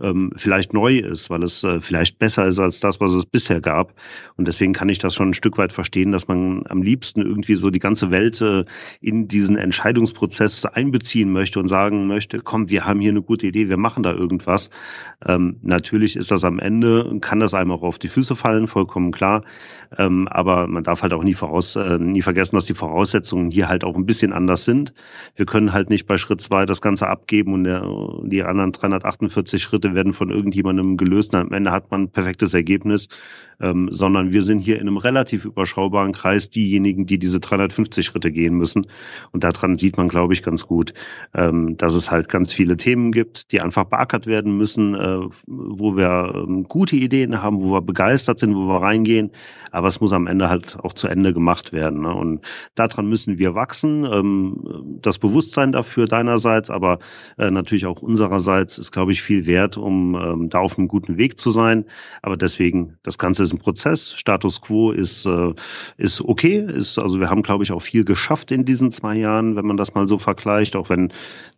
ähm, 0.00 0.32
vielleicht 0.36 0.72
neu 0.72 0.98
ist, 0.98 1.30
weil 1.30 1.42
es 1.42 1.64
äh, 1.64 1.80
vielleicht 1.80 2.18
besser 2.18 2.46
ist 2.46 2.58
als 2.58 2.80
das, 2.80 3.00
was 3.00 3.12
es 3.12 3.26
bisher 3.26 3.60
gab. 3.60 3.94
Und 4.36 4.48
deswegen 4.48 4.72
kann 4.72 4.88
ich 4.88 4.98
das 4.98 5.14
schon 5.14 5.30
ein 5.30 5.34
Stück 5.34 5.58
weit 5.58 5.72
verstehen, 5.72 6.12
dass 6.12 6.28
man 6.28 6.64
am 6.68 6.82
liebsten 6.82 7.20
irgendwie 7.20 7.54
so 7.54 7.70
die 7.70 7.78
ganze 7.78 8.10
Welt 8.10 8.40
äh, 8.40 8.64
in 9.00 9.28
diesen 9.28 9.56
Entscheidungsprozess 9.56 10.64
einbeziehen 10.66 11.32
möchte 11.32 11.60
und 11.60 11.68
sagen 11.68 12.06
möchte, 12.06 12.40
komm, 12.40 12.70
wir 12.70 12.84
haben 12.84 13.00
hier 13.00 13.10
eine 13.10 13.22
gute 13.22 13.46
Idee, 13.46 13.68
wir 13.68 13.76
machen 13.76 14.02
da 14.02 14.12
irgendwas. 14.12 14.70
Ähm, 15.26 15.56
natürlich 15.62 16.16
ist 16.16 16.30
das 16.30 16.44
am 16.44 16.58
Ende, 16.58 17.18
kann 17.20 17.40
das 17.40 17.54
einem 17.54 17.72
auch 17.72 17.82
auf 17.82 17.98
die 17.98 18.08
Füße 18.08 18.36
fallen, 18.36 18.66
vollkommen 18.66 19.12
klar. 19.12 19.42
Ähm, 19.96 20.28
aber 20.28 20.66
man 20.66 20.84
darf 20.84 21.02
halt 21.02 21.12
auch 21.12 21.22
nie 21.22 21.34
voraus, 21.34 21.76
äh, 21.76 21.98
nie 21.98 22.22
vergessen, 22.22 22.56
dass 22.56 22.64
die 22.64 22.74
Voraussetzungen 22.74 23.50
hier 23.50 23.68
halt 23.68 23.84
auch 23.84 23.96
ein 23.96 24.06
bisschen 24.06 24.32
anders 24.32 24.64
sind. 24.64 24.92
Wir 25.36 25.46
können 25.46 25.72
halt 25.72 25.90
nicht 25.90 26.06
bei 26.06 26.16
Schritt 26.16 26.40
zwei 26.40 26.66
das 26.66 26.80
Ganze 26.80 27.08
abgeben 27.08 27.54
und 27.54 27.64
der, 27.64 27.86
die 28.24 28.42
anderen 28.42 28.63
anderen 28.64 28.72
348 28.72 29.62
Schritte 29.62 29.94
werden 29.94 30.12
von 30.12 30.30
irgendjemandem 30.30 30.96
gelöst 30.96 31.34
und 31.34 31.40
am 31.40 31.52
Ende 31.52 31.70
hat 31.70 31.90
man 31.90 32.02
ein 32.02 32.10
perfektes 32.10 32.54
Ergebnis, 32.54 33.08
ähm, 33.60 33.88
sondern 33.90 34.32
wir 34.32 34.42
sind 34.42 34.58
hier 34.58 34.76
in 34.76 34.82
einem 34.82 34.96
relativ 34.96 35.44
überschaubaren 35.44 36.12
Kreis 36.12 36.50
diejenigen, 36.50 37.06
die 37.06 37.18
diese 37.18 37.40
350 37.40 38.04
Schritte 38.04 38.32
gehen 38.32 38.54
müssen. 38.54 38.86
Und 39.32 39.44
daran 39.44 39.76
sieht 39.78 39.96
man, 39.96 40.08
glaube 40.08 40.32
ich, 40.32 40.42
ganz 40.42 40.66
gut, 40.66 40.94
ähm, 41.34 41.76
dass 41.76 41.94
es 41.94 42.10
halt 42.10 42.28
ganz 42.28 42.52
viele 42.52 42.76
Themen 42.76 43.12
gibt, 43.12 43.52
die 43.52 43.60
einfach 43.60 43.84
beackert 43.84 44.26
werden 44.26 44.56
müssen, 44.56 44.94
äh, 44.94 45.20
wo 45.46 45.96
wir 45.96 46.32
ähm, 46.34 46.64
gute 46.64 46.96
Ideen 46.96 47.42
haben, 47.42 47.62
wo 47.62 47.72
wir 47.72 47.82
begeistert 47.82 48.38
sind, 48.38 48.54
wo 48.54 48.66
wir 48.66 48.82
reingehen. 48.82 49.30
Aber 49.70 49.88
es 49.88 50.00
muss 50.00 50.12
am 50.12 50.28
Ende 50.28 50.48
halt 50.48 50.78
auch 50.82 50.92
zu 50.92 51.08
Ende 51.08 51.32
gemacht 51.32 51.72
werden. 51.72 52.02
Ne? 52.02 52.14
Und 52.14 52.44
daran 52.74 53.08
müssen 53.08 53.38
wir 53.38 53.54
wachsen. 53.54 54.04
Ähm, 54.04 54.98
das 55.02 55.18
Bewusstsein 55.18 55.72
dafür 55.72 56.06
deinerseits, 56.06 56.70
aber 56.70 56.98
äh, 57.38 57.50
natürlich 57.50 57.86
auch 57.86 58.00
unsererseits 58.00 58.53
ist, 58.60 58.92
glaube 58.92 59.12
ich, 59.12 59.22
viel 59.22 59.46
wert, 59.46 59.76
um 59.76 60.14
ähm, 60.14 60.48
da 60.50 60.58
auf 60.58 60.78
einem 60.78 60.88
guten 60.88 61.16
Weg 61.16 61.38
zu 61.38 61.50
sein. 61.50 61.84
Aber 62.22 62.36
deswegen, 62.36 62.96
das 63.02 63.18
Ganze 63.18 63.42
ist 63.42 63.52
ein 63.52 63.58
Prozess. 63.58 64.14
Status 64.14 64.60
quo 64.60 64.90
ist, 64.90 65.26
äh, 65.26 65.52
ist 65.96 66.20
okay. 66.20 66.58
Ist, 66.58 66.98
also 66.98 67.20
wir 67.20 67.30
haben, 67.30 67.42
glaube 67.42 67.64
ich, 67.64 67.72
auch 67.72 67.82
viel 67.82 68.04
geschafft 68.04 68.50
in 68.50 68.64
diesen 68.64 68.90
zwei 68.90 69.16
Jahren, 69.16 69.56
wenn 69.56 69.66
man 69.66 69.76
das 69.76 69.94
mal 69.94 70.08
so 70.08 70.18
vergleicht, 70.18 70.76
auch 70.76 70.90
wenn 70.90 71.12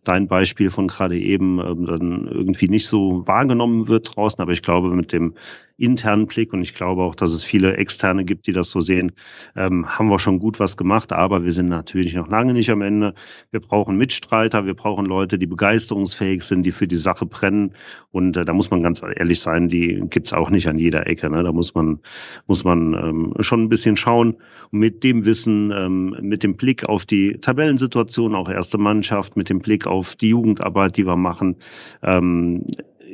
dein 0.05 0.29
Beispiel 0.29 0.71
von 0.71 0.87
gerade 0.87 1.19
eben 1.19 1.59
ähm, 1.61 1.87
dann 1.87 2.29
irgendwie 2.29 2.69
nicht 2.69 2.89
so 2.89 3.27
wahrgenommen 3.27 3.89
wird 3.89 4.17
draußen. 4.17 4.41
Aber 4.41 4.53
ich 4.53 4.63
glaube, 4.63 4.91
mit 4.91 5.13
dem 5.13 5.35
internen 5.79 6.27
Blick 6.27 6.53
und 6.53 6.63
ich 6.63 6.75
glaube 6.75 7.03
auch, 7.03 7.15
dass 7.15 7.33
es 7.33 7.45
viele 7.45 7.77
Externe 7.77 8.25
gibt, 8.25 8.47
die 8.47 8.53
das 8.53 8.71
so 8.71 8.81
sehen, 8.81 9.13
ähm, 9.55 9.87
haben 9.87 10.11
wir 10.11 10.19
schon 10.19 10.39
gut 10.39 10.61
was 10.61 10.77
gemacht, 10.77 11.13
aber 11.13 11.45
wir 11.45 11.53
sind 11.53 11.69
natürlich 11.69 12.15
noch 12.15 12.29
lange 12.29 12.53
nicht 12.53 12.71
am 12.71 12.83
Ende. 12.83 13.15
Wir 13.51 13.61
brauchen 13.61 13.97
Mitstreiter, 13.97 14.67
wir 14.67 14.75
brauchen 14.75 15.07
Leute, 15.07 15.39
die 15.39 15.47
begeisterungsfähig 15.47 16.43
sind, 16.43 16.65
die 16.65 16.73
für 16.73 16.87
die 16.87 16.97
Sache 16.97 17.27
brennen 17.27 17.73
und 18.11 18.37
äh, 18.37 18.45
da 18.45 18.53
muss 18.53 18.71
man 18.71 18.83
ganz 18.83 19.03
ehrlich 19.03 19.41
sein, 19.41 19.69
die 19.69 20.03
gibt's 20.11 20.33
auch 20.33 20.51
nicht 20.51 20.69
an 20.69 20.79
jeder 20.79 21.07
Ecke. 21.07 21.31
Ne? 21.31 21.43
Da 21.43 21.53
muss 21.53 21.75
man, 21.75 22.01
muss 22.47 22.65
man 22.65 22.95
ähm, 22.95 23.35
schon 23.41 23.65
ein 23.65 23.69
bisschen 23.69 23.97
schauen 23.97 24.37
und 24.73 24.81
mit 24.81 25.05
dem 25.05 25.25
Wissen, 25.25 25.73
ähm, 25.73 26.17
mit 26.21 26.43
dem 26.43 26.57
Blick 26.57 26.89
auf 26.89 27.05
die 27.05 27.39
Tabellensituation, 27.39 28.35
auch 28.35 28.49
erste 28.49 28.79
Mannschaft, 28.79 29.37
mit 29.37 29.49
dem 29.49 29.61
Blick 29.61 29.87
auf 29.87 30.17
die 30.17 30.31
Jugendarbeit, 30.31 30.97
die 30.97 31.07
wir 31.07 31.17
machen, 31.17 31.57
ähm, 32.03 32.65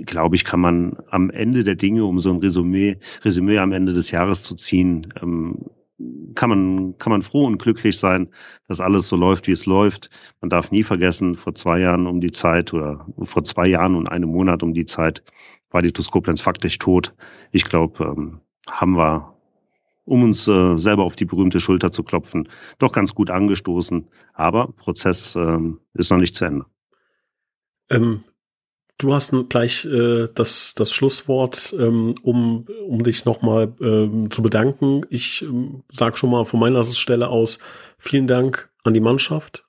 glaube 0.06 0.36
ich, 0.36 0.44
kann 0.44 0.60
man 0.60 0.96
am 1.10 1.30
Ende 1.30 1.62
der 1.62 1.74
Dinge, 1.74 2.04
um 2.04 2.18
so 2.18 2.30
ein 2.30 2.38
Resümee, 2.38 2.98
Resümee 3.24 3.58
am 3.58 3.72
Ende 3.72 3.92
des 3.92 4.10
Jahres 4.10 4.42
zu 4.42 4.54
ziehen, 4.54 5.12
ähm, 5.20 5.66
kann 6.34 6.50
man, 6.50 6.98
kann 6.98 7.10
man 7.10 7.22
froh 7.22 7.46
und 7.46 7.58
glücklich 7.58 7.98
sein, 7.98 8.28
dass 8.66 8.80
alles 8.80 9.08
so 9.08 9.16
läuft, 9.16 9.46
wie 9.46 9.52
es 9.52 9.66
läuft. 9.66 10.10
Man 10.40 10.50
darf 10.50 10.70
nie 10.70 10.82
vergessen, 10.82 11.36
vor 11.36 11.54
zwei 11.54 11.78
Jahren 11.78 12.06
um 12.06 12.20
die 12.20 12.30
Zeit 12.30 12.72
oder 12.72 13.06
vor 13.20 13.44
zwei 13.44 13.66
Jahren 13.66 13.94
und 13.94 14.08
einem 14.08 14.30
Monat 14.30 14.62
um 14.62 14.74
die 14.74 14.86
Zeit 14.86 15.22
war 15.70 15.82
die 15.82 15.92
Tuskoblenz 15.92 16.40
faktisch 16.40 16.78
tot. 16.78 17.14
Ich 17.50 17.64
glaube, 17.64 18.04
ähm, 18.04 18.40
haben 18.68 18.96
wir, 18.96 19.36
um 20.04 20.22
uns 20.24 20.48
äh, 20.48 20.76
selber 20.76 21.04
auf 21.04 21.16
die 21.16 21.24
berühmte 21.24 21.60
Schulter 21.60 21.92
zu 21.92 22.02
klopfen, 22.02 22.48
doch 22.78 22.92
ganz 22.92 23.14
gut 23.14 23.30
angestoßen. 23.30 24.08
Aber 24.34 24.68
Prozess 24.68 25.36
ähm, 25.36 25.80
ist 25.94 26.10
noch 26.10 26.18
nicht 26.18 26.34
zu 26.34 26.44
Ende. 26.44 26.66
Ähm, 27.90 28.24
Du 28.98 29.12
hast 29.12 29.34
gleich 29.48 29.84
äh, 29.84 30.28
das, 30.34 30.74
das 30.74 30.92
Schlusswort, 30.92 31.74
ähm, 31.78 32.14
um, 32.22 32.66
um 32.86 33.02
dich 33.02 33.24
nochmal 33.24 33.74
ähm, 33.80 34.30
zu 34.30 34.42
bedanken. 34.42 35.02
Ich 35.10 35.42
ähm, 35.42 35.82
sage 35.90 36.16
schon 36.16 36.30
mal 36.30 36.44
von 36.44 36.60
meiner 36.60 36.84
Stelle 36.84 37.28
aus 37.28 37.58
vielen 37.98 38.28
Dank 38.28 38.70
an 38.84 38.94
die 38.94 39.00
Mannschaft, 39.00 39.66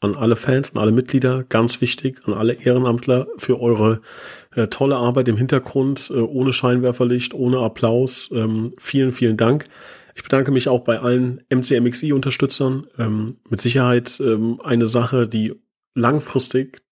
an 0.00 0.14
alle 0.14 0.36
Fans, 0.36 0.72
an 0.74 0.82
alle 0.82 0.92
Mitglieder, 0.92 1.44
ganz 1.44 1.80
wichtig, 1.80 2.20
an 2.26 2.34
alle 2.34 2.52
Ehrenamtler 2.52 3.28
für 3.38 3.60
eure 3.60 4.02
äh, 4.54 4.66
tolle 4.66 4.96
Arbeit 4.96 5.28
im 5.28 5.38
Hintergrund, 5.38 6.10
äh, 6.14 6.18
ohne 6.18 6.52
Scheinwerferlicht, 6.52 7.32
ohne 7.32 7.60
Applaus. 7.60 8.30
Ähm, 8.32 8.74
vielen, 8.78 9.12
vielen 9.12 9.38
Dank. 9.38 9.64
Ich 10.14 10.22
bedanke 10.22 10.50
mich 10.50 10.68
auch 10.68 10.80
bei 10.80 10.98
allen 10.98 11.42
MCMXI-Unterstützern. 11.50 12.86
Ähm, 12.98 13.36
mit 13.48 13.60
Sicherheit 13.60 14.20
ähm, 14.20 14.60
eine 14.62 14.86
Sache, 14.86 15.28
die 15.28 15.54
langfristig 15.94 16.82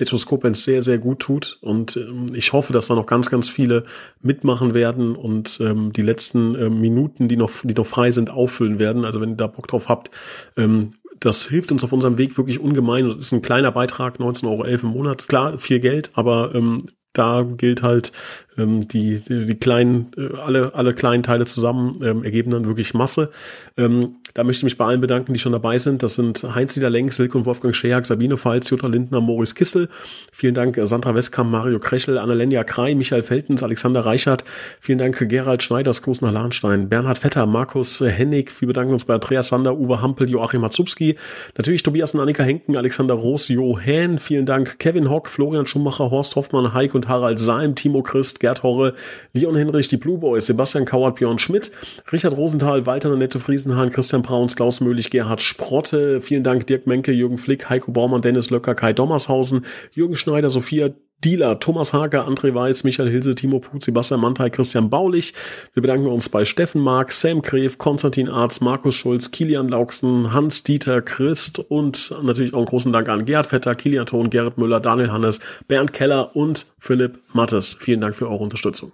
Detroskopens 0.00 0.64
sehr, 0.64 0.82
sehr 0.82 0.98
gut 0.98 1.20
tut. 1.20 1.58
Und 1.60 1.96
ähm, 1.96 2.26
ich 2.34 2.52
hoffe, 2.52 2.72
dass 2.72 2.88
da 2.88 2.94
noch 2.94 3.06
ganz, 3.06 3.30
ganz 3.30 3.48
viele 3.48 3.84
mitmachen 4.20 4.74
werden 4.74 5.14
und 5.14 5.58
ähm, 5.60 5.92
die 5.92 6.02
letzten 6.02 6.54
ähm, 6.56 6.80
Minuten, 6.80 7.28
die 7.28 7.36
noch, 7.36 7.50
die 7.62 7.74
noch 7.74 7.86
frei 7.86 8.10
sind, 8.10 8.30
auffüllen 8.30 8.78
werden. 8.78 9.04
Also 9.04 9.20
wenn 9.20 9.30
ihr 9.30 9.36
da 9.36 9.46
Bock 9.46 9.68
drauf 9.68 9.88
habt, 9.88 10.10
ähm, 10.56 10.94
das 11.20 11.46
hilft 11.46 11.72
uns 11.72 11.84
auf 11.84 11.92
unserem 11.92 12.18
Weg 12.18 12.36
wirklich 12.36 12.60
ungemein. 12.60 13.06
Das 13.08 13.18
ist 13.18 13.32
ein 13.32 13.42
kleiner 13.42 13.72
Beitrag, 13.72 14.18
19,11 14.18 14.48
Euro 14.48 14.64
im 14.64 14.86
Monat. 14.88 15.28
Klar, 15.28 15.58
viel 15.58 15.80
Geld, 15.80 16.10
aber 16.14 16.54
ähm, 16.54 16.84
da 17.14 17.42
gilt 17.42 17.82
halt, 17.82 18.12
ähm, 18.58 18.86
die, 18.88 19.20
die, 19.20 19.46
die 19.46 19.54
kleinen, 19.54 20.10
äh, 20.16 20.36
alle, 20.36 20.74
alle 20.74 20.92
kleinen 20.94 21.22
Teile 21.22 21.46
zusammen 21.46 21.98
ähm, 22.02 22.24
ergeben 22.24 22.50
dann 22.50 22.66
wirklich 22.66 22.92
Masse. 22.92 23.30
Ähm, 23.78 24.16
da 24.34 24.42
möchte 24.42 24.60
ich 24.60 24.64
mich 24.64 24.76
bei 24.76 24.84
allen 24.84 25.00
bedanken, 25.00 25.32
die 25.32 25.38
schon 25.38 25.52
dabei 25.52 25.78
sind. 25.78 26.02
Das 26.02 26.16
sind 26.16 26.42
Heinz-Dieter 26.42 26.90
Lenk, 26.90 27.12
Silke 27.12 27.38
und 27.38 27.46
Wolfgang 27.46 27.74
Scheak, 27.74 28.04
Sabine 28.04 28.36
Pfalz, 28.36 28.68
Jutta 28.68 28.88
Lindner, 28.88 29.20
Moritz 29.20 29.54
Kissel. 29.54 29.88
Vielen 30.32 30.54
Dank 30.54 30.76
äh, 30.76 30.86
Sandra 30.86 31.14
Westkamp, 31.14 31.52
Mario 31.52 31.78
Krechel, 31.78 32.18
Annalenia 32.18 32.64
Krei, 32.64 32.96
Michael 32.96 33.22
Feltens, 33.22 33.62
Alexander 33.62 34.04
Reichert. 34.04 34.42
Vielen 34.80 34.98
Dank 34.98 35.16
Gerald 35.28 35.62
Schneiders, 35.62 36.02
Gruß 36.02 36.20
nach 36.20 36.32
Lahnstein, 36.32 36.88
Bernhard 36.88 37.18
Vetter, 37.18 37.46
Markus 37.46 38.00
Hennig. 38.00 38.60
Wir 38.60 38.66
bedanken 38.66 38.92
uns 38.92 39.04
bei 39.04 39.14
Andreas 39.14 39.48
Sander, 39.48 39.78
Uwe 39.78 40.02
Hampel, 40.02 40.28
Joachim 40.28 40.62
Matzubski. 40.62 41.14
Natürlich 41.56 41.84
Tobias 41.84 42.12
und 42.12 42.20
Annika 42.20 42.42
Henken, 42.42 42.76
Alexander 42.76 43.14
Roos, 43.14 43.46
Johann. 43.46 44.18
Vielen 44.18 44.46
Dank 44.46 44.80
Kevin 44.80 45.10
Hock, 45.10 45.28
Florian 45.28 45.68
Schumacher, 45.68 46.10
Horst 46.10 46.34
Hoffmann, 46.34 46.74
Heik 46.74 46.96
und 46.96 47.08
Harald 47.08 47.38
Salm, 47.38 47.76
Timo 47.76 48.02
Christ, 48.02 48.40
Gerd 48.40 48.64
Horre, 48.64 48.94
Leon 49.32 49.54
Hinrich, 49.54 49.86
die 49.86 49.96
Blue 49.96 50.18
Boys, 50.18 50.46
Sebastian 50.46 50.86
Kauert, 50.86 51.14
Björn 51.14 51.38
Schmidt, 51.38 51.70
Richard 52.10 52.36
Rosenthal, 52.36 52.84
Walter 52.84 53.14
Nette 53.14 53.38
Friesenhahn, 53.38 53.90
Christian 53.90 54.23
Brauns, 54.24 54.56
Klaus 54.56 54.80
Möhlich, 54.80 55.10
Gerhard 55.10 55.40
Sprotte. 55.40 56.20
Vielen 56.20 56.42
Dank 56.42 56.66
Dirk 56.66 56.88
Menke, 56.88 57.12
Jürgen 57.12 57.38
Flick, 57.38 57.70
Heiko 57.70 57.92
Baumann, 57.92 58.22
Dennis 58.22 58.50
Löcker, 58.50 58.74
Kai 58.74 58.92
Dommershausen, 58.92 59.64
Jürgen 59.92 60.16
Schneider, 60.16 60.50
Sophia 60.50 60.90
Dieler, 61.24 61.58
Thomas 61.58 61.92
Hager, 61.94 62.28
André 62.28 62.54
Weiß, 62.54 62.84
Michael 62.84 63.08
Hilse, 63.08 63.34
Timo 63.34 63.58
Putz, 63.58 63.86
Sebastian 63.86 64.20
Mantei, 64.20 64.50
Christian 64.50 64.90
Baulich. 64.90 65.32
Wir 65.72 65.80
bedanken 65.80 66.06
uns 66.06 66.28
bei 66.28 66.44
Steffen 66.44 66.82
Mark, 66.82 67.12
Sam 67.12 67.40
Gref, 67.40 67.78
Konstantin 67.78 68.28
Arz, 68.28 68.60
Markus 68.60 68.94
Schulz, 68.94 69.30
Kilian 69.30 69.68
Lauksen, 69.68 70.34
Hans-Dieter 70.34 71.00
Christ 71.00 71.60
und 71.60 72.14
natürlich 72.22 72.52
auch 72.52 72.58
einen 72.58 72.66
großen 72.66 72.92
Dank 72.92 73.08
an 73.08 73.24
Gerhard 73.24 73.46
Vetter, 73.46 73.74
Kilian 73.74 74.04
Thon, 74.04 74.28
Gerrit 74.28 74.58
Müller, 74.58 74.80
Daniel 74.80 75.12
Hannes, 75.12 75.40
Bernd 75.66 75.94
Keller 75.94 76.36
und 76.36 76.66
Philipp 76.78 77.20
Mattes. 77.32 77.76
Vielen 77.80 78.02
Dank 78.02 78.14
für 78.14 78.28
eure 78.28 78.42
Unterstützung. 78.42 78.92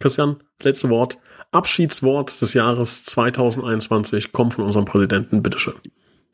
Christian, 0.00 0.36
letzte 0.62 0.88
Wort. 0.88 1.18
Abschiedswort 1.54 2.40
des 2.40 2.54
Jahres 2.54 3.04
2021 3.04 4.32
kommt 4.32 4.54
von 4.54 4.64
unserem 4.64 4.84
Präsidenten. 4.84 5.42
Bitteschön 5.42 5.74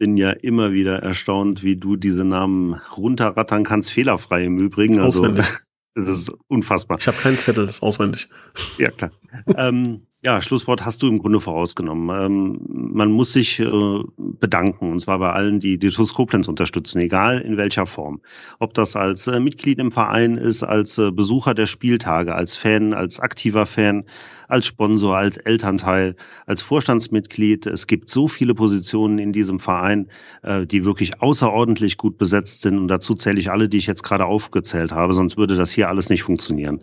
bin 0.01 0.17
ja 0.17 0.31
immer 0.31 0.73
wieder 0.73 1.03
erstaunt, 1.03 1.63
wie 1.63 1.77
du 1.77 1.95
diese 1.95 2.25
Namen 2.25 2.81
runterrattern 2.97 3.65
kannst, 3.65 3.91
fehlerfrei 3.93 4.45
im 4.45 4.59
Übrigen. 4.59 4.99
Also, 4.99 5.21
auswendig. 5.21 5.47
Das 5.97 6.07
ist 6.07 6.33
unfassbar. 6.47 6.99
Ich 7.01 7.09
habe 7.09 7.17
keinen 7.17 7.37
Zettel, 7.37 7.67
das 7.67 7.77
ist 7.77 7.83
auswendig. 7.83 8.29
Ja, 8.79 8.93
klar. 8.93 9.11
ähm, 9.57 10.07
Ja, 10.23 10.43
Schlusswort 10.43 10.85
hast 10.85 11.03
du 11.03 11.09
im 11.09 11.17
Grunde 11.17 11.41
vorausgenommen. 11.41 12.11
Ähm, 12.11 12.61
man 12.69 13.11
muss 13.11 13.33
sich 13.33 13.59
äh, 13.59 14.01
bedanken, 14.19 14.93
und 14.93 14.99
zwar 15.01 15.19
bei 15.19 15.33
allen, 15.33 15.61
die 15.61 15.79
die 15.79 15.89
TuS 15.89 16.13
Koblenz 16.13 16.47
unterstützen, 16.47 17.01
egal 17.01 17.39
in 17.41 17.57
welcher 17.57 17.87
Form. 17.87 18.21
Ob 18.59 18.75
das 18.75 18.97
als 18.97 19.29
äh, 19.29 19.41
Mitglied 19.41 19.79
im 19.79 19.93
Verein 19.93 20.37
ist, 20.37 20.63
als 20.63 20.99
äh, 20.99 21.11
Besucher 21.11 21.55
der 21.55 21.65
Spieltage, 21.65 22.35
als 22.35 22.55
Fan, 22.55 22.93
als 22.93 23.19
aktiver 23.19 23.65
Fan, 23.65 24.05
als 24.51 24.67
Sponsor, 24.67 25.17
als 25.17 25.39
Elternteil, 25.39 26.17
als 26.45 26.61
Vorstandsmitglied. 26.61 27.67
Es 27.67 27.87
gibt 27.87 28.11
so 28.11 28.29
viele 28.29 28.55
Positionen 28.55 29.19
in 29.19 29.33
diesem 29.33 29.59
Verein, 29.59 30.09
äh, 30.43 30.67
die 30.67 30.85
wirklich 30.85 31.23
außerordentlich 31.23 31.97
gut 31.97 32.19
besetzt 32.19 32.61
sind. 32.61 32.77
Und 32.77 32.89
dazu 32.89 33.15
zähle 33.15 33.39
ich 33.39 33.51
alle, 33.51 33.71
die 33.71 33.79
ich 33.79 33.87
jetzt 33.87 34.03
gerade 34.03 34.27
aufgezählt 34.27 34.93
habe, 34.93 35.15
sonst 35.15 35.39
würde 35.39 35.57
das 35.57 35.71
hier 35.71 35.89
alles 35.89 36.11
nicht 36.11 36.25
funktionieren. 36.25 36.81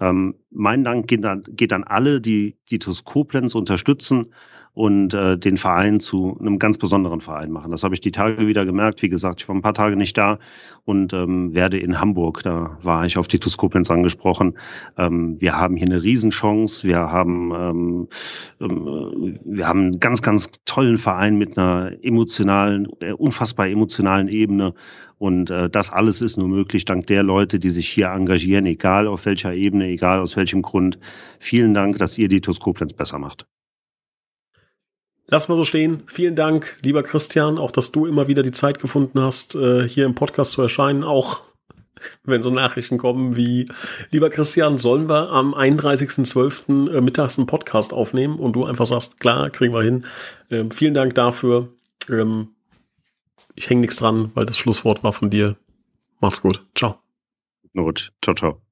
Ähm, 0.00 0.36
mein 0.50 0.84
Dank 0.84 1.08
geht 1.08 1.24
an, 1.24 1.42
geht 1.48 1.72
an 1.72 1.84
alle, 1.84 2.20
die 2.20 2.56
die 2.70 2.75
TuS 2.78 3.04
Koblenz 3.04 3.54
unterstützen 3.54 4.32
und 4.76 5.14
äh, 5.14 5.38
den 5.38 5.56
Verein 5.56 6.00
zu 6.00 6.36
einem 6.38 6.58
ganz 6.58 6.76
besonderen 6.76 7.22
Verein 7.22 7.50
machen. 7.50 7.70
Das 7.70 7.82
habe 7.82 7.94
ich 7.94 8.02
die 8.02 8.10
Tage 8.10 8.46
wieder 8.46 8.66
gemerkt. 8.66 9.00
Wie 9.00 9.08
gesagt, 9.08 9.40
ich 9.40 9.48
war 9.48 9.54
ein 9.54 9.62
paar 9.62 9.72
Tage 9.72 9.96
nicht 9.96 10.18
da 10.18 10.38
und 10.84 11.14
ähm, 11.14 11.54
werde 11.54 11.78
in 11.78 11.98
Hamburg, 11.98 12.42
da 12.42 12.76
war 12.82 13.06
ich 13.06 13.16
auf 13.16 13.26
Titus 13.26 13.56
Koblenz 13.56 13.90
angesprochen. 13.90 14.58
Ähm, 14.98 15.40
wir 15.40 15.56
haben 15.56 15.76
hier 15.76 15.86
eine 15.86 16.02
Riesenchance. 16.02 16.86
Wir 16.86 16.98
haben, 16.98 17.54
ähm, 17.54 18.08
ähm, 18.60 19.38
wir 19.46 19.66
haben 19.66 19.80
einen 19.80 20.00
ganz, 20.00 20.20
ganz 20.20 20.50
tollen 20.66 20.98
Verein 20.98 21.38
mit 21.38 21.56
einer 21.56 21.92
emotionalen, 22.02 22.86
äh, 23.00 23.12
unfassbar 23.12 23.68
emotionalen 23.68 24.28
Ebene. 24.28 24.74
Und 25.16 25.48
äh, 25.48 25.70
das 25.70 25.90
alles 25.90 26.20
ist 26.20 26.36
nur 26.36 26.48
möglich 26.48 26.84
dank 26.84 27.06
der 27.06 27.22
Leute, 27.22 27.58
die 27.58 27.70
sich 27.70 27.88
hier 27.88 28.08
engagieren, 28.08 28.66
egal 28.66 29.06
auf 29.06 29.24
welcher 29.24 29.54
Ebene, 29.54 29.86
egal 29.86 30.20
aus 30.20 30.36
welchem 30.36 30.60
Grund. 30.60 30.98
Vielen 31.38 31.72
Dank, 31.72 31.96
dass 31.96 32.18
ihr 32.18 32.28
die 32.28 32.42
TuS 32.42 32.58
besser 32.94 33.18
macht. 33.18 33.46
Lass 35.28 35.48
mal 35.48 35.56
so 35.56 35.64
stehen. 35.64 36.04
Vielen 36.06 36.36
Dank, 36.36 36.76
lieber 36.82 37.02
Christian, 37.02 37.58
auch 37.58 37.72
dass 37.72 37.90
du 37.90 38.06
immer 38.06 38.28
wieder 38.28 38.42
die 38.42 38.52
Zeit 38.52 38.78
gefunden 38.78 39.20
hast, 39.20 39.56
äh, 39.56 39.88
hier 39.88 40.06
im 40.06 40.14
Podcast 40.14 40.52
zu 40.52 40.62
erscheinen. 40.62 41.02
Auch 41.02 41.40
wenn 42.24 42.42
so 42.42 42.50
Nachrichten 42.50 42.98
kommen 42.98 43.36
wie, 43.36 43.68
lieber 44.10 44.30
Christian, 44.30 44.78
sollen 44.78 45.08
wir 45.08 45.30
am 45.30 45.54
31.12. 45.54 46.92
Äh, 46.92 47.00
mittags 47.00 47.38
einen 47.38 47.46
Podcast 47.46 47.92
aufnehmen? 47.92 48.38
Und 48.38 48.54
du 48.54 48.64
einfach 48.64 48.86
sagst, 48.86 49.18
klar, 49.18 49.50
kriegen 49.50 49.74
wir 49.74 49.82
hin. 49.82 50.06
Ähm, 50.50 50.70
vielen 50.70 50.94
Dank 50.94 51.14
dafür. 51.14 51.72
Ähm, 52.08 52.50
ich 53.56 53.68
hänge 53.68 53.80
nichts 53.80 53.96
dran, 53.96 54.30
weil 54.34 54.46
das 54.46 54.58
Schlusswort 54.58 55.02
war 55.02 55.12
von 55.12 55.30
dir. 55.30 55.56
Mach's 56.20 56.42
gut. 56.42 56.64
Ciao. 56.74 56.98
Gut. 57.74 58.12
Ciao, 58.22 58.34
ciao. 58.34 58.65